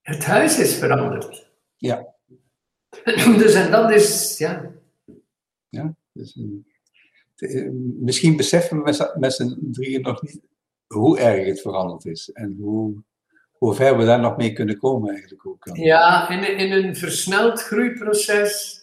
het 0.00 0.24
huis 0.24 0.58
is 0.58 0.74
veranderd. 0.74 1.50
Ja. 1.76 2.10
Dus 3.38 3.54
en 3.54 3.70
dat 3.70 3.90
is, 3.90 4.38
ja. 4.38 4.72
Ja, 5.68 5.94
dus 6.12 6.36
een 6.36 6.66
eh, 7.36 7.68
misschien 8.00 8.36
beseffen 8.36 8.82
we 8.82 9.12
met 9.18 9.34
z'n 9.34 9.70
drieën 9.70 10.00
nog 10.00 10.22
niet 10.22 10.40
hoe 10.86 11.18
erg 11.18 11.46
het 11.46 11.60
veranderd 11.60 12.04
is 12.04 12.30
en 12.30 12.56
hoe, 12.60 13.02
hoe 13.52 13.74
ver 13.74 13.98
we 13.98 14.04
daar 14.04 14.20
nog 14.20 14.36
mee 14.36 14.52
kunnen 14.52 14.78
komen 14.78 15.10
eigenlijk 15.10 15.46
ook. 15.46 15.68
Ja, 15.72 16.28
in, 16.28 16.58
in 16.58 16.72
een 16.72 16.96
versneld 16.96 17.62
groeiproces 17.62 18.80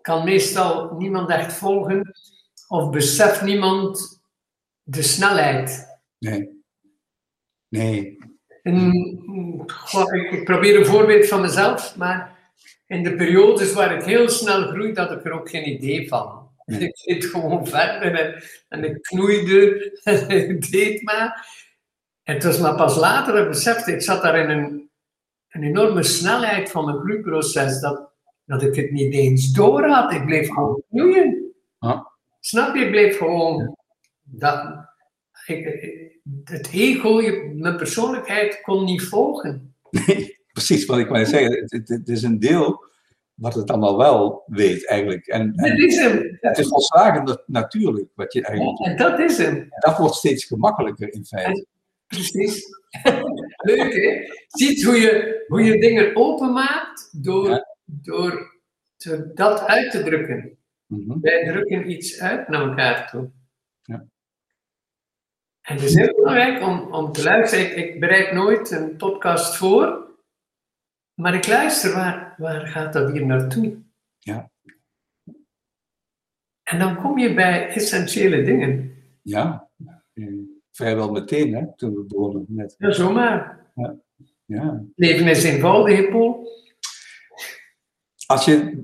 kan 0.00 0.24
meestal 0.24 0.96
niemand 0.96 1.30
echt 1.30 1.52
volgen 1.52 2.14
of 2.68 2.90
beseft 2.90 3.42
niemand 3.42 4.22
de 4.82 5.02
snelheid. 5.02 5.93
Nee. 6.24 6.62
Nee. 7.68 8.18
En, 8.62 8.92
ik, 10.12 10.30
ik 10.30 10.44
probeer 10.44 10.78
een 10.78 10.86
voorbeeld 10.86 11.26
van 11.26 11.40
mezelf, 11.40 11.96
maar 11.96 12.38
in 12.86 13.02
de 13.02 13.14
periodes 13.14 13.72
waar 13.72 13.94
ik 13.94 14.02
heel 14.02 14.28
snel 14.28 14.68
groei, 14.68 14.92
had 14.94 15.10
ik 15.10 15.24
er 15.24 15.32
ook 15.32 15.50
geen 15.50 15.68
idee 15.68 16.08
van. 16.08 16.48
Ik 16.64 16.96
zit 16.96 17.24
gewoon 17.24 17.66
verder 17.66 18.14
en, 18.14 18.42
en 18.68 18.84
ik 18.84 19.02
knoeide 19.02 19.98
en 20.02 20.28
ik 20.50 20.70
deed 20.70 21.02
maar. 21.02 21.48
En 22.22 22.34
het 22.34 22.44
was 22.44 22.58
maar 22.58 22.76
pas 22.76 22.96
later 22.96 23.32
dat 23.32 23.42
ik 23.42 23.48
besefte, 23.48 23.92
ik 23.92 24.02
zat 24.02 24.22
daar 24.22 24.38
in 24.38 24.50
een, 24.50 24.90
een 25.48 25.62
enorme 25.62 26.02
snelheid 26.02 26.70
van 26.70 26.84
mijn 26.84 26.98
groeiproces, 26.98 27.80
dat, 27.80 28.10
dat 28.44 28.62
ik 28.62 28.74
het 28.74 28.90
niet 28.90 29.12
eens 29.12 29.52
door 29.52 29.86
had. 29.86 30.12
Ik 30.12 30.24
bleef 30.24 30.48
gewoon 30.48 30.82
groeien. 30.90 31.54
Ja. 31.78 32.12
Snap 32.40 32.74
je? 32.74 32.84
Ik 32.84 32.90
bleef 32.90 33.16
gewoon... 33.16 33.76
Dat, 34.22 34.93
het 36.44 36.68
ego, 36.72 37.20
je- 37.22 37.52
mijn 37.56 37.76
persoonlijkheid 37.76 38.60
kon 38.62 38.84
niet 38.84 39.02
volgen. 39.02 39.74
Precies 40.52 40.84
wat 40.84 40.98
ik 40.98 41.08
wou 41.08 41.24
zeggen. 41.24 41.60
Het, 41.60 41.72
het, 41.72 41.88
het 41.88 42.08
is 42.08 42.22
een 42.22 42.38
deel 42.38 42.84
wat 43.34 43.54
het 43.54 43.70
allemaal 43.70 43.96
wel 43.96 44.42
weet 44.46 44.86
eigenlijk. 44.86 45.26
En, 45.26 45.54
is 45.54 45.96
hem. 45.96 46.36
het 46.40 46.58
is 46.58 46.68
volslagen 46.68 47.24
nat- 47.24 47.42
natuurlijk 47.46 48.08
wat 48.14 48.32
je 48.32 48.42
eigenlijk. 48.42 48.78
En 48.86 48.96
dat 48.96 49.18
is 49.18 49.38
hem. 49.38 49.66
Dat 49.78 49.98
wordt 49.98 50.14
steeds 50.14 50.44
gemakkelijker 50.44 51.12
in 51.12 51.24
feite. 51.24 51.66
Precies. 52.06 52.62
Leuk, 53.66 53.94
hè? 53.94 54.20
Ziet 54.46 54.84
hoe 54.84 54.94
je, 54.94 55.44
hoe 55.48 55.62
je 55.62 55.80
dingen 55.80 56.16
openmaakt 56.16 57.08
door, 57.22 57.48
Ja. 57.48 57.76
door 57.84 58.60
te- 58.96 59.30
dat 59.34 59.60
uit 59.60 59.90
te 59.90 60.02
drukken. 60.02 60.56
Mhm. 60.86 61.20
Wij 61.20 61.44
drukken 61.46 61.90
iets 61.90 62.20
uit 62.20 62.48
naar 62.48 62.68
elkaar 62.68 63.10
toe. 63.10 63.30
Ja. 65.64 65.70
En 65.70 65.74
het 65.74 65.84
is 65.84 65.94
heel 65.94 66.14
belangrijk 66.14 66.62
om, 66.62 66.92
om 66.92 67.12
te 67.12 67.22
luisteren. 67.22 67.76
Ik, 67.76 67.76
ik 67.76 68.00
bereid 68.00 68.32
nooit 68.32 68.70
een 68.70 68.96
podcast 68.96 69.56
voor, 69.56 70.06
maar 71.14 71.34
ik 71.34 71.46
luister 71.46 71.92
waar, 71.92 72.34
waar 72.38 72.66
gaat 72.66 72.92
dat 72.92 73.12
hier 73.12 73.26
naartoe? 73.26 73.82
Ja. 74.18 74.50
En 76.62 76.78
dan 76.78 76.96
kom 76.96 77.18
je 77.18 77.34
bij 77.34 77.68
essentiële 77.68 78.42
dingen. 78.42 78.96
Ja, 79.22 79.68
vrijwel 80.70 81.10
meteen 81.10 81.54
hè, 81.54 81.76
toen 81.76 81.94
we 81.94 82.04
begonnen 82.04 82.44
met. 82.48 82.74
Ja, 82.78 82.92
zomaar. 82.92 83.66
Ja. 84.46 84.84
Leven 84.94 85.26
is 85.26 85.44
eenvoudig, 85.44 86.10
Paul. 86.10 86.48
Als, 88.26 88.44
je, 88.44 88.80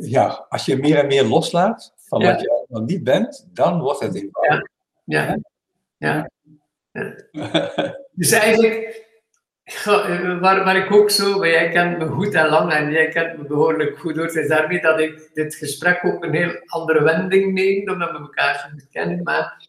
ja, 0.00 0.46
als 0.48 0.64
je 0.64 0.76
meer 0.76 0.98
en 0.98 1.06
meer 1.06 1.24
loslaat 1.24 1.94
van 1.96 2.20
Ja. 2.20 2.32
wat 2.32 2.40
je 2.40 2.64
nog 2.68 2.86
niet 2.86 3.04
bent, 3.04 3.48
dan 3.52 3.80
wordt 3.80 4.00
het 4.00 4.14
eenvoudig. 4.14 4.68
Ja. 5.04 5.22
ja. 5.22 5.38
Ja. 5.96 6.30
Dus 8.16 8.30
eigenlijk, 8.30 9.04
eh, 9.64 10.40
waar, 10.40 10.64
waar 10.64 10.76
ik 10.76 10.92
ook 10.92 11.10
zo, 11.10 11.38
maar 11.38 11.48
jij 11.48 11.68
kent 11.68 11.98
me 11.98 12.06
goed 12.06 12.34
en 12.34 12.48
lang 12.48 12.72
en 12.72 12.90
jij 12.90 13.08
kent 13.08 13.38
me 13.38 13.44
behoorlijk 13.46 13.98
goed 13.98 14.14
door. 14.14 14.24
Het 14.24 14.34
is 14.34 14.48
daarmee 14.48 14.80
dat 14.80 15.00
ik 15.00 15.30
dit 15.32 15.54
gesprek 15.54 16.04
ook 16.04 16.24
een 16.24 16.34
heel 16.34 16.60
andere 16.66 17.02
wending 17.02 17.52
neem, 17.52 17.90
omdat 17.90 18.10
we 18.10 18.18
elkaar 18.18 18.68
goed 18.72 18.88
kennen. 18.88 19.22
Maar 19.22 19.68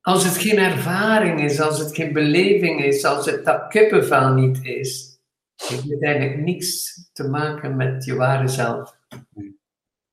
als 0.00 0.24
het 0.24 0.36
geen 0.36 0.58
ervaring 0.58 1.40
is, 1.40 1.60
als 1.60 1.78
het 1.78 1.94
geen 1.94 2.12
beleving 2.12 2.84
is, 2.84 3.04
als 3.04 3.26
het 3.26 3.44
dat 3.44 3.68
kippenvel 3.68 4.32
niet 4.32 4.64
is, 4.64 5.18
heeft 5.56 5.90
het 5.90 6.04
eigenlijk 6.04 6.40
niks 6.40 7.00
te 7.12 7.28
maken 7.28 7.76
met 7.76 8.04
je 8.04 8.14
ware 8.14 8.48
zelf. 8.48 8.96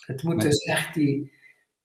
Het 0.05 0.23
moet 0.23 0.35
Nee. 0.35 0.47
dus 0.47 0.57
echt 0.57 0.93
die, 0.93 1.31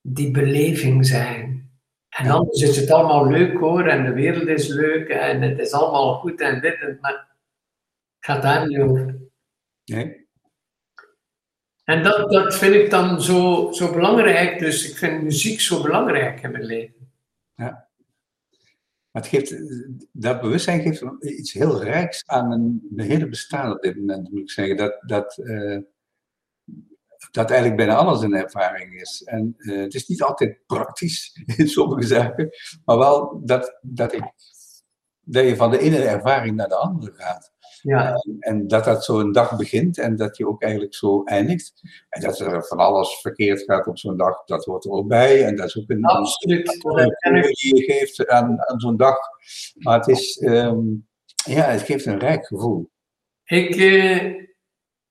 die 0.01 0.31
beleving 0.31 1.07
zijn. 1.07 1.70
En 2.11 2.31
anders 2.31 2.63
is 2.63 2.77
het 2.77 2.91
allemaal 2.91 3.27
leuk 3.27 3.59
hoor, 3.59 3.87
en 3.87 4.05
de 4.05 4.13
wereld 4.13 4.49
is 4.49 4.69
leuk, 4.69 5.09
en 5.09 5.43
het 5.43 5.59
is 5.59 5.73
allemaal 5.73 6.15
goed 6.15 6.41
en 6.41 6.61
dit, 6.61 6.81
en, 6.81 6.99
maar 7.01 7.13
het 7.13 8.25
gaat 8.25 8.43
daar 8.43 8.67
niet 8.67 8.79
over. 8.79 9.19
Nee? 9.85 10.29
En 11.85 12.03
dat, 12.03 12.31
dat 12.31 12.57
vind 12.57 12.75
ik 12.75 12.91
dan 12.91 13.23
zo, 13.23 13.69
zo 13.73 13.93
belangrijk, 13.93 14.59
dus 14.59 14.91
ik 14.91 14.97
vind 14.97 15.23
muziek 15.23 15.61
zo 15.61 15.83
belangrijk 15.83 16.43
in 16.43 16.51
mijn 16.51 16.65
leven. 16.65 17.01
Maar 19.11 19.23
het 19.23 19.31
geeft, 19.31 19.63
dat 20.13 20.41
bewustzijn 20.41 20.81
geeft 20.81 21.05
iets 21.21 21.53
heel 21.53 21.83
rijks 21.83 22.23
aan 22.27 22.49
mijn, 22.49 22.81
mijn 22.91 23.11
hele 23.11 23.29
bestaan 23.29 23.73
op 23.73 23.83
dit 23.83 23.97
moment, 23.97 24.31
moet 24.31 24.41
ik 24.41 24.51
zeggen. 24.51 24.77
Dat, 24.77 25.03
dat, 25.07 25.39
eh, 25.39 25.79
dat 27.31 27.51
eigenlijk 27.51 27.76
bijna 27.76 27.95
alles 27.95 28.22
een 28.22 28.35
ervaring 28.35 29.01
is. 29.01 29.22
En 29.24 29.55
eh, 29.59 29.81
het 29.81 29.95
is 29.95 30.07
niet 30.07 30.22
altijd 30.22 30.59
praktisch 30.66 31.43
in 31.57 31.68
sommige 31.68 32.07
zaken, 32.07 32.51
maar 32.85 32.99
wel 32.99 33.41
dat, 33.45 33.78
dat, 33.83 34.12
ik, 34.12 34.33
dat 35.20 35.45
je 35.45 35.57
van 35.57 35.70
de 35.70 35.78
ene 35.78 36.03
ervaring 36.03 36.57
naar 36.57 36.68
de 36.68 36.76
andere 36.76 37.12
gaat. 37.12 37.53
Ja, 37.83 38.14
En, 38.14 38.37
en 38.39 38.66
dat 38.66 38.85
dat 38.85 39.05
zo 39.05 39.20
een 39.20 39.33
dag 39.33 39.57
begint 39.57 39.99
en 39.99 40.16
dat 40.16 40.37
je 40.37 40.49
ook 40.49 40.62
eigenlijk 40.62 40.95
zo 40.95 41.24
eindigt. 41.24 41.72
En 42.09 42.20
dat 42.20 42.39
er 42.39 42.64
van 42.64 42.78
alles 42.78 43.20
verkeerd 43.20 43.62
gaat 43.62 43.87
op 43.87 43.99
zo'n 43.99 44.16
dag, 44.16 44.45
dat 44.45 44.64
hoort 44.64 44.85
er 44.85 44.91
ook 44.91 45.09
bij. 45.09 45.45
En 45.45 45.57
dat 45.57 45.66
is 45.66 45.78
ook 45.78 45.91
een, 45.91 46.05
absoluut. 46.05 46.78
Kleur 46.78 47.43
die 47.43 47.76
je 47.76 47.93
geeft 47.93 48.28
aan, 48.28 48.61
aan 48.61 48.81
zo'n 48.81 48.97
dag. 48.97 49.16
Maar 49.78 49.99
het 49.99 50.09
is, 50.09 50.39
ehm, 50.39 50.78
ja, 51.45 51.64
het 51.64 51.83
geeft 51.83 52.07
een 52.07 52.18
rijk 52.18 52.47
gevoel. 52.47 52.91
Ik, 53.45 53.76
eh, 53.76 54.49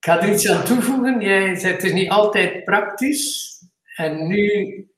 ik 0.00 0.06
ga 0.06 0.22
er 0.22 0.32
iets 0.32 0.48
aan 0.48 0.64
toevoegen. 0.64 1.20
Jij 1.20 1.54
zei 1.54 1.72
het 1.72 1.82
is 1.82 1.92
niet 1.92 2.10
altijd 2.10 2.64
praktisch. 2.64 3.48
En 3.96 4.26
nu 4.26 4.88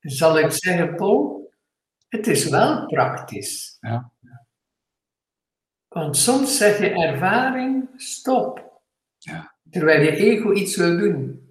zal 0.00 0.38
ik 0.38 0.50
zeggen, 0.50 0.94
Paul, 0.94 1.52
het 2.08 2.26
is 2.26 2.48
wel 2.48 2.86
praktisch. 2.86 3.76
Ja. 3.80 4.10
Want 5.88 6.16
soms 6.16 6.56
zeg 6.56 6.78
je 6.78 6.90
ervaring, 6.90 7.88
stop. 7.96 8.80
Ja. 9.18 9.54
Terwijl 9.70 10.02
je 10.02 10.16
ego 10.16 10.52
iets 10.52 10.76
wil 10.76 10.98
doen. 10.98 11.48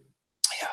Ja, 0.60 0.70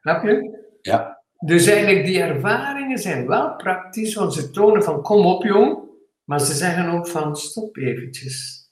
Snap 0.00 0.24
je? 0.24 0.58
Ja, 0.80 1.22
Dus 1.38 1.66
eigenlijk 1.66 2.04
die 2.06 2.22
ervaringen 2.22 2.98
zijn 2.98 3.26
wel 3.26 3.56
praktisch, 3.56 4.14
want 4.14 4.34
ze 4.34 4.50
tonen 4.50 4.82
van 4.82 5.02
kom 5.02 5.26
op 5.26 5.44
jong, 5.44 5.78
maar 6.24 6.40
ze 6.40 6.54
zeggen 6.54 6.88
ook 6.90 7.08
van 7.08 7.36
stop 7.36 7.76
eventjes. 7.76 8.68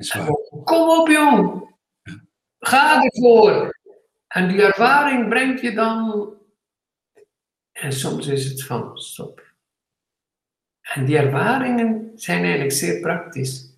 Is 0.00 0.14
waar. 0.14 0.26
Kom 0.64 0.88
op 1.00 1.08
jong, 1.08 1.68
ga 2.58 3.02
ervoor. 3.04 3.78
En 4.26 4.48
die 4.48 4.62
ervaring 4.62 5.28
brengt 5.28 5.60
je 5.60 5.72
dan, 5.72 6.28
en 7.72 7.92
soms 7.92 8.26
is 8.26 8.44
het 8.44 8.64
van 8.64 8.98
stop. 8.98 9.42
En 10.80 11.04
die 11.04 11.18
ervaringen 11.18 12.12
zijn 12.14 12.42
eigenlijk 12.42 12.72
zeer 12.72 13.00
praktisch. 13.00 13.68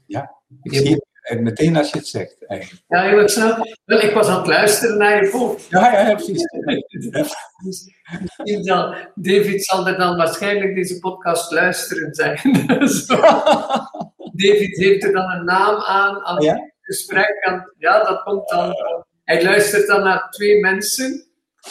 Ik 0.63 0.75
zie 0.75 0.91
het 0.93 1.07
eigenlijk 1.23 1.59
meteen 1.59 1.77
als 1.77 1.91
je 1.91 1.99
het 1.99 2.07
zegt, 2.07 2.47
eigenlijk. 2.47 2.83
Ja, 2.89 3.03
heel 3.03 3.29
snel. 3.29 3.57
Wel, 3.85 4.01
ik 4.01 4.15
was 4.15 4.27
aan 4.29 4.39
het 4.39 4.47
luisteren 4.47 4.99
naar 4.99 5.25
je 5.25 5.31
volk. 5.31 5.59
Ja, 5.59 5.93
ja, 5.93 6.09
ja 6.09 6.15
precies. 6.15 6.43
Dus 7.13 7.35
misschien 8.37 8.65
zal- 8.65 8.95
David 9.15 9.65
zal 9.65 9.87
er 9.87 9.99
dan 9.99 10.17
waarschijnlijk 10.17 10.75
deze 10.75 10.99
podcast 10.99 11.51
luisteren 11.51 12.15
zijn. 12.15 12.39
David 14.33 14.77
heeft 14.77 15.05
er 15.05 15.13
dan 15.13 15.31
een 15.31 15.45
naam 15.45 15.81
aan, 15.83 16.23
aan 16.25 16.43
Ja? 16.43 16.55
het 16.55 16.73
gesprek. 16.81 17.65
Ja, 17.79 18.03
dat 18.05 18.23
komt 18.23 18.49
dan. 18.49 18.75
Hij 19.25 19.43
luistert 19.45 19.87
dan 19.87 20.03
naar 20.03 20.31
twee 20.31 20.61
mensen 20.61 21.27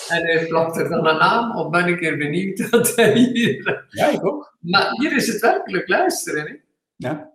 en 0.08 0.26
hij 0.26 0.46
plakt 0.48 0.78
er 0.78 0.90
dan 0.90 1.08
een 1.08 1.18
naam 1.18 1.58
op. 1.58 1.72
Ben 1.72 1.88
ik 1.88 2.04
er 2.04 2.18
benieuwd 2.18 2.58
dat 2.72 2.96
hij 2.96 3.14
hier. 3.14 3.86
Ja, 3.90 4.08
ik 4.10 4.26
ook. 4.26 4.56
Maar 4.60 4.90
hier 4.92 5.16
is 5.16 5.28
het 5.28 5.42
werkelijk 5.42 5.88
luisteren. 5.88 6.46
Hè? 6.48 6.54
Ja. 6.96 7.30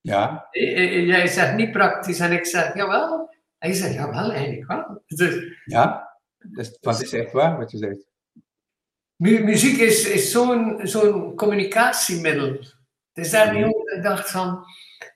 Ja, 0.00 0.48
Eh, 0.50 0.78
eh, 0.78 1.06
Jij 1.06 1.26
zegt 1.26 1.54
niet 1.56 1.72
praktisch 1.72 2.20
en 2.20 2.32
ik 2.32 2.46
zeg 2.46 2.74
jawel. 2.74 3.34
En 3.58 3.68
je 3.68 3.74
zegt 3.74 3.94
jawel, 3.94 4.32
eigenlijk 4.32 4.66
wel. 4.66 5.02
Dus, 5.06 5.60
ja. 5.64 6.10
Dus, 6.38 6.78
dat 6.80 7.00
is 7.02 7.12
echt 7.12 7.32
waar 7.32 7.56
wat 7.58 7.70
je 7.70 7.76
zegt. 7.78 8.06
Mu- 9.16 9.44
muziek 9.44 9.78
is, 9.78 10.08
is 10.08 10.30
zo'n 10.30 10.80
zo'n 10.82 11.34
communicatiemiddel. 11.36 12.46
Het 13.12 13.24
is 13.24 13.30
daarmee 13.30 13.64
ook 13.64 13.72
dat 13.72 13.75
ik 13.94 14.02
dacht 14.02 14.30
van, 14.30 14.64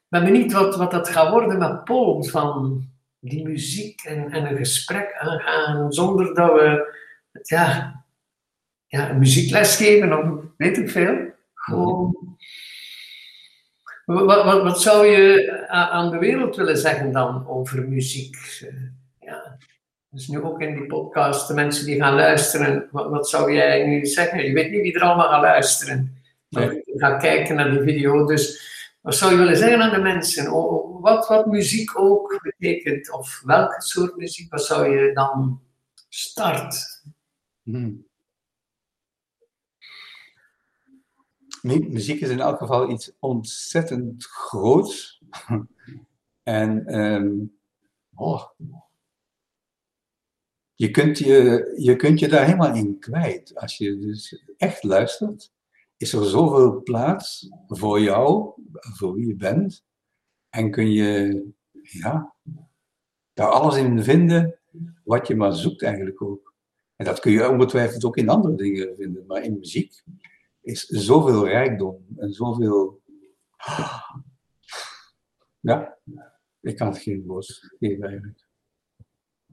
ben 0.09 0.25
benieuwd 0.25 0.53
wat, 0.53 0.77
wat 0.77 0.91
dat 0.91 1.09
gaat 1.09 1.31
worden 1.31 1.59
met 1.59 1.85
Paul, 1.85 2.23
van 2.23 2.85
die 3.19 3.45
muziek 3.45 4.03
en, 4.03 4.33
en 4.33 4.47
een 4.47 4.57
gesprek 4.57 5.17
aangaan 5.19 5.93
zonder 5.93 6.35
dat 6.35 6.53
we, 6.53 6.95
ja, 7.43 8.03
ja 8.87 9.11
een 9.11 9.19
muziekles 9.19 9.77
geven 9.77 10.19
of 10.19 10.45
weet 10.57 10.79
ik 10.79 10.91
veel. 10.91 11.29
Gewoon, 11.55 12.17
wat, 14.05 14.63
wat, 14.63 14.83
zou 14.83 15.07
je 15.07 15.69
aan 15.69 16.11
de 16.11 16.19
wereld 16.19 16.57
willen 16.57 16.77
zeggen 16.77 17.13
dan 17.13 17.49
over 17.49 17.89
muziek? 17.89 18.37
Eh, 18.61 18.75
Ja. 19.21 19.57
Dus 20.11 20.29
nu 20.29 20.43
ook 20.43 20.61
in 20.61 20.75
die 20.75 20.87
podcast, 20.87 21.49
de 21.49 21.55
mensen 21.55 21.87
die 21.87 22.01
gaan 22.01 22.15
luisteren, 22.15 22.89
wat, 22.91 23.11
wat 23.11 23.29
zou 23.29 23.53
jij 23.53 23.87
nu 23.87 24.07
zeggen? 24.07 24.45
Je 24.45 24.53
weet 24.53 24.71
niet 24.71 24.81
wie 24.81 24.95
er 24.95 25.03
allemaal 25.03 25.29
gaat 25.29 25.43
luisteren. 25.43 26.20
Nee. 26.51 26.83
gaat 26.85 27.23
kijken 27.23 27.57
naar 27.57 27.71
die 27.71 27.83
video. 27.83 28.27
Dus 28.27 28.69
wat 29.01 29.15
zou 29.15 29.33
je 29.33 29.39
willen 29.39 29.57
zeggen 29.57 29.81
aan 29.83 29.95
de 29.95 30.01
mensen? 30.01 30.51
Wat, 31.01 31.29
wat 31.29 31.47
muziek 31.47 31.99
ook 31.99 32.41
betekent, 32.43 33.13
of 33.13 33.43
welke 33.45 33.83
soort 33.83 34.17
muziek, 34.17 34.51
wat 34.51 34.65
zou 34.65 34.89
je 34.97 35.13
dan 35.13 35.63
start? 36.09 37.03
Hm. 37.63 37.93
Mu- 41.63 41.89
Muziek 41.89 42.21
is 42.21 42.29
in 42.29 42.41
elk 42.41 42.59
geval 42.59 42.91
iets 42.91 43.13
ontzettend 43.19 44.25
groots. 44.25 45.23
en 46.43 46.87
ehm, 46.87 47.33
oh, 48.15 48.45
je, 50.75 50.91
kunt 50.91 51.19
je, 51.19 51.73
je 51.77 51.97
kunt 51.97 52.19
je 52.21 52.29
daar 52.29 52.45
helemaal 52.45 52.75
in 52.75 52.99
kwijt 52.99 53.57
als 53.57 53.77
je 53.77 53.99
dus 53.99 54.43
echt 54.57 54.83
luistert. 54.83 55.53
Is 56.01 56.13
er 56.13 56.25
zoveel 56.25 56.83
plaats 56.83 57.49
voor 57.67 58.01
jou, 58.01 58.53
voor 58.73 59.15
wie 59.15 59.27
je 59.27 59.37
bent. 59.37 59.85
En 60.49 60.71
kun 60.71 60.91
je 60.91 61.43
ja, 61.83 62.35
daar 63.33 63.49
alles 63.49 63.77
in 63.77 64.03
vinden 64.03 64.59
wat 65.05 65.27
je 65.27 65.37
maar 65.37 65.53
zoekt 65.53 65.83
eigenlijk 65.83 66.23
ook. 66.23 66.55
En 66.97 67.05
dat 67.05 67.21
kun 67.21 67.33
je 67.33 67.49
ongetwijfeld 67.49 68.05
ook 68.05 68.17
in 68.17 68.29
andere 68.29 68.55
dingen 68.55 68.97
vinden. 68.97 69.27
Maar 69.27 69.43
in 69.43 69.59
muziek 69.59 70.03
is 70.61 70.85
zoveel 70.85 71.49
rijkdom 71.49 72.07
en 72.17 72.33
zoveel... 72.33 73.01
Ja, 75.61 75.99
ik 76.61 76.77
kan 76.77 76.89
het 76.89 76.99
geen 76.99 77.27
woord 77.27 77.75
geven 77.79 78.09
eigenlijk. 78.09 78.47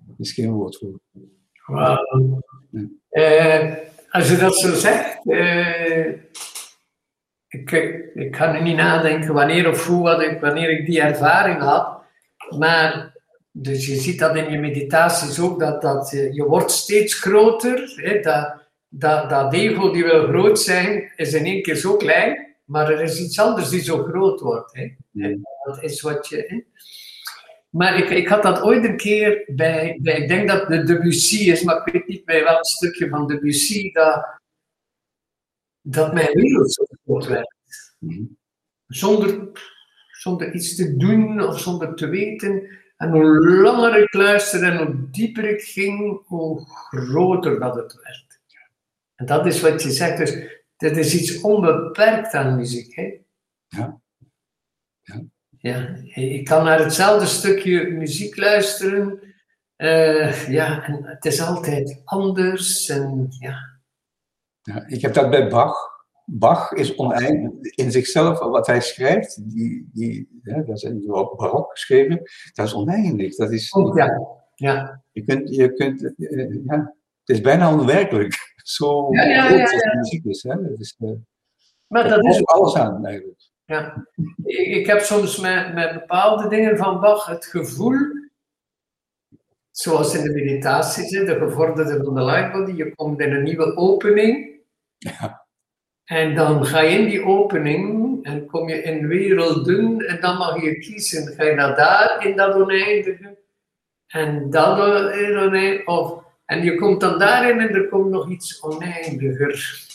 Er 0.08 0.16
is 0.18 0.32
geen 0.32 0.52
woord 0.52 0.78
voor. 0.78 1.00
Wow. 1.66 2.42
Uh, 3.12 3.76
als 4.18 4.30
je 4.30 4.38
dat 4.38 4.56
zo 4.58 4.74
zegt, 4.74 5.26
uh, 5.26 6.08
ik, 7.48 7.72
ik 8.14 8.32
kan 8.32 8.56
er 8.56 8.62
niet 8.62 8.76
nadenken 8.76 9.34
wanneer 9.34 9.70
of 9.70 9.88
hoe 9.88 10.04
wat 10.04 10.22
ik, 10.22 10.40
wanneer 10.40 10.70
ik 10.70 10.86
die 10.86 11.02
ervaring 11.02 11.62
had. 11.62 11.98
Maar 12.58 13.16
dus 13.52 13.88
je 13.88 13.96
ziet 13.96 14.20
dat 14.20 14.36
in 14.36 14.52
je 14.52 14.58
meditaties 14.58 15.40
ook, 15.40 15.60
dat, 15.60 15.82
dat 15.82 16.10
je 16.32 16.44
wordt 16.44 16.72
steeds 16.72 17.14
groter. 17.14 17.94
Hè, 17.96 18.20
dat, 18.20 18.68
dat, 18.88 19.30
dat 19.30 19.54
ego 19.54 19.92
die 19.92 20.04
wil 20.04 20.28
groot 20.28 20.60
zijn, 20.60 21.12
is 21.16 21.34
in 21.34 21.46
één 21.46 21.62
keer 21.62 21.76
zo 21.76 21.98
klein. 21.98 22.56
Maar 22.64 22.92
er 22.92 23.02
is 23.02 23.20
iets 23.20 23.40
anders 23.40 23.70
die 23.70 23.82
zo 23.82 24.04
groot 24.04 24.40
wordt. 24.40 24.76
Hè. 24.76 24.94
Dat 25.64 25.84
is 25.84 26.02
wat 26.02 26.28
je... 26.28 26.46
Hè. 26.48 26.64
Maar 27.70 27.98
ik, 27.98 28.10
ik 28.10 28.28
had 28.28 28.44
dat 28.44 28.62
ooit 28.62 28.84
een 28.84 28.98
keer 28.98 29.44
bij, 29.56 30.00
bij, 30.02 30.22
ik 30.22 30.28
denk 30.28 30.48
dat 30.48 30.68
de 30.68 30.84
Debussy 30.84 31.50
is, 31.50 31.64
maar 31.64 31.76
ik 31.86 31.94
weet 31.94 32.08
niet 32.08 32.26
bij 32.26 32.44
welk 32.44 32.66
stukje 32.66 33.10
van 33.10 33.28
Debussy, 33.28 33.92
dat, 33.92 34.40
dat 35.82 36.14
mijn 36.14 36.34
wereld 36.34 36.74
zo 36.74 36.84
groot 37.04 37.28
werd. 37.28 37.56
Zonder, 38.88 39.50
zonder 40.12 40.54
iets 40.54 40.76
te 40.76 40.98
doen 40.98 41.42
of 41.42 41.60
zonder 41.60 41.96
te 41.96 42.08
weten. 42.08 42.78
En 42.98 43.12
hoe 43.12 43.62
langer 43.62 44.02
ik 44.02 44.14
luisterde 44.14 44.66
en 44.66 44.78
hoe 44.78 45.10
dieper 45.10 45.50
ik 45.50 45.62
ging, 45.62 46.22
hoe 46.26 46.66
groter 46.66 47.60
dat 47.60 47.76
het 47.76 47.94
werd. 47.94 48.40
En 49.16 49.26
dat 49.26 49.46
is 49.46 49.62
wat 49.62 49.84
je 49.84 49.92
zegt. 49.92 50.18
Dus 50.18 50.62
dit 50.78 50.98
is 50.98 51.16
iets 51.16 51.42
onbeperkt 51.42 52.34
aan 52.34 52.56
muziek. 52.56 52.96
Hè? 52.96 53.18
Ja. 53.68 54.02
Ja. 55.60 55.96
Ik 56.14 56.46
kan 56.46 56.64
naar 56.64 56.80
hetzelfde 56.80 57.26
stukje 57.26 57.88
muziek 57.88 58.38
luisteren. 58.38 59.20
Uh, 59.78 60.50
ja, 60.50 60.84
en 60.84 61.04
het 61.04 61.26
is 61.26 61.42
altijd 61.42 62.02
anders. 62.04 62.90
En, 62.90 63.28
ja. 63.40 63.80
ja. 64.62 64.88
ik 64.88 65.02
heb 65.02 65.14
dat 65.14 65.30
bij 65.30 65.50
Bach. 65.50 65.96
Bach 66.26 66.72
is 66.72 66.96
oneindig 66.96 67.76
in 67.76 67.92
zichzelf, 67.92 68.40
wat 68.40 68.68
hij 68.68 68.82
schrijft, 68.82 69.54
die, 69.54 69.90
die, 69.94 70.40
ja, 70.44 70.62
dat 70.62 70.76
is 70.76 70.84
in 70.84 71.06
barok 71.06 71.72
geschreven, 71.72 72.22
dat 72.54 72.66
is 72.66 72.74
oneindig. 72.74 73.36
Dat 73.36 73.52
is, 73.52 73.72
oh, 73.72 73.96
ja. 73.98 74.20
ja. 74.56 75.02
Je 75.12 75.24
kunt, 75.24 75.56
je 75.56 75.74
kunt, 75.74 76.02
uh, 76.18 76.66
ja, 76.66 76.96
het 77.26 77.36
is 77.36 77.42
bijna 77.42 77.74
onwerkelijk. 77.74 78.56
Zo 78.64 79.14
ja, 79.14 79.24
ja, 79.24 79.50
ja, 79.50 79.58
ja, 79.58 79.96
muziek 79.96 80.26
is. 80.26 80.44
Hè? 80.44 80.62
Dat 80.70 80.80
is 80.80 80.96
uh, 81.00 81.12
maar 81.88 82.10
dat 82.10 82.26
is 82.26 82.46
alles 82.46 82.76
aan 82.76 83.06
eigenlijk. 83.06 83.47
Ja, 83.68 84.08
ik, 84.46 84.86
heb 84.86 85.00
soms 85.00 85.40
met, 85.40 85.74
met 85.74 85.94
bepaalde 85.94 86.48
dingen 86.48 86.78
van 86.78 87.00
Bach 87.00 87.26
het 87.26 87.46
gevoel, 87.46 87.98
zoals 89.72 90.16
in 90.16 90.24
de 90.24 90.34
meditaties, 90.34 91.10
de 91.10 91.38
gevorderde 91.40 92.04
van 92.04 92.14
de 92.14 92.24
lightbody, 92.24 92.72
je 92.72 92.96
komt 92.96 93.20
in 93.20 93.34
een 93.34 93.44
nieuwe 93.44 93.76
opening. 93.76 94.62
Ja. 94.98 95.46
En 96.04 96.36
dan 96.36 96.66
ga 96.66 96.80
je 96.80 96.98
in 96.98 97.10
die 97.10 97.26
opening 97.26 98.26
en 98.26 98.46
kom 98.46 98.70
je 98.70 98.82
in 98.82 99.08
werelden 99.08 100.08
en 100.08 100.22
dan 100.22 100.38
mag 100.38 100.62
je 100.62 100.80
kiezen. 100.80 101.36
Ga 101.36 101.44
je 101.44 101.54
naar 101.54 101.76
daar 101.76 102.26
in 102.26 102.36
dat 102.36 102.56
oneindige 102.56 103.38
en 104.08 104.34
in 104.34 105.38
oneindige, 105.38 105.86
of, 105.86 106.24
en 106.46 106.64
je 106.64 106.76
komt 106.76 107.02
dan 107.02 107.20
daarin 107.20 107.60
en 107.60 107.70
er 107.70 107.88
komt 107.88 108.10
nog 108.10 108.30
iets 108.30 108.64
oneindiger. 108.64 109.86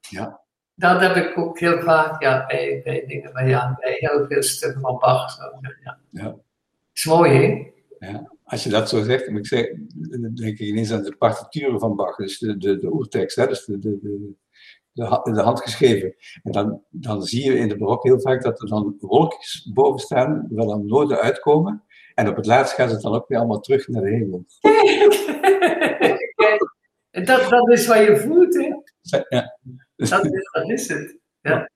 Ja 0.00 0.39
dat 0.80 1.00
heb 1.00 1.16
ik 1.16 1.38
ook 1.38 1.58
heel 1.58 1.80
vaak 1.80 2.22
ja, 2.22 2.46
bij, 2.46 2.80
bij 2.84 3.04
dingen, 3.06 3.32
bij, 3.32 3.48
ja, 3.48 3.76
bij 3.80 3.96
heel 3.98 4.26
veel 4.28 4.42
stukken 4.42 4.80
van 4.80 4.98
Bach. 4.98 5.30
Zo, 5.30 5.42
ja. 5.82 5.98
ja. 6.10 6.36
is 6.92 7.04
mooi, 7.04 7.30
hè? 7.30 7.70
Ja. 8.08 8.32
Als 8.44 8.64
je 8.64 8.70
dat 8.70 8.88
zo 8.88 9.02
zegt, 9.02 9.26
dan 9.26 10.34
denk 10.34 10.58
ik 10.58 10.60
ineens 10.60 10.92
aan 10.92 11.02
de 11.02 11.16
partituren 11.16 11.80
van 11.80 11.96
Bach, 11.96 12.16
dus 12.16 12.38
de, 12.38 12.56
de, 12.56 12.78
de 12.78 12.92
oertekst, 12.92 13.36
hè, 13.36 13.46
dus 13.46 13.64
de, 13.64 13.78
de, 13.78 13.98
de, 14.02 14.34
de, 15.32 15.40
handgeschreven. 15.40 16.14
En 16.42 16.52
dan, 16.52 16.82
dan 16.90 17.22
zie 17.22 17.44
je 17.44 17.58
in 17.58 17.68
de 17.68 17.76
barok 17.76 18.02
heel 18.02 18.20
vaak 18.20 18.42
dat 18.42 18.62
er 18.62 18.68
dan 18.68 18.96
wolkjes 19.00 19.70
boven 19.74 20.00
staan, 20.00 20.46
waar 20.50 20.66
dan 20.66 20.86
noten 20.86 21.20
uitkomen. 21.20 21.84
En 22.14 22.28
op 22.28 22.36
het 22.36 22.46
laatst 22.46 22.74
gaat 22.74 22.90
het 22.90 23.02
dan 23.02 23.14
ook 23.14 23.28
weer 23.28 23.38
allemaal 23.38 23.60
terug 23.60 23.88
naar 23.88 24.02
de 24.02 24.10
hemel. 24.10 24.44
dat, 27.26 27.50
dat 27.50 27.70
is 27.70 27.86
wat 27.86 27.98
je 27.98 28.16
voelt, 28.16 28.54
hè? 28.54 28.74
Ja. 29.28 29.58
Dat 30.08 30.24
is, 30.24 30.50
dat 30.52 30.70
is 30.70 30.88
het. 30.88 31.16
Ja. 31.40 31.70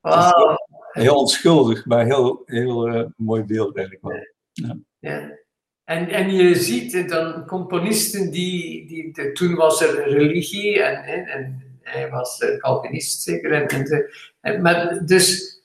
Wow. 0.00 0.56
Heel 0.90 1.14
onschuldig, 1.14 1.86
maar 1.86 2.04
heel, 2.04 2.42
heel 2.44 2.88
uh, 2.88 3.04
mooi 3.16 3.42
beeld 3.42 3.76
eigenlijk 3.76 4.06
wel. 4.06 4.26
Ja. 4.52 4.78
ja. 4.98 5.38
En, 5.84 6.08
en 6.08 6.30
je 6.30 6.54
ziet 6.54 7.08
dan 7.08 7.46
componisten 7.46 8.30
die, 8.30 8.86
die 8.86 9.12
de, 9.12 9.32
toen 9.32 9.54
was 9.54 9.82
er 9.82 10.08
religie 10.08 10.82
en, 10.82 11.04
en, 11.04 11.26
en 11.26 11.62
hij 11.82 12.10
was 12.10 12.44
Calvinist 12.58 13.22
zeker. 13.22 13.52
En, 13.52 14.10
en, 14.40 14.62
maar 14.62 15.06
dus 15.06 15.56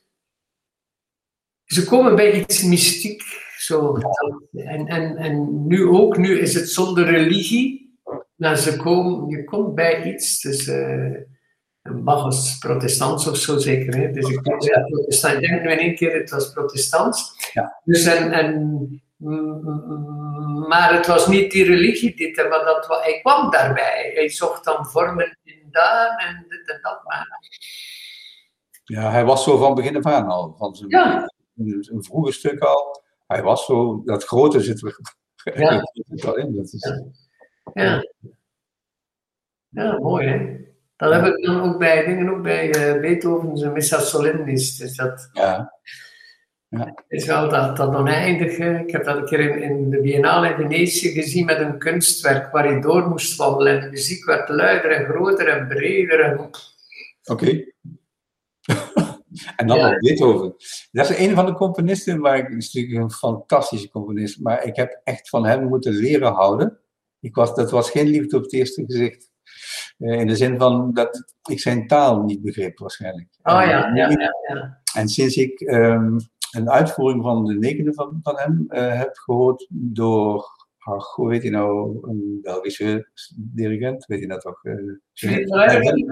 ze 1.65 1.83
komen 1.83 2.15
bij 2.15 2.39
iets 2.39 2.63
mystiek. 2.63 3.23
Zo. 3.57 3.97
En, 4.51 4.87
en, 4.87 5.17
en 5.17 5.67
nu 5.67 5.87
ook, 5.87 6.17
nu 6.17 6.39
is 6.39 6.53
het 6.53 6.69
zonder 6.69 7.05
religie. 7.05 7.95
Maar 8.35 8.57
ze 8.57 8.75
komen, 8.77 9.29
je 9.29 9.43
komt 9.43 9.75
bij 9.75 10.13
iets. 10.13 10.41
Dus, 10.41 10.67
uh, 10.67 11.15
Bach 11.81 12.23
was 12.23 12.57
protestants 12.57 13.27
of 13.27 13.37
zo 13.37 13.57
zeker. 13.57 13.95
Hè? 13.95 14.11
Dus 14.11 14.29
ik 14.29 14.43
denk, 14.43 14.61
ja, 14.61 14.81
protestant. 14.81 15.33
ik 15.33 15.49
denk 15.49 15.61
nu 15.61 15.71
in 15.71 15.77
één 15.77 15.95
keer, 15.95 16.13
het 16.13 16.29
was 16.29 16.51
protestants. 16.51 17.49
Ja. 17.53 17.79
Dus 17.83 18.05
en, 18.05 18.31
en, 18.31 19.01
maar 20.67 20.93
het 20.93 21.07
was 21.07 21.27
niet 21.27 21.51
die 21.51 21.65
religie 21.65 22.15
dit, 22.15 22.35
maar 22.35 22.63
dat, 22.65 22.87
hij 23.03 23.19
kwam 23.21 23.51
daarbij. 23.51 24.11
Hij 24.13 24.29
zocht 24.29 24.63
dan 24.63 24.85
vormen 24.85 25.37
in 25.43 25.67
daar 25.71 26.15
en 26.17 26.45
dit 26.47 26.69
en 26.69 26.79
dat. 26.81 27.01
Maar... 27.03 27.27
Ja, 28.83 29.11
hij 29.11 29.25
was 29.25 29.43
zo 29.43 29.57
van 29.57 29.75
begin 29.75 29.97
af 29.97 30.05
aan 30.05 30.27
al. 30.27 30.55
Van 30.57 30.75
zijn, 30.75 30.89
ja. 30.89 31.33
een 31.55 32.03
vroege 32.03 32.31
stuk 32.31 32.59
al. 32.59 33.03
Hij 33.27 33.43
was 33.43 33.65
zo, 33.65 34.01
dat 34.05 34.23
grote 34.23 34.59
zit 34.59 34.83
er 34.83 34.97
ja. 35.43 35.81
in. 36.43 36.55
Dat 36.55 36.73
is, 36.73 36.87
ja. 37.73 37.83
ja. 37.83 38.03
ja, 39.69 39.99
mooi 39.99 40.27
hè. 40.27 40.69
Dat 41.09 41.13
heb 41.13 41.25
ik 41.25 41.45
dan 41.45 41.61
ook 41.61 41.77
bij 41.77 42.05
dingen, 42.05 42.29
ook 42.29 42.41
bij 42.41 42.67
uh, 42.67 43.01
Beethoven's 43.01 43.63
Missa 43.63 43.99
Solemnis. 43.99 44.77
Dus 44.77 44.95
dat 44.95 45.29
ja. 45.33 45.73
Ja. 46.67 47.03
is 47.07 47.25
wel 47.25 47.49
dat, 47.49 47.77
dat 47.77 47.95
oneindige. 47.95 48.83
Ik 48.85 48.91
heb 48.91 49.03
dat 49.03 49.17
een 49.17 49.25
keer 49.25 49.39
in, 49.39 49.61
in 49.61 49.89
de 49.89 50.01
Biennale 50.01 50.49
in 50.49 50.55
Venetië 50.55 51.09
gezien 51.09 51.45
met 51.45 51.59
een 51.59 51.77
kunstwerk 51.77 52.51
waar 52.51 52.73
je 52.73 52.81
door 52.81 53.07
moest 53.07 53.35
wandelen. 53.35 53.73
En 53.73 53.81
de 53.81 53.89
muziek 53.89 54.25
werd 54.25 54.49
luider 54.49 54.91
en 54.91 55.05
groter 55.05 55.47
en 55.47 55.67
breder. 55.67 56.19
En... 56.19 56.49
Oké. 57.23 57.45
en 59.55 59.67
dan 59.67 59.77
ja. 59.77 59.97
Beethoven. 59.97 60.55
Dat 60.91 61.09
is 61.09 61.17
een 61.17 61.35
van 61.35 61.45
de 61.45 61.53
componisten, 61.53 62.19
waar 62.19 62.37
ik, 62.37 62.49
is 62.49 62.73
natuurlijk 62.73 63.03
een 63.03 63.11
fantastische 63.11 63.89
componist, 63.89 64.39
maar 64.39 64.63
ik 64.63 64.75
heb 64.75 65.01
echt 65.03 65.29
van 65.29 65.45
hem 65.45 65.67
moeten 65.67 65.93
leren 65.93 66.33
houden. 66.33 66.79
Ik 67.19 67.35
was, 67.35 67.55
dat 67.55 67.71
was 67.71 67.89
geen 67.89 68.07
liefde 68.07 68.37
op 68.37 68.43
het 68.43 68.53
eerste 68.53 68.83
gezicht. 68.85 69.30
Eh, 69.97 70.19
in 70.19 70.27
de 70.27 70.35
zin 70.35 70.59
van 70.59 70.93
dat 70.93 71.33
ik 71.49 71.59
zijn 71.59 71.87
taal 71.87 72.23
niet 72.23 72.41
begreep 72.41 72.79
waarschijnlijk. 72.79 73.27
Oh 73.43 73.53
ja, 73.53 73.65
ja, 73.65 74.09
ja. 74.09 74.33
ja. 74.47 74.81
En 74.93 75.07
sinds 75.07 75.35
ik 75.35 75.59
um, 75.59 76.17
een 76.51 76.69
uitvoering 76.69 77.23
van 77.23 77.45
de 77.45 77.53
negende 77.53 77.93
van, 77.93 78.19
van 78.23 78.37
hem 78.37 78.65
uh, 78.69 78.97
heb 78.97 79.15
gehoord 79.17 79.67
door, 79.69 80.45
ach, 80.77 81.15
hoe 81.15 81.29
weet 81.29 81.43
je 81.43 81.49
nou, 81.49 81.97
een 82.09 82.39
Belgische 82.41 83.09
dirigent, 83.35 84.05
weet 84.05 84.19
je 84.19 84.27
dat 84.27 84.41
toch? 84.41 84.63
Uh, 84.63 84.97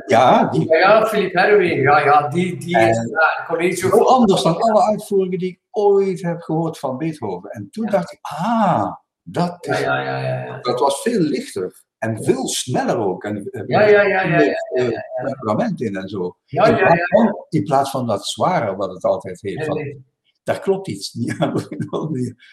ja, 0.07 0.45
die. 0.45 0.67
Ja, 0.67 0.77
ja, 0.77 1.05
Philip 1.05 1.33
ja, 1.33 1.99
ja, 1.99 2.27
die, 2.27 2.57
die 2.57 2.77
is 2.77 3.09
ja, 3.09 3.45
college. 3.47 3.87
Heel 3.87 4.09
anders 4.09 4.43
dan 4.43 4.61
alle 4.61 4.83
uitvoeringen 4.83 5.39
die 5.39 5.49
ik 5.49 5.59
ooit 5.71 6.21
heb 6.21 6.41
gehoord 6.41 6.79
van 6.79 6.97
Beethoven. 6.97 7.49
En 7.49 7.67
toen 7.71 7.85
dacht 7.85 8.11
ik, 8.11 8.19
ah, 8.21 8.95
dat, 9.21 9.67
is, 9.67 9.79
ja, 9.79 10.01
ja, 10.01 10.17
ja, 10.17 10.45
ja, 10.45 10.59
dat 10.61 10.79
was 10.79 11.01
veel 11.01 11.21
lichter. 11.21 11.87
En 11.99 12.23
veel 12.23 12.47
sneller 12.47 12.97
ook. 12.97 13.23
En, 13.23 13.49
ja, 13.67 13.81
ja, 13.81 14.01
ja. 14.01 14.23
ja, 14.23 14.41
ja, 14.73 15.03
temperament 15.23 15.81
in 15.81 15.95
en 15.95 16.09
zo. 16.09 16.37
Ja, 16.45 16.67
ja, 16.67 16.77
ja, 16.77 17.45
In 17.49 17.63
plaats 17.63 17.91
van 17.91 18.07
dat 18.07 18.27
zware 18.27 18.75
wat 18.75 18.93
het 18.93 19.03
altijd 19.03 19.41
heeft. 19.41 19.65
Van, 19.65 20.03
daar 20.43 20.59
klopt 20.59 20.87
iets 20.87 21.13
niet 21.13 21.35
aan. 21.39 21.53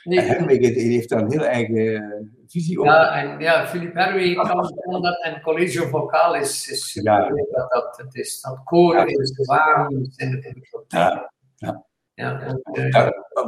nee. 0.05 0.73
Heeft 0.73 1.09
daar 1.09 1.21
een 1.21 1.31
heel 1.31 1.45
eigen 1.45 2.35
visie 2.47 2.79
op. 2.79 2.85
Ja, 2.85 3.23
en 3.23 3.41
ja, 3.41 3.67
Philip 3.67 3.95
Herweg 3.95 4.35
kan, 4.35 5.03
dat 5.03 5.23
en 5.23 5.41
Collegio 5.41 5.87
Vocaal 5.87 6.35
is, 6.35 6.69
is 6.69 7.01
ja. 7.03 7.29
dat, 7.29 7.71
dat, 7.71 7.97
het 7.97 8.15
is 8.15 8.41
dat 8.41 8.61
koor 8.65 9.07
is 9.07 9.31
de 9.31 10.13
in 10.17 10.31
de 10.31 10.85
Ja, 10.89 11.33
ja. 11.57 11.85
Ja, 12.15 12.41
en, 12.41 12.63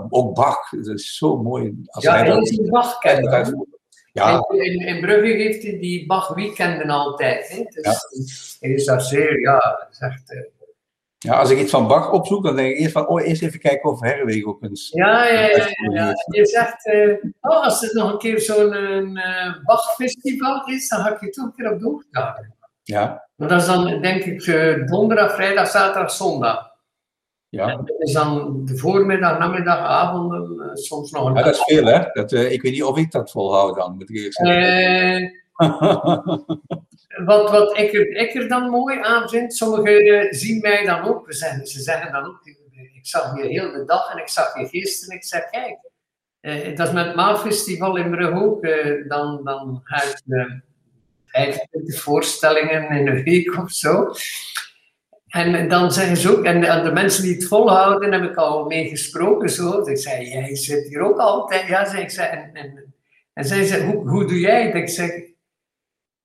ook 0.08 0.34
Bach, 0.34 0.70
dat 0.70 0.86
is 0.86 1.16
zo 1.16 1.42
mooi. 1.42 1.82
Als 1.86 2.04
ja, 2.04 2.16
hij, 2.16 2.30
hij 2.30 2.38
is 2.38 2.58
een 2.58 2.70
Bach-kenner. 2.70 3.54
Ja. 4.18 4.44
In, 4.48 4.86
in 4.86 5.00
Brugge 5.00 5.26
heeft 5.26 5.62
hij 5.62 5.78
die 5.78 6.06
Bach-weekenden 6.06 6.90
altijd. 6.90 7.48
Hè? 7.48 7.64
Dus 7.64 8.56
ja. 8.60 8.68
Is 8.68 8.84
daar 8.84 9.00
zeer, 9.00 9.40
ja, 9.40 9.88
zegt. 9.90 10.32
Uh, 10.32 10.40
ja, 11.18 11.38
als 11.38 11.50
ik 11.50 11.58
iets 11.58 11.70
van 11.70 11.86
Bach 11.86 12.10
opzoek, 12.10 12.44
dan 12.44 12.56
denk 12.56 12.70
ik 12.70 12.78
eerst 12.78 12.92
van, 12.92 13.06
oh, 13.06 13.26
eerst 13.26 13.42
even 13.42 13.60
kijken 13.60 13.90
of 13.90 14.00
Herweg 14.00 14.44
ook 14.44 14.62
eens... 14.62 14.90
Ja, 14.94 15.26
ja, 15.26 15.40
ja. 15.40 15.66
ja, 15.92 16.14
Je 16.30 16.46
zegt, 16.46 16.86
uh, 16.86 17.14
oh, 17.40 17.64
als 17.64 17.82
er 17.82 17.94
nog 17.94 18.12
een 18.12 18.18
keer 18.18 18.40
zo'n 18.40 19.16
uh, 19.16 19.64
Bach-festival 19.64 20.66
is, 20.66 20.88
dan 20.88 21.00
ga 21.00 21.14
ik 21.14 21.20
je 21.20 21.30
toch 21.30 21.44
een 21.44 21.54
keer 21.56 21.72
op 21.72 21.82
hoogte 21.82 22.44
Ja. 22.82 23.28
Maar 23.36 23.48
dat 23.48 23.60
is 23.60 23.66
dan, 23.66 24.00
denk 24.00 24.24
ik, 24.24 24.44
donderdag, 24.88 25.34
vrijdag, 25.34 25.68
zaterdag, 25.68 26.10
zondag. 26.10 26.67
Ja. 27.50 27.76
dat 27.76 28.00
is 28.00 28.12
dan 28.12 28.60
de 28.64 28.76
voormiddag, 28.76 29.38
namiddag, 29.38 29.78
avonden, 29.78 30.66
uh, 30.66 30.74
soms 30.74 31.10
nog 31.10 31.26
een 31.26 31.34
Ja, 31.34 31.42
dat 31.42 31.54
is 31.54 31.62
veel, 31.62 31.84
hè? 31.84 32.04
Dat, 32.12 32.32
uh, 32.32 32.52
ik 32.52 32.62
weet 32.62 32.72
niet 32.72 32.82
of 32.82 32.98
ik 32.98 33.10
dat 33.10 33.30
volhoud 33.30 33.76
dan, 33.76 33.94
moet 33.94 34.10
ik 34.10 34.16
eerlijk 34.16 34.34
zeggen. 34.34 35.32
wat 37.30 37.50
wat 37.50 37.78
ik, 37.78 37.92
er, 37.92 38.08
ik 38.08 38.34
er 38.34 38.48
dan 38.48 38.70
mooi 38.70 38.98
aan 39.02 39.28
vind, 39.28 39.54
sommigen 39.54 40.34
zien 40.34 40.60
mij 40.60 40.84
dan 40.84 41.02
ook, 41.02 41.26
we 41.26 41.34
zeggen, 41.34 41.66
ze 41.66 41.80
zeggen 41.80 42.12
dan 42.12 42.26
ook, 42.26 42.40
ik 42.94 43.06
zag 43.06 43.36
je 43.36 43.46
heel 43.46 43.72
de 43.72 43.84
dag 43.84 44.12
en 44.12 44.18
ik 44.18 44.28
zag 44.28 44.58
je 44.58 44.68
gisteren 44.68 45.10
en 45.10 45.16
ik 45.16 45.24
zeg, 45.24 45.50
kijk, 45.50 45.78
uh, 46.40 46.76
dat 46.76 46.86
is 46.86 46.92
met 46.92 47.06
het 47.06 47.14
Maafestival 47.14 47.96
in 47.96 48.10
Brugge 48.10 48.44
ook, 48.44 48.62
dan, 49.08 49.40
dan 49.44 49.80
ga 49.84 50.02
ik 50.02 50.20
25 51.26 52.00
voorstellingen 52.00 52.90
in 52.90 53.08
een 53.08 53.22
week 53.22 53.56
of 53.56 53.70
zo. 53.70 54.12
En 55.28 55.68
dan 55.68 55.92
zeggen 55.92 56.16
ze 56.16 56.36
ook, 56.36 56.44
en 56.44 56.84
de, 56.84 56.90
mensen 56.92 57.22
die 57.22 57.34
het 57.34 57.46
volhouden, 57.46 58.12
heb 58.12 58.30
ik 58.30 58.36
al 58.36 58.64
mee 58.64 58.88
gesproken. 58.88 59.50
Zo. 59.50 59.78
Dus 59.78 59.88
ik 59.88 59.98
zei, 59.98 60.28
jij 60.28 60.56
zit 60.56 60.88
hier 60.88 61.00
ook 61.00 61.18
altijd. 61.18 61.66
Ja, 61.66 61.84
zei 61.84 62.02
ik. 62.02 62.10
Zei, 62.10 62.28
en, 62.28 62.54
en, 62.54 62.94
en 63.32 63.44
zij 63.44 63.64
zei, 63.64 63.84
hoe, 63.84 64.08
hoe 64.08 64.26
doe 64.26 64.40
jij 64.40 64.66
het? 64.66 64.74
Ik 64.74 64.88
zeg, 64.88 65.10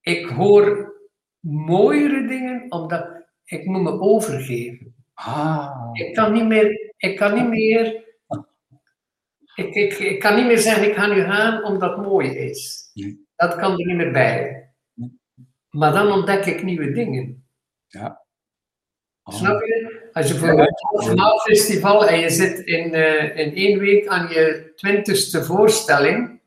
ik 0.00 0.26
hoor 0.26 0.92
mooiere 1.40 2.26
dingen, 2.26 2.66
omdat 2.68 3.24
ik 3.44 3.64
moet 3.64 3.82
me 3.82 4.00
overgeven. 4.00 4.94
Ah. 5.14 5.90
Ik 5.92 6.14
kan 6.14 6.32
niet 6.32 6.46
meer, 6.46 6.92
ik 6.96 7.16
kan 7.16 7.34
niet 7.34 7.48
meer, 7.48 8.04
ik, 9.54 9.74
ik, 9.74 9.92
ik 9.98 10.20
kan 10.20 10.36
niet 10.36 10.46
meer 10.46 10.58
zeggen, 10.58 10.88
ik 10.88 10.94
ga 10.94 11.06
nu 11.06 11.22
gaan 11.22 11.64
omdat 11.64 11.96
het 11.96 12.06
mooi 12.06 12.28
is. 12.28 12.90
Dat 13.36 13.56
kan 13.56 13.70
er 13.70 13.86
niet 13.86 13.96
meer 13.96 14.12
bij. 14.12 14.68
Maar 15.70 15.92
dan 15.92 16.12
ontdek 16.12 16.44
ik 16.44 16.62
nieuwe 16.62 16.92
dingen. 16.92 17.46
Ja. 17.86 18.23
Snap 19.24 19.60
je? 19.60 20.08
Als 20.12 20.28
je 20.28 20.34
bijvoorbeeld 20.34 21.18
een 21.18 21.40
festival 21.40 22.06
en 22.06 22.18
je 22.18 22.30
zit 22.30 22.58
in, 22.58 22.94
uh, 22.94 23.36
in 23.36 23.54
één 23.54 23.78
week 23.78 24.06
aan 24.06 24.28
je 24.28 24.72
twintigste 24.76 25.44
voorstelling, 25.44 26.40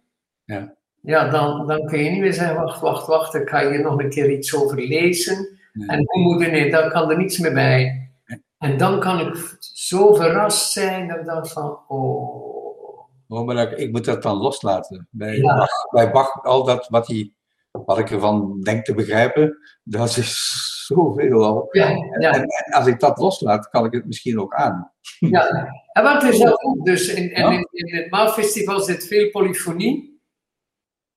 ja. 0.46 0.76
Ja, 1.02 1.30
dan, 1.30 1.68
dan 1.68 1.86
kun 1.86 2.04
je 2.04 2.10
niet 2.10 2.20
meer 2.20 2.34
zeggen, 2.34 2.56
wacht, 2.56 2.80
wacht, 2.80 3.08
wacht, 3.08 3.34
ik 3.34 3.50
ga 3.50 3.70
hier 3.70 3.82
nog 3.82 4.00
een 4.00 4.10
keer 4.10 4.32
iets 4.32 4.56
over 4.56 4.82
lezen. 4.82 5.60
En 5.88 6.04
hoe 6.06 6.24
moet 6.24 6.38
nee, 6.38 6.72
dan 6.72 6.90
kan 6.90 7.10
er 7.10 7.18
niets 7.18 7.38
meer 7.38 7.54
bij. 7.54 8.12
En 8.58 8.78
dan 8.78 9.00
kan 9.00 9.20
ik 9.20 9.58
zo 9.60 10.14
verrast 10.14 10.72
zijn 10.72 11.08
dat 11.08 11.18
ik 11.18 11.26
dacht 11.26 11.52
van, 11.52 11.80
oh. 11.88 13.08
oh 13.28 13.46
maar 13.46 13.74
ik 13.74 13.92
moet 13.92 14.06
dat 14.06 14.24
dan 14.24 14.38
loslaten. 14.38 15.08
Bij, 15.12 15.42
Bach, 15.42 15.90
bij 15.92 16.12
Bach, 16.12 16.44
al 16.44 16.64
dat 16.64 16.88
wat, 16.88 17.08
hij, 17.08 17.34
wat 17.72 17.98
ik 17.98 18.12
ervan 18.12 18.62
denk 18.62 18.86
te 18.86 18.94
begrijpen, 18.94 19.58
dat 19.84 20.18
is 20.18 20.67
zoveel 20.88 21.46
al. 21.46 21.68
Ja, 21.72 21.90
ja. 22.20 22.32
En, 22.32 22.74
als 22.74 22.88
ik 22.88 23.00
dat 23.00 23.18
loslaat, 23.18 23.70
kan 23.70 23.86
ik 23.86 23.94
het 23.94 24.06
misschien 24.06 24.40
ook 24.40 24.54
aan. 24.54 24.92
Ja, 25.20 25.70
en 25.92 26.04
wat 26.04 26.24
is 26.24 26.40
dat 26.40 26.64
ook? 26.64 26.86
Dus 26.86 27.08
in, 27.14 27.32
in, 27.32 27.68
in 27.72 27.96
het 27.96 28.10
Maafestival 28.10 28.80
zit 28.80 29.08
veel 29.08 29.30
polyfonie. 29.30 30.22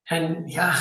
En 0.02 0.42
ja, 0.46 0.74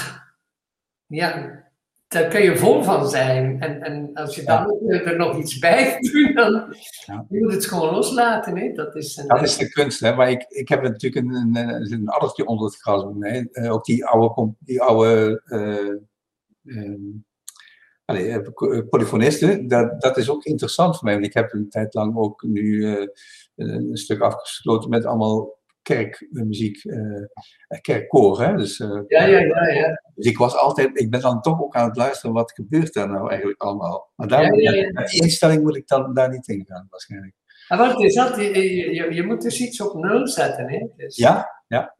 ja, 1.06 1.64
daar 2.08 2.28
kun 2.28 2.42
je 2.42 2.58
vol 2.58 2.84
van 2.84 3.10
zijn. 3.10 3.62
En, 3.62 3.82
en 3.82 4.14
als 4.14 4.36
je 4.36 4.44
dan 4.44 4.90
er 4.90 5.18
nog 5.18 5.38
iets 5.38 5.60
bij 5.60 5.98
doet, 6.00 6.36
dan 6.36 6.76
ja. 7.06 7.26
je 7.30 7.40
moet 7.40 7.54
het 7.54 7.66
gewoon 7.66 7.94
loslaten. 7.94 8.58
Hè? 8.58 8.72
Dat, 8.72 8.96
is 8.96 9.18
een, 9.18 9.28
dat 9.28 9.42
is 9.42 9.58
de 9.58 9.70
kunst. 9.70 10.00
Hè? 10.00 10.16
Maar 10.16 10.32
ik, 10.32 10.46
ik 10.50 10.70
heb 10.70 10.82
natuurlijk 10.82 11.26
een, 11.26 11.36
een, 11.36 11.92
een 11.92 12.10
addertje 12.10 12.46
onder 12.46 12.66
het 12.66 12.82
gras 12.82 13.06
mij. 13.14 13.48
Uh, 13.52 13.74
ook 13.74 13.86
die 13.86 14.06
oude, 14.06 14.54
die 14.60 14.82
oude 14.82 15.42
uh, 15.46 16.76
um, 16.76 17.26
Allee, 18.10 18.42
polyfonisten, 18.90 19.68
dat, 19.68 20.02
dat 20.02 20.18
is 20.18 20.30
ook 20.30 20.44
interessant 20.44 20.96
voor 20.96 21.04
mij. 21.04 21.14
Want 21.14 21.26
ik 21.26 21.34
heb 21.34 21.54
een 21.54 21.70
tijd 21.70 21.94
lang 21.94 22.18
ook 22.18 22.44
nu 22.44 22.64
uh, 22.64 23.08
een 23.56 23.98
stuk 23.98 24.22
afgesloten 24.22 24.90
met 24.90 25.06
allemaal 25.06 25.58
kerkmuziek, 25.82 26.84
uh, 26.84 27.26
kerkkoor. 27.82 28.42
Hè? 28.42 28.56
Dus, 28.56 28.80
uh, 28.80 29.02
ja, 29.08 29.24
ja, 29.26 29.40
ja, 29.40 29.68
ja. 29.68 30.02
Dus 30.16 30.26
ik 30.26 30.38
was 30.38 30.56
altijd, 30.56 30.90
ik 30.94 31.10
ben 31.10 31.22
dan 31.22 31.42
toch 31.42 31.62
ook 31.62 31.76
aan 31.76 31.88
het 31.88 31.98
luisteren, 31.98 32.36
wat 32.36 32.52
gebeurt 32.52 32.94
daar 32.94 33.10
nou 33.10 33.30
eigenlijk 33.30 33.62
allemaal? 33.62 34.12
Maar 34.16 34.28
daar, 34.28 34.56
ja, 34.56 34.72
ja, 34.72 34.92
met 34.92 35.10
die 35.10 35.22
instelling 35.22 35.64
moet 35.64 35.76
ik 35.76 35.88
dan 35.88 36.14
daar 36.14 36.30
niet 36.30 36.48
in 36.48 36.66
gaan, 36.68 36.88
waarschijnlijk. 36.90 37.34
En 37.68 37.78
wat 37.78 38.02
is 38.02 38.14
dat? 38.14 38.36
Je, 38.36 38.94
je, 38.94 39.14
je 39.14 39.24
moet 39.24 39.42
dus 39.42 39.60
iets 39.62 39.82
op 39.82 39.94
nul 39.94 40.28
zetten, 40.28 40.70
hè? 40.70 40.88
Dus... 40.96 41.16
Ja, 41.16 41.64
ja, 41.68 41.96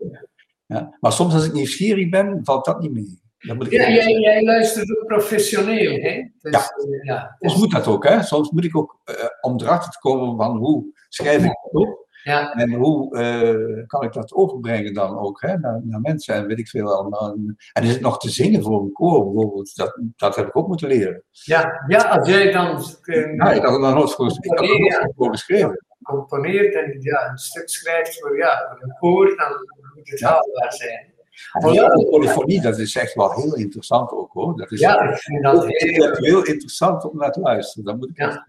ja. 0.66 0.98
Maar 1.00 1.12
soms 1.12 1.34
als 1.34 1.46
ik 1.46 1.54
nieuwsgierig 1.54 2.10
ben, 2.10 2.40
valt 2.44 2.66
dat 2.66 2.80
niet 2.80 2.94
mee. 2.94 3.28
Moet 3.40 3.72
ja, 3.72 3.90
jij, 3.90 4.12
jij, 4.12 4.44
luistert 4.44 4.98
ook 4.98 5.08
professioneel, 5.08 6.02
hè? 6.02 6.30
Dus, 6.40 6.54
ja. 6.54 6.70
ja. 7.02 7.36
Soms 7.40 7.60
moet 7.60 7.72
dat 7.72 7.88
ook, 7.88 8.08
hè? 8.08 8.24
Soms 8.24 8.52
moet 8.52 8.64
ik 8.66 8.78
ook, 8.78 9.00
uh, 9.06 9.16
om 9.42 9.60
erachter 9.62 9.92
te 9.92 10.00
komen 10.00 10.38
van 10.38 10.58
hoe 10.58 10.86
schrijf 11.10 11.44
ik 11.44 11.60
het 11.62 11.74
op. 11.74 12.08
Ja. 12.24 12.54
En 12.54 12.74
hoe 12.74 13.18
uh, 13.18 13.88
kan 13.88 14.04
ik 14.04 14.14
dat 14.14 14.34
overbrengen 14.34 14.94
dan 14.94 15.18
ook 15.18 15.42
hè, 15.42 15.58
naar, 15.58 15.82
naar, 15.84 16.02
mensen 16.02 16.36
en 16.36 16.48
weet 16.48 16.60
ik 16.60 16.68
veel 16.68 16.96
allemaal. 16.96 17.38
En 17.74 17.84
is 17.84 17.92
het 17.92 18.02
nog 18.02 18.20
te 18.20 18.30
zingen 18.30 18.64
voor 18.64 18.82
een 18.82 18.92
koor 18.92 19.24
bijvoorbeeld? 19.24 19.76
Dat, 19.76 20.00
dat 20.16 20.36
heb 20.36 20.48
ik 20.48 20.56
ook 20.56 20.68
moeten 20.68 20.88
leren. 20.88 21.24
Ja, 21.32 21.84
ja 21.88 22.02
als 22.02 22.30
jij 22.30 22.52
dan... 22.52 22.84
Uh, 23.04 23.36
ja, 23.36 23.52
ik 23.52 23.64
had 23.64 23.74
er 23.74 23.80
nog 23.80 24.14
voor, 24.14 24.38
nooit 24.42 25.14
voor 25.16 25.32
geschreven. 25.32 25.86
Componeert 26.02 26.76
en 26.76 26.98
ja, 27.00 27.30
een 27.30 27.38
stuk 27.38 27.70
schrijft 27.70 28.20
voor, 28.20 28.38
ja, 28.38 28.68
voor 28.70 28.90
een 28.90 28.96
koor, 29.00 29.38
dan 29.38 29.52
moet 29.96 30.10
het 30.10 30.22
haalbaar 30.22 30.74
zijn. 30.74 31.14
De 31.52 32.08
polyfonie, 32.10 32.62
dat 32.62 32.80
is 32.80 32.96
echt 32.96 33.14
wel 33.14 33.34
heel 33.34 33.56
interessant 33.56 34.12
ook 34.12 34.32
hoor. 34.32 34.58
Dat 34.58 34.72
is 34.72 34.80
ja, 34.80 35.02
ik 35.02 35.18
vind 35.18 35.44
dat 35.44 35.66
heel, 35.68 36.16
heel 36.16 36.44
interessant 36.44 37.04
om 37.04 37.18
naar 37.18 37.32
te 37.32 37.40
luisteren. 37.40 37.86
Dat 37.86 37.98
moet 37.98 38.10
ik 38.10 38.18
ja. 38.18 38.48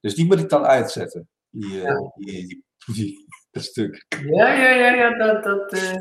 Dus 0.00 0.14
die 0.14 0.26
moet 0.26 0.40
ik 0.40 0.48
dan 0.48 0.64
uitzetten 0.64 1.28
die, 1.50 1.72
ja. 1.72 2.12
die, 2.14 2.46
die, 2.46 2.64
die, 2.94 3.26
dat 3.50 3.62
stuk. 3.62 4.06
Ja, 4.24 4.52
ja, 4.52 4.70
ja, 4.70 4.94
ja 4.94 5.16
dat, 5.16 5.44
dat, 5.44 5.72
uh, 5.72 5.94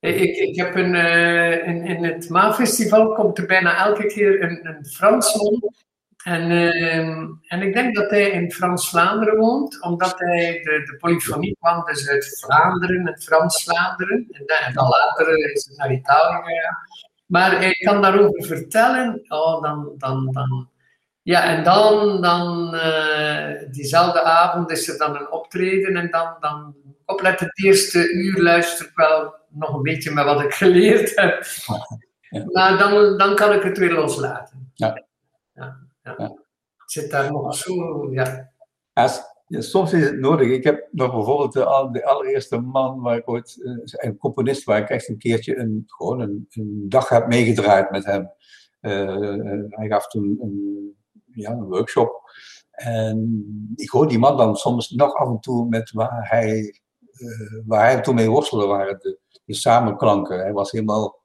ik, 0.00 0.36
ik 0.36 0.56
heb 0.56 0.74
een, 0.74 0.94
uh, 0.94 1.66
in, 1.66 1.84
in 1.84 2.04
het 2.04 2.28
Maafestival 2.28 3.12
komt 3.12 3.38
er 3.38 3.46
bijna 3.46 3.86
elke 3.86 4.06
keer 4.06 4.42
een, 4.42 4.66
een 4.66 4.86
Fransman. 4.86 5.72
En, 6.24 6.50
uh, 6.50 7.08
en 7.52 7.62
ik 7.62 7.74
denk 7.74 7.94
dat 7.94 8.10
hij 8.10 8.30
in 8.30 8.52
Frans-Vlaanderen 8.52 9.36
woont, 9.36 9.82
omdat 9.82 10.18
hij 10.18 10.60
de, 10.62 10.82
de 10.84 10.96
polyfonie 10.98 11.56
kwam 11.60 11.84
dus 11.84 12.08
uit 12.08 12.38
Vlaanderen, 12.40 13.06
het 13.06 13.24
Frans-Vlaanderen. 13.24 14.26
En, 14.30 14.46
en, 14.46 14.74
dan 14.74 14.88
later 14.88 15.38
is 15.52 15.66
het 15.68 15.78
naar 15.78 15.92
Italië 15.92 16.34
gegaan. 16.34 16.76
Maar 17.26 17.56
hij 17.56 17.72
kan 17.72 18.02
daarover 18.02 18.44
vertellen, 18.44 19.24
oh, 19.28 19.62
dan, 19.62 19.92
dan, 19.98 20.32
dan, 20.32 20.68
ja, 21.22 21.44
en 21.44 21.64
dan, 21.64 22.22
dan 22.22 22.74
uh, 22.74 23.70
diezelfde 23.70 24.22
avond 24.22 24.70
is 24.70 24.88
er 24.88 24.98
dan 24.98 25.16
een 25.16 25.30
optreden 25.30 25.96
en 25.96 26.10
dan, 26.10 26.36
dan 26.40 26.74
opletten, 27.04 27.46
het 27.46 27.64
eerste 27.64 28.12
uur 28.12 28.42
luister 28.42 28.86
ik 28.86 28.92
wel 28.94 29.34
nog 29.48 29.74
een 29.74 29.82
beetje 29.82 30.10
met 30.10 30.24
wat 30.24 30.42
ik 30.42 30.54
geleerd 30.54 31.12
heb. 31.14 31.46
Maar 32.52 32.78
dan, 32.78 33.18
dan 33.18 33.34
kan 33.34 33.52
ik 33.52 33.62
het 33.62 33.78
weer 33.78 33.92
loslaten. 33.92 34.70
Ja. 34.74 35.04
ja, 35.54 35.83
ja. 36.04 36.42
Het 36.76 36.92
zit 36.92 37.10
daar 37.10 37.32
nog 37.32 37.54
zo, 37.54 37.74
ja. 38.12 38.52
ja. 38.92 39.08
soms 39.48 39.92
is 39.92 40.04
het 40.04 40.18
nodig. 40.18 40.48
Ik 40.48 40.64
heb 40.64 40.88
nog 40.90 41.14
bijvoorbeeld 41.14 41.52
de, 41.52 41.88
de 41.92 42.04
allereerste 42.04 42.58
man 42.58 43.00
waar 43.00 43.16
ik 43.16 43.28
ooit, 43.28 43.62
eh, 43.62 44.08
een 44.08 44.16
componist 44.16 44.64
waar 44.64 44.78
ik 44.78 44.88
echt 44.88 45.08
een 45.08 45.18
keertje 45.18 45.56
een, 45.56 45.84
gewoon 45.86 46.20
een, 46.20 46.46
een 46.50 46.84
dag 46.88 47.08
heb 47.08 47.26
meegedraaid 47.26 47.90
met 47.90 48.04
hem. 48.04 48.30
Uh, 48.80 49.64
hij 49.68 49.88
gaf 49.88 50.06
toen 50.06 50.38
een 50.40 50.94
ja, 51.34 51.50
een 51.50 51.64
workshop. 51.64 52.30
En 52.70 53.44
ik 53.76 53.90
hoor 53.90 54.08
die 54.08 54.18
man 54.18 54.36
dan 54.36 54.56
soms 54.56 54.90
nog 54.90 55.14
af 55.14 55.28
en 55.28 55.40
toe 55.40 55.68
met 55.68 55.90
waar 55.90 56.28
hij, 56.30 56.80
uh, 57.18 57.62
waar 57.66 57.90
hij 57.90 58.00
toen 58.00 58.14
mee 58.14 58.30
worstelde 58.30 58.66
waren 58.66 58.98
de, 58.98 59.18
de 59.44 59.54
samenklanken. 59.54 60.38
Hij 60.38 60.52
was 60.52 60.70
helemaal 60.70 61.22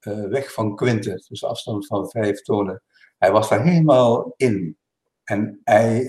uh, 0.00 0.28
weg 0.28 0.52
van 0.52 0.76
kwinten, 0.76 1.24
dus 1.28 1.44
afstand 1.44 1.86
van 1.86 2.10
vijf 2.10 2.42
tonen. 2.42 2.82
Hij 3.22 3.32
was 3.32 3.48
daar 3.48 3.62
helemaal 3.64 4.34
in. 4.36 4.76
En 5.24 5.60
hij, 5.64 6.06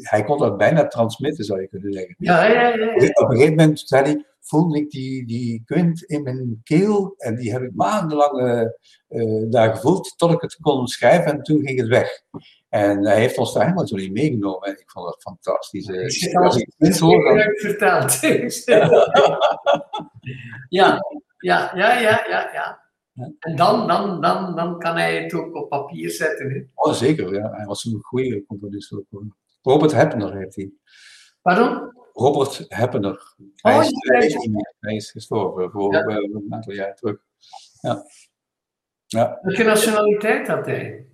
hij 0.00 0.24
kon 0.24 0.38
dat 0.38 0.56
bijna 0.56 0.86
transmitten, 0.86 1.44
zou 1.44 1.60
je 1.60 1.68
kunnen 1.68 1.92
zeggen. 1.92 2.14
Ja, 2.18 2.44
ja, 2.44 2.68
ja. 2.68 2.76
ja. 2.76 2.92
Op 2.94 3.30
een 3.30 3.36
gegeven 3.36 3.54
moment 3.56 3.80
zei 3.80 4.02
hij, 4.02 4.24
voelde 4.40 4.78
ik 4.78 4.90
die, 4.90 5.26
die 5.26 5.62
kwint 5.64 6.02
in 6.02 6.22
mijn 6.22 6.60
keel 6.64 7.14
en 7.16 7.36
die 7.36 7.52
heb 7.52 7.62
ik 7.62 7.74
maandenlang 7.74 8.38
eh, 8.40 8.60
eh, 9.08 9.50
daar 9.50 9.74
gevoeld 9.74 10.14
tot 10.16 10.32
ik 10.32 10.40
het 10.40 10.56
kon 10.60 10.86
schrijven 10.86 11.32
en 11.32 11.42
toen 11.42 11.66
ging 11.66 11.78
het 11.78 11.88
weg. 11.88 12.22
En 12.68 13.06
hij 13.06 13.18
heeft 13.18 13.38
ons 13.38 13.52
daar 13.52 13.62
helemaal 13.62 13.86
zo 13.86 13.96
in 13.96 14.12
meegenomen 14.12 14.68
en 14.68 14.78
ik 14.78 14.90
vond 14.90 15.06
dat 15.06 15.22
fantastisch. 15.22 15.86
Eh, 15.86 16.04
Ik 16.04 16.10
ik 16.28 16.32
dan- 16.32 16.58
ik 16.58 16.72
verteld. 17.60 18.20
ja, 20.68 20.98
ja, 21.38 21.70
ja, 21.74 21.98
ja, 22.00 22.24
ja, 22.28 22.50
ja. 22.52 22.88
En 23.38 23.56
dan, 23.56 23.88
dan, 23.88 24.20
dan, 24.20 24.56
dan 24.56 24.78
kan 24.78 24.96
hij 24.96 25.22
het 25.22 25.34
ook 25.34 25.54
op 25.54 25.68
papier 25.68 26.10
zetten. 26.10 26.50
Hè. 26.50 26.62
Oh, 26.74 26.92
zeker, 26.92 27.34
ja. 27.34 27.50
Hij 27.52 27.64
was 27.66 27.84
een 27.84 27.98
goede 28.02 28.44
componist. 28.46 28.92
ook. 28.92 29.04
Robert 29.62 29.92
Heppener 29.92 30.36
heeft 30.36 30.56
hij. 30.56 30.70
Pardon? 31.42 31.92
Robert 32.12 32.64
Heppener. 32.68 33.34
Hij, 33.56 33.76
Oh, 33.76 33.82
is, 33.82 33.88
ja, 33.90 34.16
hij, 34.18 34.26
is, 34.26 34.36
hij 34.80 35.00
gestorven 35.00 35.70
voor 35.70 35.94
Ja. 35.94 36.00
eh, 36.04 36.16
een 36.16 36.46
aantal 36.50 36.72
jaar 36.72 36.94
terug. 36.94 37.18
Ja. 37.80 38.04
Ja, 39.06 39.38
Welke 39.42 39.62
nationaliteit 39.62 40.46
had 40.48 40.66
hij? 40.66 41.04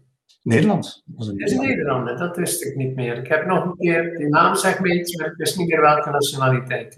Nederlands. 0.42 1.02
Hij 1.16 1.34
is 1.36 1.52
een 1.52 1.60
Nederlander, 1.66 2.16
dat 2.18 2.36
wist 2.36 2.64
ik 2.64 2.76
niet 2.76 2.94
meer. 2.94 3.16
Ik 3.18 3.26
heb 3.26 3.46
nog 3.46 3.64
een 3.64 3.76
keer, 3.76 4.16
die 4.16 4.28
naam 4.28 4.54
zegt 4.54 4.80
me 4.80 4.98
iets, 4.98 5.16
maar 5.16 5.26
ik 5.26 5.36
wist 5.36 5.58
niet 5.58 5.68
meer 5.68 5.80
welke 5.80 6.10
nationaliteit. 6.10 6.96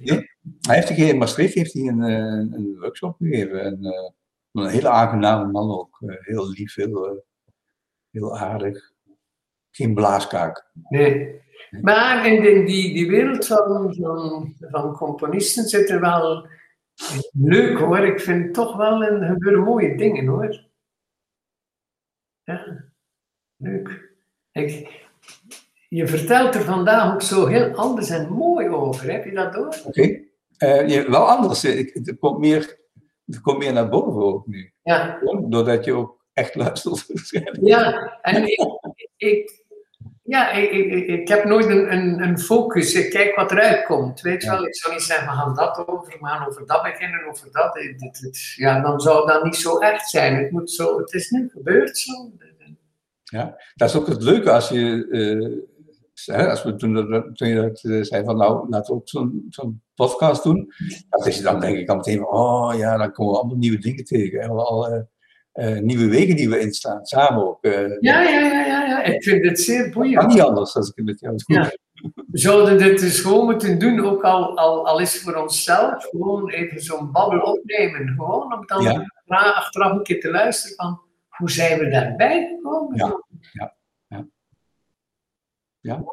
hij 0.61 0.75
heeft 0.75 0.91
een 0.91 0.97
keer 0.97 1.09
in 1.09 1.19
Maastricht 1.19 1.55
heeft 1.55 1.73
hij 1.73 1.83
een, 1.83 2.03
eh, 2.03 2.57
een 2.59 2.77
workshop 2.81 3.17
gegeven. 3.17 3.61
En, 3.63 3.85
eh, 3.85 4.11
een 4.61 4.69
hele 4.71 4.89
aangename 4.89 5.51
man 5.53 5.71
ook. 5.79 5.99
Eh, 6.01 6.17
heel 6.21 6.49
lief, 6.49 6.75
heel, 6.75 7.07
eh, 7.09 7.17
heel 8.11 8.39
aardig. 8.39 8.93
Geen 9.71 9.95
blaaskaak. 9.95 10.71
Nee. 10.89 11.41
Maar 11.81 12.27
in 12.27 12.43
die, 12.43 12.65
die, 12.67 12.95
die 12.95 13.09
wereld 13.11 13.47
van, 13.47 13.95
van, 13.95 14.55
van 14.59 14.93
componisten 14.93 15.65
zit 15.65 15.91
er 15.91 16.01
wel 16.01 16.47
leuk 17.33 17.79
hoor. 17.79 17.99
Ik 17.99 18.21
vind 18.21 18.55
toch 18.55 18.77
wel 18.77 19.03
een 19.03 19.27
gebeuren 19.27 19.63
mooie 19.63 19.97
dingen 19.97 20.27
hoor. 20.27 20.67
Ja, 22.43 22.85
leuk. 23.57 24.13
Ik, 24.53 25.03
je 25.89 26.07
vertelt 26.07 26.55
er 26.55 26.63
vandaag 26.63 27.13
ook 27.15 27.23
zo 27.23 27.47
heel 27.47 27.75
anders 27.75 28.11
en 28.11 28.33
mooi 28.33 28.69
over. 28.69 29.13
Heb 29.13 29.25
je 29.25 29.33
dat 29.33 29.53
door? 29.53 29.77
Oké. 29.85 30.21
Eh, 30.57 30.89
je- 30.89 31.11
wel 31.11 31.29
anders. 31.29 31.65
eh, 31.65 31.79
Ik, 31.79 31.95
het, 31.95 32.19
komt 32.19 32.39
meer, 32.39 32.78
komt 33.43 33.59
meer 33.59 33.73
naar 33.73 33.89
boven 33.89 34.23
ook 34.23 34.47
nu. 34.47 34.73
Ja, 34.83 35.19
Doordat 35.49 35.85
je 35.85 35.93
ook 35.93 36.25
echt 36.33 36.55
luistert. 36.55 37.07
waarschijnlijk. 37.07 37.59
ja. 37.61 38.19
en 38.23 38.47
ik, 38.47 38.61
ik, 39.17 39.65
ja, 40.23 40.51
ik, 40.51 40.71
ik, 41.07 41.29
heb 41.29 41.45
nooit 41.45 41.67
een, 41.67 41.93
een, 41.93 42.23
een 42.23 42.39
focus. 42.39 42.95
Ik 42.95 43.11
kijk 43.11 43.35
wat 43.37 43.51
eruit 43.51 43.85
komt. 43.85 44.21
Weet 44.21 44.43
je 44.43 44.51
wel, 44.51 44.67
ik 44.67 44.77
zou 44.77 44.93
niet 44.95 45.03
zeggen, 45.03 45.27
we 45.29 45.33
gaan 45.35 45.55
dat 45.55 45.87
over, 45.89 46.17
we 46.21 46.27
gaan 46.27 46.47
over 46.49 46.67
dat 46.67 46.83
beginnen, 46.83 47.27
over 47.29 47.49
dat. 47.53 47.75
Het- 47.75 48.01
het- 48.03 48.19
het- 48.21 48.53
ja, 48.57 48.81
dan 48.81 49.01
zou 49.01 49.27
dat 49.27 49.45
niet 49.45 49.57
zo 49.57 49.79
echt 49.79 50.09
zijn. 50.11 50.37
Het, 50.37 50.51
moet 50.51 50.71
zo, 50.71 50.99
het 50.99 51.13
is 51.13 51.31
nu 51.31 51.49
gebeurd 51.53 51.99
zo. 51.99 52.13
Dat 53.75 53.89
is 53.89 53.97
ook 53.97 54.07
het 54.07 54.23
leuke 54.23 54.51
als 54.53 54.69
je. 54.69 55.07
eh, 55.11 55.68
als 56.27 56.63
we 56.63 56.75
toen, 56.77 56.97
je 57.49 57.55
dat 57.55 57.83
eh, 57.85 58.03
zei 58.03 58.25
van 58.25 58.37
nou, 58.37 58.69
laten 58.69 58.95
we 58.95 59.01
ook 59.01 59.09
zo'n 59.09 59.47
zo'n 59.49 59.83
podcast 59.95 60.43
doen. 60.43 60.73
Dat 61.09 61.27
is 61.27 61.41
dan 61.41 61.61
denk 61.61 61.77
ik 61.79 61.89
al 61.89 61.97
meteen 61.97 62.19
van, 62.19 62.29
oh 62.29 62.75
ja, 62.77 62.97
dan 62.97 63.13
komen 63.13 63.33
we 63.33 63.39
allemaal 63.39 63.57
nieuwe 63.59 63.79
dingen 63.79 64.05
tegen. 64.05 64.41
En 64.41 64.51
al 64.51 64.89
eh, 64.89 65.01
eh, 65.53 65.83
nieuwe 65.83 66.09
wegen 66.09 66.37
die 66.37 66.49
we 66.51 66.59
instaan, 66.61 67.05
samen 67.07 67.47
ook. 67.49 67.59
Ja, 67.61 67.71
ja, 68.01 68.23
ja, 68.23 68.67
ja, 68.67 68.85
ja. 68.87 69.03
Ik 69.03 69.23
vind 69.23 69.45
het 69.45 69.61
zeer 69.61 69.83
kan 69.83 69.91
boeiend. 69.93 70.27
niet 70.27 70.41
anders 70.41 70.77
als 70.77 70.89
ik 70.89 70.97
het 70.97 71.05
met 71.05 71.21
jou 71.21 71.37
doe. 71.47 71.57
Ja. 71.57 71.71
We 72.31 72.39
zouden 72.39 72.79
dit 72.79 72.99
dus 73.01 73.21
gewoon 73.21 73.45
moeten 73.45 73.79
doen, 73.79 74.01
ook 74.07 74.23
al, 74.23 74.57
al, 74.57 74.87
al 74.87 74.99
is 75.01 75.13
het 75.13 75.23
voor 75.23 75.35
onszelf, 75.35 76.05
gewoon 76.11 76.51
even 76.51 76.81
zo'n 76.81 77.13
babbel 77.13 77.41
opnemen. 77.41 78.09
Gewoon 78.09 78.55
om 78.55 78.67
dan 78.67 78.83
Ja. 78.83 79.13
na- 79.25 79.55
achteraf 79.55 79.93
een 79.93 80.03
keer 80.03 80.21
te 80.21 80.31
luisteren 80.31 80.77
van, 80.77 81.01
hoe 81.29 81.51
zijn 81.51 81.79
we 81.79 81.89
daarbij 81.89 82.47
gekomen? 82.57 82.97
Ja, 82.97 83.23
ja, 83.53 83.75
ja. 85.89 86.05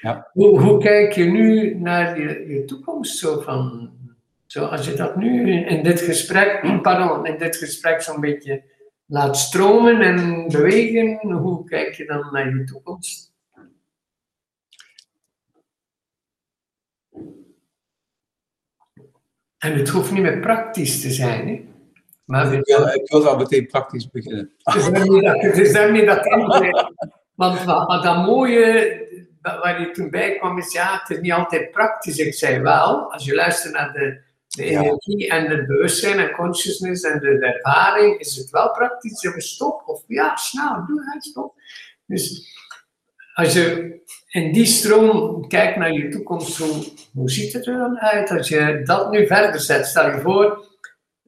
Ja. 0.00 0.30
Hoe, 0.32 0.60
hoe 0.60 0.78
kijk 0.78 1.12
je 1.12 1.24
nu 1.24 1.74
naar 1.74 2.20
je, 2.20 2.46
je 2.48 2.64
toekomst 2.64 3.18
zo 3.18 3.40
van, 3.40 3.90
zo 4.46 4.64
als 4.64 4.86
je 4.86 4.94
dat 4.94 5.16
nu 5.16 5.52
in, 5.52 5.82
dit 5.82 6.00
gesprek, 6.00 6.60
pardon, 6.82 7.26
in 7.26 7.38
dit 7.38 7.56
gesprek 7.56 8.00
zo'n 8.00 8.20
beetje 8.20 8.62
laat 9.06 9.36
stromen 9.36 10.00
en 10.00 10.48
bewegen, 10.48 11.32
hoe 11.32 11.64
kijk 11.64 11.94
je 11.94 12.04
dan 12.04 12.28
naar 12.32 12.56
je 12.56 12.64
toekomst? 12.64 13.30
En 19.58 19.72
het 19.78 19.88
hoeft 19.88 20.12
niet 20.12 20.22
meer 20.22 20.40
praktisch 20.40 21.00
te 21.00 21.10
zijn, 21.10 21.48
hè? 21.48 21.70
Maar 22.24 22.52
Ik 22.52 22.64
wil, 22.64 22.86
ik 22.86 23.10
wil 23.10 23.28
al 23.28 23.36
meteen 23.36 23.66
praktisch 23.66 24.10
beginnen. 24.10 24.52
het 24.62 24.74
is 24.74 24.90
daarmee 24.90 25.20
dat, 25.22 25.42
het 25.42 25.58
is 25.58 25.72
daarmee 25.72 26.06
dat 26.06 26.26
ik. 26.26 27.21
Want 27.34 27.64
wat, 27.64 28.02
dat 28.02 28.16
mooie 28.26 29.00
waar 29.42 29.80
je 29.80 29.90
toen 29.90 30.10
bij 30.10 30.36
kwam 30.36 30.58
is, 30.58 30.72
ja, 30.72 30.98
het 31.00 31.10
is 31.10 31.20
niet 31.20 31.32
altijd 31.32 31.70
praktisch. 31.70 32.18
Ik 32.18 32.34
zei 32.34 32.60
wel, 32.60 33.12
als 33.12 33.24
je 33.24 33.34
luistert 33.34 33.72
naar 33.72 33.92
de, 33.92 34.20
de 34.48 34.64
Ja. 34.64 34.80
energie 34.80 35.28
en 35.28 35.46
het 35.46 35.66
bewustzijn 35.66 36.18
en 36.18 36.30
consciousness 36.30 37.02
en 37.02 37.20
de, 37.20 37.38
de 37.38 37.46
ervaring, 37.46 38.18
is 38.18 38.36
het 38.36 38.50
wel 38.50 38.70
praktisch. 38.70 39.20
Zeggen 39.20 39.40
we 39.40 39.46
stop 39.46 39.82
of 39.86 40.02
ja, 40.06 40.36
snel, 40.36 40.86
doe 40.86 41.10
het, 41.12 41.24
stop. 41.24 41.54
Dus 42.06 42.50
als 43.34 43.52
je 43.52 43.90
in 44.28 44.52
die 44.52 44.66
stroom 44.66 45.48
kijkt 45.48 45.76
naar 45.76 45.92
je 45.92 46.08
toekomst, 46.08 46.56
hoe, 46.58 46.84
hoe 47.12 47.30
ziet 47.30 47.52
het 47.52 47.66
er 47.66 47.76
dan 47.78 47.98
uit? 47.98 48.30
Als 48.30 48.48
je 48.48 48.80
dat 48.84 49.10
nu 49.10 49.26
verder 49.26 49.60
zet, 49.60 49.86
stel 49.86 50.10
je 50.10 50.20
voor 50.20 50.66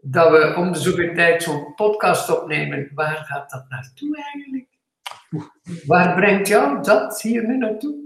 dat 0.01 0.31
we 0.31 0.55
om 0.57 0.73
de 0.73 0.79
zoveel 0.79 1.15
tijd 1.15 1.43
zo'n 1.43 1.75
podcast 1.75 2.41
opnemen. 2.41 2.91
Waar 2.95 3.17
gaat 3.17 3.51
dat 3.51 3.65
naartoe 3.69 4.17
eigenlijk? 4.17 4.67
Waar 5.87 6.15
brengt 6.15 6.49
jou 6.49 6.83
dat 6.83 7.23
hier 7.23 7.47
nu 7.47 7.57
naartoe? 7.57 8.03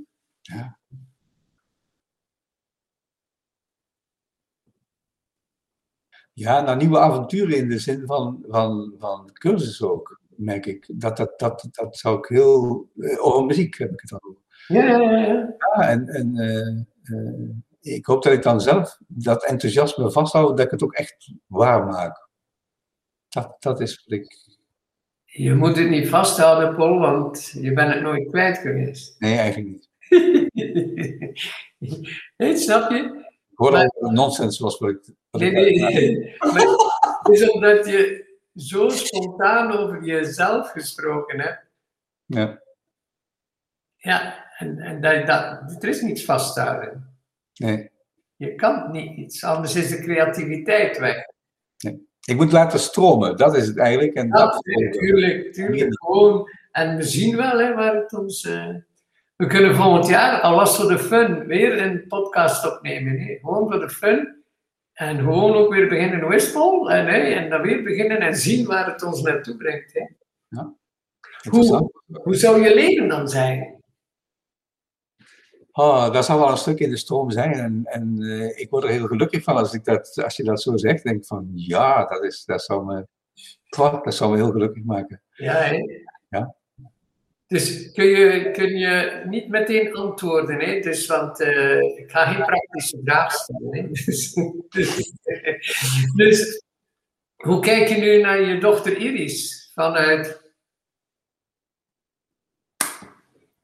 Ja, 6.33 6.61
naar 6.61 6.77
nieuwe 6.77 6.99
avonturen 6.99 7.57
in 7.57 7.69
de 7.69 7.79
zin 7.79 8.07
van, 8.07 8.45
van, 8.49 8.95
van 8.99 9.33
cursus 9.33 9.83
ook, 9.83 10.21
merk 10.29 10.67
ik. 10.67 10.91
Dat, 10.93 11.17
dat, 11.17 11.39
dat, 11.39 11.69
dat 11.71 11.97
zou 11.97 12.19
ik 12.19 12.25
heel... 12.27 12.89
eh, 12.97 13.25
Over 13.25 13.45
muziek 13.45 13.79
heb 13.79 13.93
ik 13.93 14.01
het 14.01 14.13
al 14.13 14.21
over. 14.23 14.43
Ja, 14.67 14.85
ja, 14.85 14.99
ja, 15.01 15.19
ja. 15.19 15.55
Ja, 15.59 15.89
en, 15.89 16.09
en 16.09 16.37
eh, 16.37 16.69
eh, 17.03 17.51
ik 17.81 18.07
hoop 18.07 18.23
dat 18.23 18.33
ik 18.33 18.43
dan 18.43 18.61
zelf 18.61 18.99
dat 19.07 19.45
enthousiasme 19.45 20.11
vasthoud, 20.13 20.57
dat 20.57 20.67
ik 20.67 20.71
het 20.71 20.83
ook 20.83 20.93
echt 20.93 21.33
waar 21.47 21.87
maak. 21.87 22.29
Dat, 23.29 23.57
dat 23.59 23.81
is 23.81 24.05
wat 24.05 24.19
ik... 24.19 24.57
Je 25.39 25.55
moet 25.55 25.77
het 25.77 25.89
niet 25.89 26.09
vasthouden, 26.09 26.77
Paul, 26.77 26.99
want 26.99 27.51
je 27.61 27.73
bent 27.73 27.95
het 27.95 28.03
nooit 28.03 28.29
kwijt 28.29 28.59
geweest. 28.59 29.21
Nee, 29.21 29.39
eigenlijk 29.39 29.69
niet. 29.69 29.89
nee, 32.37 32.57
snap 32.57 32.91
je? 32.91 32.97
Ik 33.51 33.55
hoor 33.55 33.79
het 33.79 34.01
nonsens 34.01 34.59
was 34.59 34.79
wat 34.79 34.91
ik... 34.91 35.15
wat 35.31 35.41
Nee, 35.41 35.51
nee, 35.51 35.79
nee. 35.79 36.37
Maar 36.39 36.67
het 37.23 37.29
is 37.29 37.51
omdat 37.51 37.87
je 37.87 38.27
zo 38.55 38.89
spontaan 38.89 39.73
over 39.73 40.05
jezelf 40.05 40.71
gesproken 40.71 41.41
hebt. 41.41 41.67
Ja, 42.27 42.63
Ja, 43.97 44.47
en, 44.57 44.79
en 44.79 45.01
dat, 45.01 45.27
dat, 45.27 45.83
er 45.83 45.89
is 45.89 46.01
niets 46.01 46.25
vasthouden. 46.25 47.19
nee. 47.55 47.91
Je 48.37 48.55
kan 48.55 48.91
niet 48.91 49.17
iets, 49.17 49.45
anders 49.45 49.75
is 49.75 49.89
de 49.89 50.03
creativiteit 50.03 50.99
weg. 50.99 51.25
Ik 52.29 52.37
moet 52.37 52.53
laten 52.53 52.79
stromen, 52.79 53.37
dat 53.37 53.57
is 53.57 53.67
het 53.67 53.79
eigenlijk. 53.79 54.13
En 54.15 54.27
Ja, 54.27 54.33
dat, 54.33 54.63
tuurlijk, 54.93 55.53
tuurlijk. 55.53 55.99
Gewoon. 56.05 56.51
En 56.73 56.97
we 56.97 57.03
zien 57.03 57.37
wel 57.37 57.59
hè, 57.59 57.75
waar 57.75 57.95
het 57.95 58.13
ons. 58.19 58.45
eh, 58.45 58.75
we 59.37 59.47
kunnen 59.47 59.75
volgend 59.75 60.07
jaar, 60.09 60.41
al 60.41 60.55
was 60.57 60.77
voor 60.77 60.89
de 60.89 60.99
fun, 60.99 61.47
weer 61.47 61.83
een 61.83 62.07
podcast 62.09 62.73
opnemen. 62.73 63.19
Hè. 63.21 63.39
Gewoon 63.41 63.71
voor 63.71 63.81
de 63.81 63.89
fun. 63.89 64.37
En 64.93 65.17
gewoon 65.19 65.55
ook 65.55 65.73
weer 65.75 65.89
beginnen 65.89 66.29
wispel. 66.29 66.91
En, 66.91 67.07
hè, 67.07 67.19
en 67.19 67.51
dan 67.51 67.63
weer 67.63 67.83
beginnen 67.83 68.19
en 68.21 68.37
zien 68.37 68.67
waar 68.67 68.87
het 68.87 69.03
ons 69.03 69.23
naartoe 69.23 69.57
brengt. 69.57 69.93
Hè. 69.93 70.03
interessant. 71.43 71.91
Hoe 72.23 72.35
zou 72.35 72.63
je 72.63 72.75
leven 72.75 73.09
dan 73.09 73.29
zijn? 73.29 73.78
Oh, 75.79 76.13
dat 76.13 76.25
zou 76.25 76.41
wel 76.41 76.51
een 76.51 76.57
stuk 76.57 76.79
in 76.79 76.91
de 76.91 76.97
stroom 76.97 77.31
zijn. 77.31 77.53
En, 77.53 77.83
en 77.85 78.23
eh, 78.23 78.61
ik 78.61 78.71
word 78.71 78.85
er 78.85 78.91
heel 78.91 79.07
gelukkig 79.07 79.43
van 79.43 79.57
als, 79.57 79.73
ik 79.73 79.85
dat, 79.85 80.23
als 80.25 80.37
je 80.37 80.43
dat 80.43 80.63
zo 80.63 80.77
zegt. 80.77 81.05
Denk 81.05 81.27
van 81.27 81.51
ja, 81.55 82.05
dat, 82.05 82.25
is, 82.25 82.45
dat, 82.45 82.63
zou 82.63 82.85
me, 82.85 83.07
dat 83.69 84.15
zou 84.15 84.31
me 84.31 84.37
heel 84.37 84.51
gelukkig 84.51 84.85
maken. 84.85 85.23
Ja, 85.35 85.53
hè? 85.53 85.79
Ja. 86.29 86.55
Dus 87.47 87.93
kun 87.93 88.05
je, 88.05 88.51
kun 88.51 88.79
je 88.79 89.23
niet 89.29 89.49
meteen 89.49 89.95
antwoorden, 89.95 90.61
hè? 90.61 90.81
Dus, 90.81 91.07
want 91.07 91.41
eh, 91.41 91.81
ik 91.81 92.11
ga 92.11 92.27
geen 92.27 92.45
praktische 92.45 93.01
vraag 93.05 93.33
stellen. 93.33 93.77
Hè? 93.77 93.89
Dus, 93.91 94.35
dus, 94.69 95.13
dus 96.15 96.63
hoe 97.37 97.61
kijk 97.61 97.89
je 97.89 97.97
nu 97.97 98.21
naar 98.21 98.41
je 98.41 98.59
dochter 98.61 98.97
Iris 98.97 99.71
vanuit. 99.75 100.48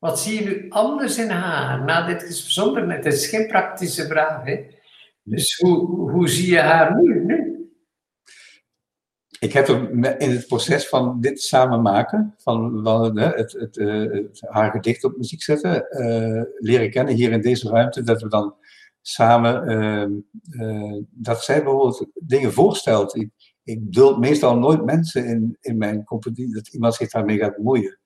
Wat 0.04 0.20
zie 0.20 0.42
je 0.42 0.44
nu 0.44 0.66
anders 0.68 1.18
in 1.18 1.30
haar 1.30 1.84
na 1.84 2.06
dit 2.06 2.22
gesprek? 2.22 2.86
Het 2.88 3.06
is 3.06 3.26
geen 3.26 3.46
praktische 3.46 4.06
vraag. 4.06 4.44
Hè? 4.44 4.66
Dus 5.22 5.56
hoe, 5.56 6.10
hoe 6.10 6.28
zie 6.28 6.50
je 6.50 6.58
haar 6.58 7.02
nu? 7.02 7.24
nu? 7.24 7.68
Ik 9.38 9.52
heb 9.52 9.68
er 9.68 9.90
in 10.20 10.30
het 10.30 10.46
proces 10.46 10.88
van 10.88 11.20
dit 11.20 11.40
samen 11.40 11.82
maken, 11.82 12.34
van, 12.38 12.86
het, 13.18 13.36
het, 13.36 13.52
het, 13.52 13.76
het, 14.12 14.42
haar 14.48 14.70
gedicht 14.70 15.04
op 15.04 15.16
muziek 15.16 15.42
zetten, 15.42 15.86
uh, 15.90 16.42
leren 16.58 16.90
kennen 16.90 17.14
hier 17.14 17.32
in 17.32 17.40
deze 17.40 17.68
ruimte, 17.68 18.02
dat 18.02 18.22
we 18.22 18.28
dan 18.28 18.54
samen, 19.00 19.70
uh, 20.50 21.02
dat 21.10 21.42
zij 21.42 21.62
bijvoorbeeld 21.62 22.06
dingen 22.14 22.52
voorstelt. 22.52 23.16
Ik, 23.16 23.30
ik 23.62 23.92
duld 23.92 24.18
meestal 24.18 24.58
nooit 24.58 24.84
mensen 24.84 25.24
in, 25.24 25.56
in 25.60 25.78
mijn 25.78 26.04
compagnie 26.04 26.54
dat 26.54 26.68
iemand 26.68 26.94
zich 26.94 27.10
daarmee 27.10 27.38
gaat 27.38 27.56
bemoeien. 27.56 27.98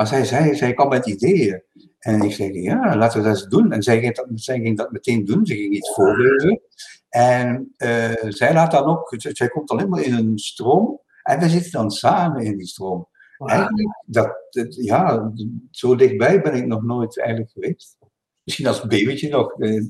Maar 0.00 0.08
zij 0.08 0.24
zei, 0.24 0.54
zij 0.54 0.74
kwam 0.74 0.88
met 0.88 1.06
ideeën. 1.06 1.62
En 1.98 2.22
ik 2.22 2.32
zei, 2.32 2.62
ja, 2.62 2.96
laten 2.96 3.18
we 3.18 3.28
dat 3.28 3.36
eens 3.36 3.48
doen. 3.48 3.72
En 3.72 3.82
zij 3.82 4.00
ging 4.00 4.14
dat, 4.14 4.26
zij 4.34 4.60
ging 4.60 4.76
dat 4.76 4.90
meteen 4.90 5.24
doen. 5.24 5.46
Ze 5.46 5.54
ging 5.54 5.74
iets 5.74 5.94
voorlezen. 5.94 6.60
En 7.08 7.74
uh, 7.78 8.12
zij 8.28 8.52
laat 8.52 8.70
dan 8.70 8.84
ook, 8.84 9.14
zij 9.16 9.48
komt 9.48 9.70
alleen 9.70 9.88
maar 9.88 10.02
in 10.02 10.14
een 10.14 10.38
stroom. 10.38 11.00
En 11.22 11.38
we 11.38 11.48
zitten 11.48 11.72
dan 11.72 11.90
samen 11.90 12.42
in 12.42 12.56
die 12.56 12.66
stroom. 12.66 13.08
Eigenlijk, 13.38 14.02
dat, 14.06 14.36
ja, 14.68 15.32
zo 15.70 15.94
dichtbij 15.94 16.40
ben 16.40 16.54
ik 16.54 16.66
nog 16.66 16.82
nooit 16.82 17.18
eigenlijk 17.18 17.50
geweest. 17.50 17.98
Misschien 18.42 18.66
als 18.66 18.80
babytje 18.86 19.28
nog. 19.28 19.60
Eh, 19.60 19.84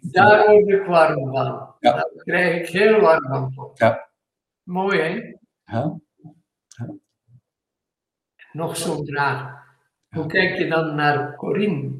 Daar 0.00 0.46
word 0.50 0.68
ik 0.68 0.86
warm 0.86 1.30
van. 1.32 1.74
Ja. 1.80 1.92
Daar 1.92 2.10
krijg 2.16 2.60
ik 2.60 2.68
heel 2.68 3.00
warm 3.00 3.52
van. 3.54 3.70
Ja. 3.74 4.08
Mooi, 4.62 5.00
hè? 5.00 5.36
Ja. 5.64 5.98
Nog 8.54 8.76
zo'n 8.76 9.06
vraag. 9.06 9.62
Hoe 10.08 10.26
kijk 10.26 10.58
je 10.58 10.68
dan 10.68 10.94
naar 10.94 11.36
Corinne? 11.36 11.90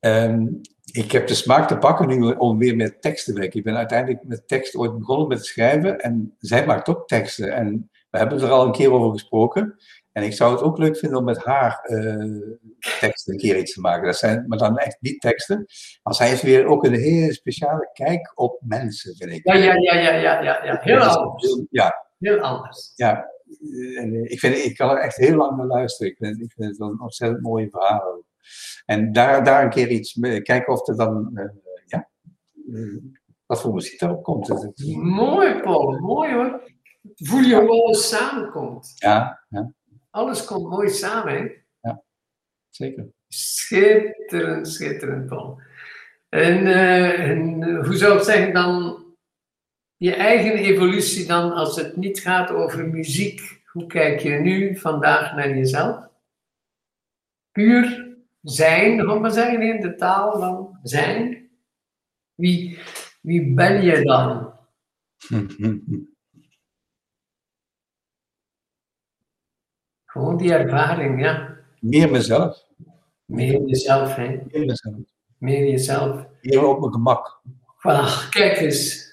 Um, 0.00 0.60
ik 0.92 1.12
heb 1.12 1.26
de 1.26 1.34
smaak 1.34 1.68
te 1.68 1.78
pakken 1.78 2.08
nu 2.08 2.32
om 2.32 2.58
weer 2.58 2.76
met 2.76 3.02
tekst 3.02 3.24
te 3.24 3.32
werken. 3.32 3.58
Ik 3.58 3.64
ben 3.64 3.76
uiteindelijk 3.76 4.24
met 4.24 4.48
tekst 4.48 4.76
ooit 4.76 4.98
begonnen 4.98 5.28
met 5.28 5.46
schrijven 5.46 6.00
en 6.00 6.34
zij 6.38 6.66
maakt 6.66 6.88
ook 6.88 7.08
teksten. 7.08 7.52
En 7.52 7.90
we 8.10 8.18
hebben 8.18 8.40
er 8.40 8.50
al 8.50 8.66
een 8.66 8.72
keer 8.72 8.92
over 8.92 9.10
gesproken. 9.10 9.76
En 10.12 10.22
ik 10.22 10.32
zou 10.32 10.52
het 10.52 10.62
ook 10.62 10.78
leuk 10.78 10.96
vinden 10.96 11.18
om 11.18 11.24
met 11.24 11.44
haar 11.44 11.80
uh, 11.86 12.56
teksten 13.00 13.32
een 13.32 13.38
keer 13.38 13.56
iets 13.56 13.74
te 13.74 13.80
maken. 13.80 14.06
Dat 14.06 14.16
zijn, 14.16 14.44
maar 14.46 14.58
dan 14.58 14.78
echt 14.78 14.96
niet 15.00 15.20
teksten. 15.20 15.66
Maar 16.02 16.14
zij 16.14 16.28
heeft 16.28 16.42
weer 16.42 16.66
ook 16.66 16.84
een 16.84 16.94
hele 16.94 17.32
speciale 17.32 17.90
kijk 17.92 18.32
op 18.34 18.60
mensen, 18.60 19.16
vind 19.16 19.30
ik. 19.30 19.46
Ja, 19.46 19.54
ja, 19.54 19.74
ja, 19.74 19.94
ja, 19.94 20.10
ja, 20.10 20.42
ja. 20.42 20.64
ja. 20.64 20.78
Heel 20.80 20.98
anders. 20.98 21.62
Ja. 21.70 22.10
Heel 22.22 22.38
anders. 22.40 22.92
Ja, 22.94 23.30
en 23.96 24.30
ik, 24.30 24.38
vind, 24.38 24.56
ik 24.56 24.76
kan 24.76 24.90
er 24.90 24.96
echt 24.96 25.16
heel 25.16 25.36
lang 25.36 25.56
naar 25.56 25.66
luisteren. 25.66 26.12
Ik 26.12 26.18
vind, 26.18 26.40
ik 26.40 26.52
vind 26.52 26.68
het 26.68 26.78
wel 26.78 26.88
een 26.88 27.00
ontzettend 27.00 27.42
mooie 27.42 27.70
verhaal. 27.70 28.24
En 28.86 29.12
daar, 29.12 29.44
daar 29.44 29.64
een 29.64 29.70
keer 29.70 29.88
iets 29.88 30.14
mee, 30.14 30.42
kijken 30.42 30.72
of 30.72 30.88
er 30.88 30.96
dan, 30.96 31.30
uh, 31.34 31.44
ja, 31.86 32.08
uh, 32.66 33.02
wat 33.46 33.60
voor 33.60 33.74
muziek 33.74 33.98
daarop 33.98 34.22
komt. 34.22 34.76
Mooi, 34.94 35.60
Paul, 35.60 35.98
mooi 35.98 36.32
hoor. 36.32 36.70
Voel 37.14 37.40
je 37.40 37.54
hoe 37.54 37.70
alles 37.70 38.08
samenkomt. 38.08 38.92
Ja, 38.94 39.44
ja. 39.48 39.72
Alles 40.10 40.44
komt 40.44 40.68
mooi 40.68 40.88
samen, 40.88 41.32
hè? 41.32 41.48
Ja, 41.80 42.02
zeker. 42.70 43.06
Schitterend, 43.28 44.68
schitterend, 44.68 45.26
Paul. 45.26 45.60
En, 46.28 46.66
uh, 46.66 47.30
en 47.30 47.64
hoe 47.84 47.96
zou 47.96 48.16
ik 48.16 48.22
zeggen 48.22 48.52
dan, 48.52 49.01
je 50.02 50.14
eigen 50.14 50.52
evolutie 50.52 51.26
dan, 51.26 51.52
als 51.52 51.76
het 51.76 51.96
niet 51.96 52.20
gaat 52.20 52.50
over 52.50 52.88
muziek, 52.88 53.62
hoe 53.66 53.86
kijk 53.86 54.20
je 54.20 54.30
nu 54.30 54.76
vandaag 54.76 55.34
naar 55.34 55.48
jezelf? 55.48 56.08
Puur 57.52 58.16
zijn, 58.42 58.96
nog 58.96 59.20
maar 59.20 59.30
zeggen 59.30 59.62
in 59.62 59.80
de 59.80 59.94
taal 59.94 60.38
van 60.38 60.78
zijn. 60.82 61.50
Wie, 62.34 62.78
wie 63.20 63.54
ben 63.54 63.82
je 63.82 64.02
dan? 64.02 64.52
Gewoon 70.04 70.36
die 70.36 70.52
ervaring, 70.52 71.20
ja. 71.20 71.58
Meer 71.80 72.10
mezelf. 72.10 72.66
Meer 73.24 73.66
jezelf, 73.66 74.14
hè. 74.14 74.28
Meer 74.28 74.66
mezelf. 74.66 74.96
Meer 75.38 75.70
jezelf. 75.70 76.26
Meer 76.40 76.66
op 76.66 76.80
mijn 76.80 76.92
gemak. 76.92 77.42
Voilà, 77.82 78.28
kijk 78.30 78.58
eens. 78.58 79.12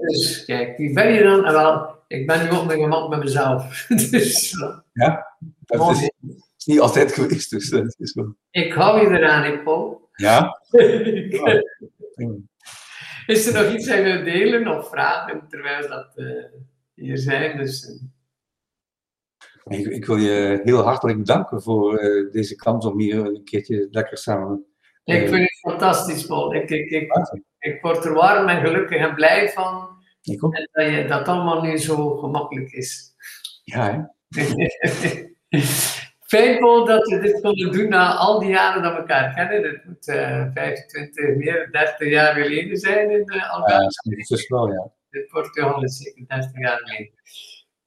Is, 0.00 0.44
kijk, 0.44 0.76
wie 0.76 0.92
ben 0.92 1.12
je 1.12 1.22
dan? 1.22 1.44
En 1.44 1.52
wel, 1.52 1.96
ik 2.06 2.26
ben 2.26 2.44
nu 2.44 2.50
op 2.50 2.66
mijn 2.66 2.80
gemak 2.80 3.08
met 3.08 3.18
mezelf. 3.18 3.86
dus, 4.10 4.54
ja, 4.92 5.36
dat 5.60 5.90
is, 5.90 6.10
is 6.56 6.64
niet 6.64 6.80
altijd 6.80 7.12
geweest, 7.12 7.50
dus 7.50 7.70
dat 7.70 7.96
is 7.98 8.14
wel... 8.14 8.34
Ik 8.50 8.72
hou 8.72 9.00
je 9.00 9.18
eraan, 9.18 9.62
Paul. 9.62 10.08
Ja? 10.12 10.60
Is 13.26 13.46
er 13.46 13.62
nog 13.62 13.72
iets 13.72 13.86
dat 13.86 13.96
je 13.96 14.02
wilt 14.02 14.24
delen 14.24 14.78
of 14.78 14.88
vragen 14.88 15.46
terwijl 15.48 15.88
dat 15.88 16.12
uh, 16.16 16.44
hier 16.94 17.18
zijn? 17.18 17.56
Dus, 17.56 18.00
uh... 19.64 19.78
ik, 19.78 19.86
ik, 19.86 20.06
wil 20.06 20.16
je 20.16 20.60
heel 20.62 20.82
hartelijk 20.82 21.18
bedanken 21.18 21.62
voor 21.62 22.02
uh, 22.02 22.32
deze 22.32 22.56
kans 22.56 22.86
om 22.86 23.00
hier 23.00 23.18
een 23.18 23.44
keertje 23.44 23.88
lekker 23.90 24.18
samen... 24.18 24.64
ik 25.04 25.28
vind 25.28 25.40
het 25.40 25.58
fantastisch, 25.60 26.26
Paul. 26.26 26.54
Ik, 26.54 26.70
ik, 26.70 26.90
ik, 26.90 27.12
ik, 27.60 27.78
word 27.82 28.04
er 28.04 28.14
warm 28.14 28.48
en 28.48 28.60
gelukkig 28.60 28.98
en 28.98 29.14
blij 29.14 29.48
van. 29.48 29.88
Ik 30.22 30.44
ook. 30.44 30.54
En 30.54 30.68
dat 30.72 30.86
je, 30.86 31.04
dat 31.04 31.28
allemaal 31.28 31.62
nu 31.62 31.78
zo 31.78 32.16
gemakkelijk 32.16 32.72
is. 32.72 33.14
Ja, 33.64 33.84
hè? 33.90 33.98
Fijn 36.30 36.58
Paul 36.58 36.84
dat 36.84 37.08
we 37.08 37.18
dit 37.18 37.40
konden 37.40 37.72
doen 37.72 37.88
na 37.88 38.14
al 38.14 38.38
die 38.38 38.48
jaren 38.48 38.82
dat 38.82 38.92
we 38.92 38.98
elkaar 38.98 39.34
kennen. 39.34 39.62
Het 39.62 39.84
moet 39.84 40.08
uh, 40.08 40.46
25, 40.54 41.36
meer 41.36 41.68
30 41.70 42.08
jaar 42.08 42.34
geleden 42.34 42.76
zijn 42.76 43.10
in 43.10 43.24
de 43.24 43.48
Algarve. 43.48 43.82
Ja, 43.82 44.16
dat 44.16 44.38
is 44.38 44.48
wel, 44.48 44.72
ja. 44.72 44.92
Is 45.80 45.96
zeker 45.96 46.26
30 46.26 46.58
jaar 46.58 46.78
geleden. 46.78 47.12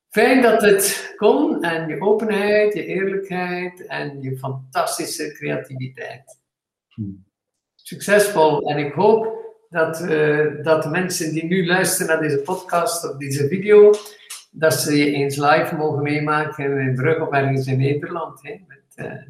Fijn 0.09 0.41
dat 0.41 0.61
het 0.61 1.13
kon 1.15 1.63
en 1.63 1.88
je 1.88 2.01
openheid, 2.01 2.74
je 2.74 2.86
eerlijkheid 2.86 3.86
en 3.86 4.21
je 4.21 4.38
fantastische 4.38 5.32
creativiteit. 5.32 6.39
Hmm. 6.88 7.26
Succesvol 7.76 8.69
en 8.69 8.78
ik 8.78 8.93
hoop 8.93 9.42
dat, 9.74 10.01
uh, 10.01 10.63
dat 10.63 10.84
de 10.84 10.89
mensen 10.89 11.32
die 11.32 11.45
nu 11.45 11.65
luisteren 11.65 12.07
naar 12.07 12.21
deze 12.21 12.41
podcast 12.41 13.09
of 13.09 13.17
deze 13.17 13.47
video, 13.47 13.91
dat 14.51 14.74
ze 14.74 14.97
je 14.97 15.11
eens 15.11 15.36
live 15.36 15.76
mogen 15.76 16.03
meemaken 16.03 16.80
in 16.80 16.95
Brugge 16.95 17.21
of 17.21 17.32
ergens 17.32 17.67
in 17.67 17.78
Nederland. 17.78 18.39
Hè, 18.41 18.55
met 18.67 19.05
uh, 19.05 19.21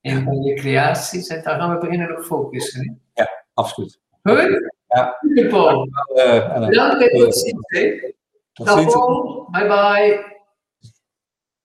een 0.00 0.24
van 0.24 0.42
je 0.42 0.54
creaties. 0.54 1.28
En 1.28 1.42
daar 1.42 1.60
gaan 1.60 1.74
we 1.74 1.78
beginnen 1.78 2.16
op 2.16 2.24
focussen. 2.24 2.80
Hè. 2.80 3.22
Ja, 3.22 3.30
absoluut. 3.54 4.00
Goed? 4.22 4.70
Ja. 4.88 5.18
Super, 5.20 5.46
Paul. 5.46 5.88
Uh, 6.14 6.66
Bedankt 6.66 7.10
en 7.10 7.18
tot 7.18 7.36
ziens. 7.36 7.66
Tot 8.52 8.68
ziens. 8.68 8.94
Bye 9.50 9.66
bye. 9.66 10.31